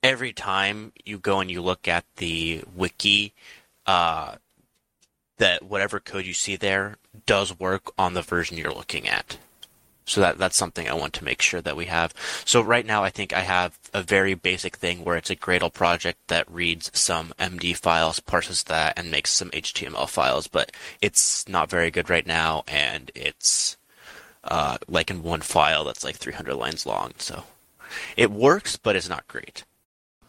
every 0.01 0.34
time 0.34 0.91
you 1.03 1.17
go 1.17 1.39
and 1.39 1.49
you 1.49 1.61
look 1.61 1.88
at 1.88 2.05
the 2.17 2.63
wiki, 2.75 3.34
uh, 3.86 4.36
that 5.38 5.63
whatever 5.63 5.99
code 5.99 6.25
you 6.25 6.34
see 6.34 6.55
there 6.55 6.97
does 7.25 7.57
work 7.59 7.91
on 7.97 8.13
the 8.13 8.21
version 8.21 8.57
you're 8.57 8.73
looking 8.73 9.07
at. 9.07 9.38
So 10.06 10.22
that 10.22 10.38
that's 10.38 10.58
something 10.58 10.88
I 10.88 10.93
want 10.93 11.14
to 11.14 11.24
make 11.24 11.41
sure 11.41 11.62
that 11.62 11.78
we 11.78 11.86
have. 11.86 12.14
So 12.45 12.62
right 12.62 12.86
now 12.86 13.04
I 13.04 13.10
think 13.10 13.34
I 13.34 13.41
have 13.41 13.78
a 13.93 14.01
very 14.01 14.34
basic 14.34 14.76
thing 14.78 15.04
where 15.04 15.18
it's 15.18 15.30
a 15.30 15.36
Gradle 15.36 15.74
project 15.74 16.20
that 16.28 16.51
reads 16.51 16.91
some 16.93 17.34
MD 17.39 17.76
files, 17.76 18.20
parses 18.20 18.64
that, 18.64 18.97
and 18.97 19.12
makes 19.12 19.32
some 19.32 19.49
HTML 19.51 20.10
files, 20.10 20.47
but 20.47 20.72
it's 21.01 21.47
not 21.47 21.70
very 21.70 21.91
good 21.91 22.10
right 22.10 22.26
now, 22.26 22.64
and 22.68 23.12
it's 23.16 23.78
uh, 24.43 24.78
like 24.88 25.10
in 25.10 25.24
one 25.24 25.41
file 25.41 25.84
that's 25.86 26.04
like 26.04 26.16
300 26.18 26.56
lines 26.56 26.86
long. 26.86 27.14
So 27.18 27.43
it 28.18 28.32
works, 28.32 28.78
but 28.78 28.95
it's 28.95 29.10
not 29.10 29.28
great. 29.28 29.64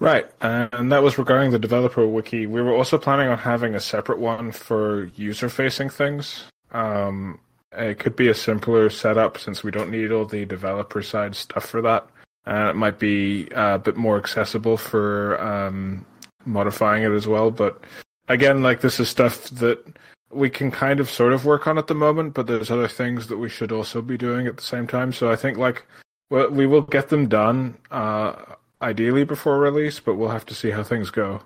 Right, 0.01 0.27
and 0.41 0.91
that 0.93 1.03
was 1.03 1.19
regarding 1.19 1.53
the 1.53 1.59
developer 1.59 2.07
wiki. 2.07 2.47
We 2.47 2.61
were 2.61 2.75
also 2.75 2.99
planning 2.99 3.29
on 3.29 3.39
having 3.39 3.75
a 3.75 3.81
separate 3.81 4.19
one 4.19 4.51
for 4.51 5.05
user-facing 5.17 5.89
things. 5.91 6.45
Um, 6.73 7.39
it 7.77 7.99
could 7.99 8.17
be 8.17 8.29
a 8.29 8.35
simpler 8.35 8.91
setup 8.91 9.39
since 9.39 9.63
we 9.63 9.71
don't 9.71 9.91
need 9.91 10.13
all 10.13 10.25
the 10.25 10.45
developer 10.45 11.03
side 11.03 11.35
stuff 11.35 11.67
for 11.67 11.83
that. 11.83 12.07
And 12.47 12.69
it 12.69 12.77
might 12.77 12.99
be 12.99 13.49
a 13.53 13.79
bit 13.79 13.97
more 13.97 14.19
accessible 14.19 14.77
for 14.77 15.41
um, 15.41 16.05
modifying 16.45 17.03
it 17.03 17.13
as 17.13 17.27
well. 17.27 17.51
But 17.51 17.81
again, 18.29 18.63
like 18.63 18.81
this 18.81 19.01
is 19.01 19.09
stuff 19.09 19.45
that 19.51 19.85
we 20.31 20.51
can 20.51 20.71
kind 20.71 21.01
of 21.01 21.11
sort 21.11 21.33
of 21.33 21.45
work 21.45 21.67
on 21.67 21.79
at 21.79 21.87
the 21.87 21.95
moment, 21.95 22.35
but 22.35 22.47
there's 22.47 22.71
other 22.71 22.89
things 22.89 23.29
that 23.29 23.39
we 23.39 23.49
should 23.49 23.73
also 23.73 24.03
be 24.03 24.19
doing 24.19 24.47
at 24.47 24.57
the 24.57 24.63
same 24.63 24.87
time. 24.87 25.13
So 25.13 25.31
I 25.31 25.37
think 25.37 25.57
like 25.57 25.87
well, 26.31 26.51
we 26.51 26.67
will 26.67 26.83
get 26.83 27.09
them 27.09 27.29
done 27.29 27.77
uh, 27.91 28.35
ideally 28.83 29.25
before 29.25 29.59
release, 29.59 30.01
but 30.01 30.15
we'll 30.15 30.31
have 30.31 30.47
to 30.47 30.55
see 30.55 30.71
how 30.71 30.83
things 30.83 31.11
go. 31.11 31.43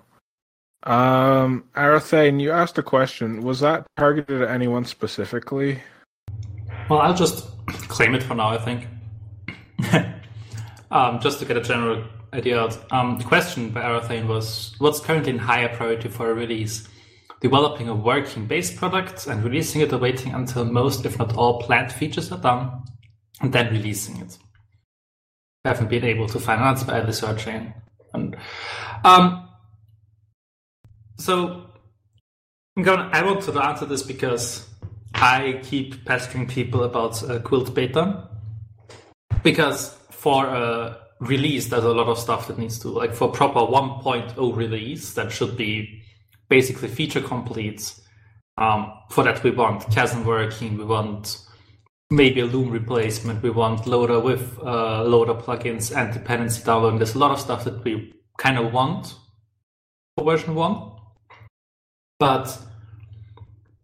Um, 0.83 1.65
Arathane, 1.75 2.41
you 2.41 2.51
asked 2.51 2.77
a 2.77 2.83
question. 2.83 3.43
Was 3.43 3.59
that 3.59 3.85
targeted 3.97 4.41
at 4.41 4.49
anyone 4.49 4.85
specifically? 4.85 5.81
Well, 6.89 7.01
I'll 7.01 7.13
just 7.13 7.47
claim 7.87 8.15
it 8.15 8.23
for 8.23 8.33
now, 8.33 8.49
I 8.49 8.57
think. 8.57 8.87
um, 10.91 11.19
just 11.19 11.37
to 11.39 11.45
get 11.45 11.55
a 11.55 11.61
general 11.61 12.03
idea 12.33 12.59
out. 12.59 12.79
Um, 12.91 13.17
the 13.19 13.23
question 13.23 13.69
by 13.69 13.81
Arathane 13.81 14.27
was 14.27 14.75
what's 14.79 14.99
currently 14.99 15.33
in 15.33 15.37
higher 15.37 15.69
priority 15.75 16.09
for 16.09 16.31
a 16.31 16.33
release? 16.33 16.87
Developing 17.41 17.89
a 17.89 17.95
working 17.95 18.47
base 18.47 18.75
product 18.75 19.27
and 19.27 19.43
releasing 19.43 19.81
it 19.81 19.93
or 19.93 19.99
waiting 19.99 20.33
until 20.33 20.65
most, 20.65 21.05
if 21.05 21.19
not 21.19 21.35
all, 21.37 21.61
planned 21.61 21.91
features 21.91 22.31
are 22.31 22.39
done 22.39 22.83
and 23.39 23.53
then 23.53 23.71
releasing 23.71 24.17
it. 24.17 24.37
I 25.65 25.69
haven't 25.69 25.89
been 25.89 26.03
able 26.03 26.27
to 26.27 26.39
find 26.39 26.59
an 26.59 26.67
answer 26.67 26.85
by 26.85 27.01
researching. 27.01 27.73
And 28.13 28.35
um, 29.03 29.47
so 31.19 31.69
I'm 32.75 32.83
going 32.83 32.99
I 33.13 33.21
want 33.23 33.43
to 33.43 33.51
answer 33.61 33.85
this 33.85 34.01
because 34.01 34.68
I 35.13 35.59
keep 35.63 36.05
pestering 36.05 36.47
people 36.47 36.83
about 36.83 37.21
uh, 37.23 37.39
Quilt 37.39 37.73
Beta 37.73 38.29
because 39.43 39.95
for 40.11 40.45
a 40.47 40.97
release, 41.19 41.67
there's 41.67 41.83
a 41.83 41.93
lot 41.93 42.07
of 42.07 42.17
stuff 42.17 42.47
that 42.47 42.57
needs 42.57 42.79
to 42.79 42.89
like 42.89 43.13
for 43.13 43.31
proper 43.31 43.59
1.0 43.59 44.55
release 44.55 45.13
that 45.13 45.31
should 45.31 45.57
be 45.57 46.01
basically 46.49 46.87
feature 46.87 47.21
complete. 47.21 47.93
Um, 48.57 48.91
for 49.09 49.23
that, 49.23 49.43
we 49.43 49.51
want 49.51 49.89
chasm 49.91 50.25
working, 50.25 50.77
we 50.77 50.85
want 50.85 51.39
maybe 52.09 52.41
a 52.41 52.45
Loom 52.45 52.69
replacement, 52.71 53.43
we 53.43 53.49
want 53.49 53.87
loader 53.87 54.19
with 54.19 54.57
uh, 54.59 55.03
loader 55.03 55.35
plugins 55.35 55.95
and 55.95 56.13
dependency 56.13 56.63
downloading. 56.63 56.99
There's 56.99 57.15
a 57.15 57.19
lot 57.19 57.31
of 57.31 57.39
stuff 57.39 57.63
that 57.65 57.83
we 57.83 58.13
kind 58.37 58.57
of 58.57 58.73
want 58.73 59.15
for 60.17 60.25
version 60.25 60.55
one, 60.55 60.91
but 62.19 62.57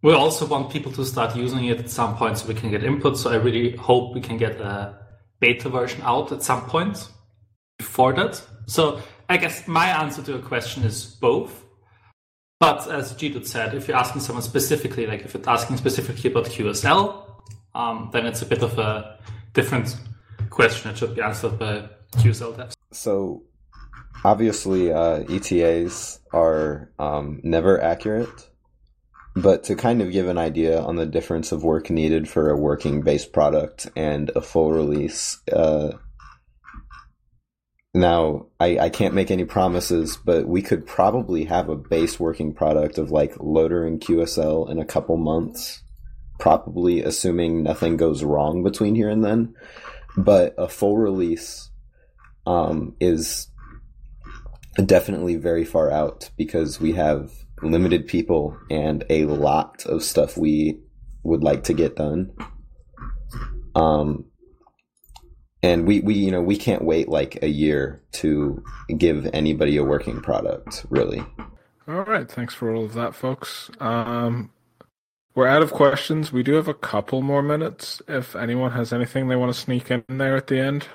we 0.06 0.12
also 0.12 0.46
want 0.46 0.70
people 0.70 0.92
to 0.92 1.04
start 1.04 1.34
using 1.34 1.64
it 1.64 1.80
at 1.80 1.90
some 1.90 2.16
point 2.16 2.38
so 2.38 2.46
we 2.46 2.54
can 2.54 2.70
get 2.70 2.84
input. 2.84 3.18
So 3.18 3.32
I 3.32 3.38
really 3.38 3.76
hope 3.76 4.14
we 4.14 4.20
can 4.20 4.36
get 4.36 4.60
a 4.60 4.94
beta 5.40 5.68
version 5.68 6.00
out 6.04 6.30
at 6.30 6.44
some 6.44 6.62
point 6.66 7.08
before 7.76 8.12
that. 8.12 8.40
So 8.66 9.00
I 9.28 9.36
guess 9.36 9.66
my 9.66 9.88
answer 9.88 10.22
to 10.22 10.30
your 10.30 10.42
question 10.42 10.84
is 10.84 11.04
both. 11.04 11.64
But 12.60 12.88
as 12.88 13.16
Judith 13.16 13.48
said, 13.48 13.74
if 13.74 13.88
you're 13.88 13.96
asking 13.96 14.20
someone 14.20 14.44
specifically, 14.44 15.08
like 15.08 15.24
if 15.24 15.34
you're 15.34 15.50
asking 15.50 15.76
specifically 15.76 16.30
about 16.30 16.44
QSL, 16.44 17.28
um, 17.74 18.10
then 18.12 18.26
it's 18.26 18.42
a 18.42 18.46
bit 18.46 18.62
of 18.62 18.78
a 18.78 19.18
different 19.54 19.96
question. 20.50 20.92
It 20.92 20.98
should 20.98 21.16
be 21.16 21.20
answered 21.20 21.58
by 21.58 21.88
QSL 22.18 22.54
devs. 22.56 22.74
So 22.92 23.42
obviously, 24.24 24.92
uh, 24.92 25.24
ETAs 25.28 26.20
are 26.32 26.92
um, 27.00 27.40
never 27.42 27.82
accurate. 27.82 28.50
But 29.36 29.64
to 29.64 29.74
kind 29.74 30.00
of 30.00 30.10
give 30.10 30.28
an 30.28 30.38
idea 30.38 30.80
on 30.80 30.96
the 30.96 31.04
difference 31.04 31.52
of 31.52 31.62
work 31.62 31.90
needed 31.90 32.26
for 32.26 32.48
a 32.48 32.56
working 32.56 33.02
base 33.02 33.26
product 33.26 33.86
and 33.94 34.30
a 34.34 34.40
full 34.40 34.72
release, 34.72 35.38
uh, 35.52 35.92
now 37.92 38.46
I, 38.58 38.78
I 38.78 38.88
can't 38.88 39.14
make 39.14 39.30
any 39.30 39.44
promises, 39.44 40.16
but 40.16 40.48
we 40.48 40.62
could 40.62 40.86
probably 40.86 41.44
have 41.44 41.68
a 41.68 41.76
base 41.76 42.18
working 42.18 42.54
product 42.54 42.96
of 42.96 43.10
like 43.10 43.34
loader 43.38 43.86
and 43.86 44.00
QSL 44.00 44.70
in 44.70 44.78
a 44.78 44.86
couple 44.86 45.18
months, 45.18 45.82
probably 46.38 47.02
assuming 47.02 47.62
nothing 47.62 47.98
goes 47.98 48.24
wrong 48.24 48.62
between 48.62 48.94
here 48.94 49.10
and 49.10 49.22
then. 49.22 49.54
But 50.16 50.54
a 50.56 50.66
full 50.66 50.96
release 50.96 51.70
um, 52.46 52.96
is 53.00 53.48
definitely 54.82 55.36
very 55.36 55.64
far 55.64 55.90
out 55.90 56.30
because 56.38 56.80
we 56.80 56.92
have 56.92 57.32
limited 57.62 58.06
people 58.06 58.58
and 58.70 59.04
a 59.08 59.24
lot 59.24 59.84
of 59.86 60.02
stuff 60.02 60.36
we 60.36 60.80
would 61.22 61.42
like 61.42 61.64
to 61.64 61.74
get 61.74 61.96
done. 61.96 62.32
Um, 63.74 64.26
and 65.62 65.86
we, 65.86 66.00
we, 66.00 66.14
you 66.14 66.30
know, 66.30 66.42
we 66.42 66.56
can't 66.56 66.84
wait 66.84 67.08
like 67.08 67.42
a 67.42 67.48
year 67.48 68.02
to 68.12 68.62
give 68.96 69.28
anybody 69.32 69.76
a 69.76 69.84
working 69.84 70.20
product, 70.20 70.86
really. 70.90 71.24
All 71.88 72.04
right. 72.04 72.30
Thanks 72.30 72.54
for 72.54 72.74
all 72.74 72.84
of 72.84 72.94
that, 72.94 73.14
folks. 73.14 73.70
Um, 73.80 74.52
we're 75.34 75.46
out 75.46 75.62
of 75.62 75.72
questions. 75.72 76.32
We 76.32 76.42
do 76.42 76.54
have 76.54 76.68
a 76.68 76.74
couple 76.74 77.22
more 77.22 77.42
minutes. 77.42 78.00
If 78.08 78.34
anyone 78.34 78.72
has 78.72 78.92
anything 78.92 79.28
they 79.28 79.36
want 79.36 79.52
to 79.52 79.60
sneak 79.60 79.90
in 79.90 80.04
there 80.08 80.36
at 80.36 80.46
the 80.46 80.58
end, 80.58 80.88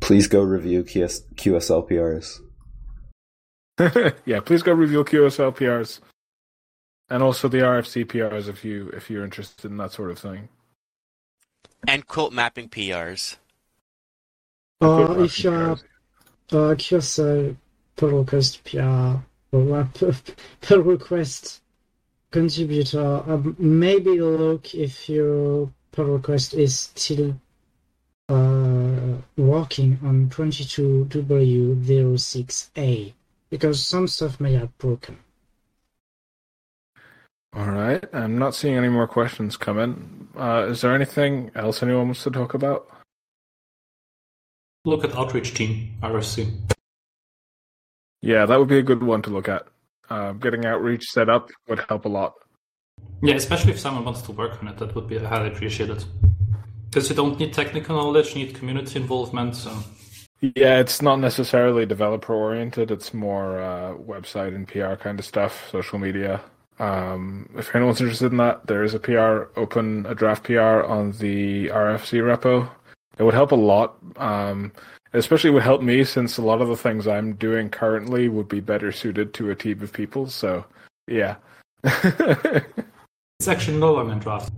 please 0.00 0.28
go 0.28 0.42
review 0.42 0.84
QS- 0.84 1.34
QSL 1.34 1.88
PRs. 1.90 2.40
yeah, 4.24 4.40
please 4.40 4.62
go 4.62 4.72
review 4.72 5.04
QSL 5.04 5.54
PRs 5.54 6.00
and 7.10 7.22
also 7.22 7.48
the 7.48 7.58
RFC 7.58 8.06
PRs 8.06 8.48
if 8.48 8.64
you 8.64 8.88
if 8.88 9.10
you're 9.10 9.24
interested 9.24 9.70
in 9.70 9.76
that 9.76 9.92
sort 9.92 10.10
of 10.10 10.18
thing. 10.18 10.48
And 11.86 12.06
quilt 12.06 12.32
mapping 12.32 12.70
PRs. 12.70 13.36
Uh, 14.80 15.20
if 15.20 15.44
you're 15.44 15.72
uh, 15.72 15.76
QSL 16.50 17.54
pull 17.96 18.10
request 18.10 18.64
PR 18.64 19.16
or 19.52 19.90
pull 20.62 20.80
request 20.80 21.60
contributor, 22.30 23.22
um, 23.26 23.54
maybe 23.58 24.18
look 24.20 24.74
if 24.74 25.06
your 25.08 25.70
pull 25.92 26.06
request 26.06 26.54
is 26.54 26.90
still 26.94 27.38
uh, 28.28 29.18
working 29.36 29.98
on 30.02 30.28
22W06A 30.30 33.12
because 33.50 33.84
some 33.84 34.08
stuff 34.08 34.40
may 34.40 34.54
have 34.54 34.76
broken. 34.78 35.18
All 37.54 37.70
right, 37.70 38.04
I'm 38.12 38.38
not 38.38 38.54
seeing 38.54 38.76
any 38.76 38.88
more 38.88 39.06
questions 39.08 39.56
come 39.56 39.78
in. 39.78 40.28
Uh, 40.36 40.66
is 40.68 40.82
there 40.82 40.94
anything 40.94 41.50
else 41.54 41.82
anyone 41.82 42.08
wants 42.08 42.22
to 42.24 42.30
talk 42.30 42.52
about? 42.52 42.86
Look 44.84 45.04
at 45.04 45.16
outreach 45.16 45.54
team 45.54 45.94
RFC. 46.02 46.52
Yeah, 48.20 48.44
that 48.44 48.58
would 48.58 48.68
be 48.68 48.78
a 48.78 48.82
good 48.82 49.02
one 49.02 49.22
to 49.22 49.30
look 49.30 49.48
at. 49.48 49.66
Uh, 50.10 50.32
getting 50.32 50.66
outreach 50.66 51.04
set 51.04 51.28
up 51.28 51.50
would 51.68 51.80
help 51.88 52.04
a 52.04 52.08
lot. 52.08 52.34
Yeah, 53.22 53.34
especially 53.34 53.72
if 53.72 53.80
someone 53.80 54.04
wants 54.04 54.22
to 54.22 54.32
work 54.32 54.62
on 54.62 54.68
it, 54.68 54.76
that 54.78 54.94
would 54.94 55.08
be 55.08 55.18
highly 55.18 55.48
appreciated. 55.48 56.04
Because 56.90 57.08
you 57.08 57.16
don't 57.16 57.38
need 57.38 57.52
technical 57.52 57.96
knowledge, 57.96 58.34
you 58.34 58.44
need 58.44 58.54
community 58.54 59.00
involvement. 59.00 59.56
So 59.56 59.72
Yeah, 60.40 60.78
it's 60.80 61.00
not 61.00 61.16
necessarily 61.16 61.86
developer 61.86 62.34
oriented. 62.34 62.90
It's 62.90 63.14
more 63.14 63.60
uh, 63.60 63.94
website 63.94 64.54
and 64.54 64.68
PR 64.68 64.94
kind 64.94 65.18
of 65.18 65.24
stuff, 65.24 65.68
social 65.70 65.98
media. 65.98 66.42
Um, 66.78 67.48
if 67.56 67.74
anyone's 67.74 68.00
interested 68.00 68.32
in 68.32 68.38
that, 68.38 68.66
there 68.66 68.84
is 68.84 68.92
a 68.92 69.00
PR 69.00 69.48
open, 69.58 70.04
a 70.06 70.14
draft 70.14 70.44
PR 70.44 70.82
on 70.82 71.12
the 71.12 71.68
RFC 71.68 72.20
repo. 72.20 72.68
It 73.18 73.22
would 73.22 73.32
help 73.32 73.52
a 73.52 73.56
lot. 73.56 73.96
Um, 74.16 74.72
especially 75.14 75.50
would 75.50 75.62
help 75.62 75.80
me 75.80 76.04
since 76.04 76.36
a 76.36 76.42
lot 76.42 76.60
of 76.60 76.68
the 76.68 76.76
things 76.76 77.08
I'm 77.08 77.34
doing 77.34 77.70
currently 77.70 78.28
would 78.28 78.48
be 78.48 78.60
better 78.60 78.92
suited 78.92 79.32
to 79.34 79.50
a 79.50 79.54
team 79.54 79.82
of 79.82 79.92
people. 79.92 80.28
So, 80.28 80.66
yeah. 81.08 81.36
it's 81.84 83.48
actually 83.48 83.78
no 83.78 83.94
longer 83.94 84.12
in 84.12 84.18
draft. 84.18 84.52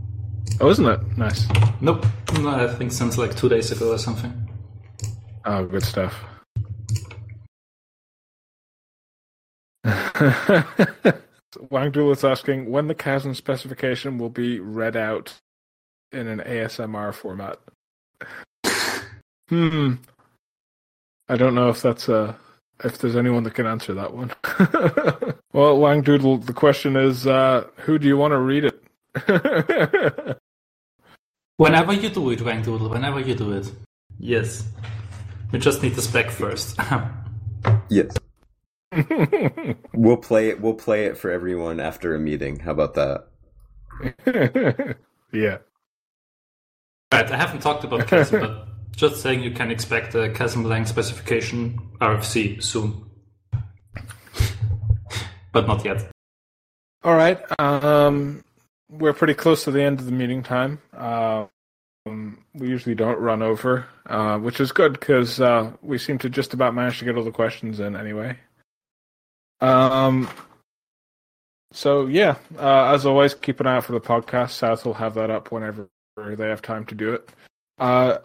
Oh, 0.61 0.69
isn't 0.71 0.87
it? 0.87 1.17
Nice. 1.17 1.47
Nope. 1.81 2.05
No, 2.41 2.49
I 2.49 2.75
think 2.75 2.91
since 2.91 3.17
like 3.17 3.37
two 3.37 3.49
days 3.49 3.71
ago 3.71 3.93
or 3.93 3.99
something. 3.99 4.48
Oh, 5.51 5.65
good 5.65 5.83
stuff. 5.83 6.15
Wang 9.85 9.95
Wangdul 11.71 12.13
is 12.13 12.23
asking 12.23 12.71
when 12.71 12.87
the 12.87 12.95
chasm 12.95 13.33
specification 13.33 14.19
will 14.19 14.29
be 14.29 14.61
read 14.61 14.95
out 14.95 15.33
in 16.13 16.27
an 16.27 16.41
ASMR 16.41 17.15
format. 17.15 17.59
hmm. 19.49 19.95
I 21.31 21.37
don't 21.37 21.55
know 21.55 21.71
if 21.71 21.81
that's 21.81 22.11
a 22.11 22.37
if 22.85 22.99
there's 22.99 23.17
anyone 23.17 23.45
that 23.45 23.55
can 23.55 23.65
answer 23.65 23.95
that 23.95 24.13
one. 24.13 24.31
well, 25.55 25.79
Wang 25.79 26.03
Doodle, 26.03 26.37
the 26.37 26.53
question 26.53 26.95
is, 26.95 27.27
uh, 27.27 27.67
who 27.77 27.99
do 27.99 28.07
you 28.07 28.19
want 28.19 28.33
to 28.33 28.39
read 28.39 28.67
it? 28.67 28.83
whenever 31.57 31.95
you 31.95 32.11
do 32.11 32.31
it, 32.33 32.43
Wang 32.43 32.61
Doodle. 32.61 32.91
whenever 32.91 33.21
you 33.21 33.35
do 33.35 33.53
it. 33.53 33.73
Yes. 34.19 34.69
We 35.53 35.59
just 35.59 35.83
need 35.83 35.95
the 35.95 36.03
spec 36.03 36.31
first. 36.31 36.79
yes. 37.89 38.15
we'll 39.95 40.17
play 40.17 40.49
it. 40.49 40.61
We'll 40.61 40.75
play 40.75 41.07
it 41.07 41.17
for 41.17 41.31
everyone 41.31 41.81
after 41.81 42.15
a 42.15 42.19
meeting. 42.19 42.59
How 42.61 42.73
about 42.73 42.95
that? 42.95 43.29
yeah. 45.33 45.59
Right. 47.13 47.31
I 47.31 47.37
haven't 47.37 47.61
talked 47.61 47.85
about 47.85 48.07
Chasm, 48.07 48.41
but 48.41 48.69
just 48.95 49.23
saying 49.23 49.43
you 49.43 49.51
can 49.51 49.71
expect 49.71 50.15
a 50.15 50.31
Chasm 50.31 50.65
Lang 50.65 50.85
specification 50.85 51.79
RFC 52.01 52.63
soon, 52.63 53.11
but 55.53 55.67
not 55.67 55.85
yet. 55.85 56.11
All 57.03 57.15
right. 57.15 57.41
Um, 57.59 58.45
we're 58.91 59.13
pretty 59.13 59.35
close 59.35 59.65
to 59.65 59.71
the 59.71 59.83
end 59.83 60.01
of 60.01 60.07
the 60.07 60.13
meeting 60.13 60.43
time. 60.43 60.81
Uh, 60.95 61.47
um, 62.09 62.45
we 62.55 62.69
usually 62.69 62.95
don't 62.95 63.19
run 63.19 63.43
over, 63.43 63.87
uh, 64.07 64.39
which 64.39 64.61
is 64.61 64.73
good 64.73 64.93
because 64.93 65.41
uh, 65.41 65.71
we 65.83 65.99
seem 65.99 66.19
to 66.19 66.29
just 66.29 66.55
about 66.55 66.75
manage 66.75 66.99
to 66.99 67.05
get 67.05 67.17
all 67.17 67.25
the 67.25 67.31
questions 67.31 67.81
in 67.81 67.97
anyway. 67.97 68.39
Um, 69.61 70.29
so 71.73 72.07
yeah, 72.07 72.37
uh, 72.59 72.93
as 72.95 73.07
always, 73.07 73.35
keep 73.35 73.61
an 73.61 73.67
eye 73.67 73.77
out 73.77 73.85
for 73.85 73.93
the 73.93 74.01
podcast. 74.01 74.51
South 74.51 74.85
will 74.85 74.95
have 74.95 75.15
that 75.15 75.31
up 75.31 75.53
whenever 75.53 75.89
they 76.17 76.49
have 76.49 76.63
time 76.63 76.85
to 76.87 76.95
do 76.95 77.13
it. 77.13 77.29
Uh, 77.79 78.19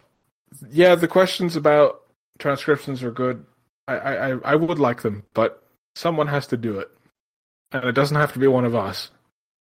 yeah, 0.70 0.96
the 0.96 1.08
questions 1.08 1.56
about 1.56 2.02
transcriptions 2.40 3.04
are 3.04 3.12
good. 3.12 3.46
I, 3.88 3.96
I, 3.96 4.30
I 4.46 4.56
would 4.56 4.80
like 4.80 5.02
them, 5.02 5.24
but 5.34 5.64
someone 5.96 6.28
has 6.28 6.48
to 6.48 6.58
do 6.58 6.80
it, 6.80 6.90
and 7.72 7.84
it 7.84 7.94
doesn't 7.94 8.16
have 8.16 8.34
to 8.34 8.40
be 8.40 8.48
one 8.48 8.66
of 8.66 8.76
us. 8.76 9.12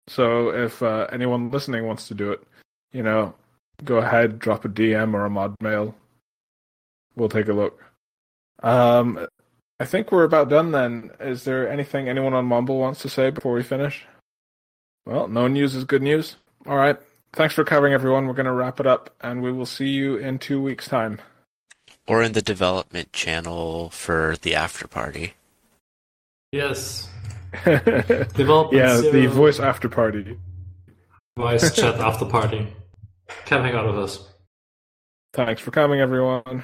So 0.07 0.49
if 0.49 0.81
uh, 0.81 1.07
anyone 1.11 1.51
listening 1.51 1.85
wants 1.85 2.07
to 2.07 2.15
do 2.15 2.31
it, 2.31 2.41
you 2.91 3.03
know, 3.03 3.35
go 3.83 3.97
ahead, 3.97 4.39
drop 4.39 4.65
a 4.65 4.69
DM 4.69 5.13
or 5.13 5.25
a 5.25 5.29
mod 5.29 5.55
mail. 5.61 5.95
We'll 7.15 7.29
take 7.29 7.47
a 7.47 7.53
look. 7.53 7.83
Um, 8.61 9.27
I 9.79 9.85
think 9.85 10.11
we're 10.11 10.23
about 10.23 10.49
done 10.49 10.71
then. 10.71 11.11
Is 11.19 11.43
there 11.43 11.69
anything 11.69 12.09
anyone 12.09 12.33
on 12.33 12.45
Mumble 12.45 12.79
wants 12.79 13.01
to 13.01 13.09
say 13.09 13.29
before 13.29 13.53
we 13.53 13.63
finish? 13.63 14.05
Well, 15.05 15.27
no 15.27 15.47
news 15.47 15.75
is 15.75 15.85
good 15.85 16.01
news. 16.03 16.35
All 16.67 16.77
right. 16.77 16.97
Thanks 17.33 17.53
for 17.53 17.63
covering, 17.63 17.93
everyone. 17.93 18.27
We're 18.27 18.33
going 18.33 18.45
to 18.45 18.51
wrap 18.51 18.79
it 18.79 18.87
up, 18.87 19.13
and 19.21 19.41
we 19.41 19.51
will 19.51 19.65
see 19.65 19.87
you 19.87 20.17
in 20.17 20.39
two 20.39 20.61
weeks' 20.61 20.87
time. 20.87 21.21
Or 22.07 22.23
in 22.23 22.33
the 22.33 22.41
development 22.41 23.13
channel 23.13 23.89
for 23.91 24.35
the 24.41 24.55
after 24.55 24.87
party. 24.87 25.33
Yes. 26.51 27.07
development 27.63 28.73
yeah, 28.73 28.97
zero. 28.97 29.11
the 29.11 29.27
voice 29.27 29.59
after 29.59 29.89
party. 29.89 30.37
Voice 31.37 31.73
chat 31.75 31.99
after 31.99 32.25
party. 32.25 32.67
Come 33.45 33.63
hang 33.63 33.75
out 33.75 33.85
of 33.85 33.97
us. 33.97 34.27
Thanks 35.33 35.61
for 35.61 35.71
coming, 35.71 35.99
everyone. 35.99 36.63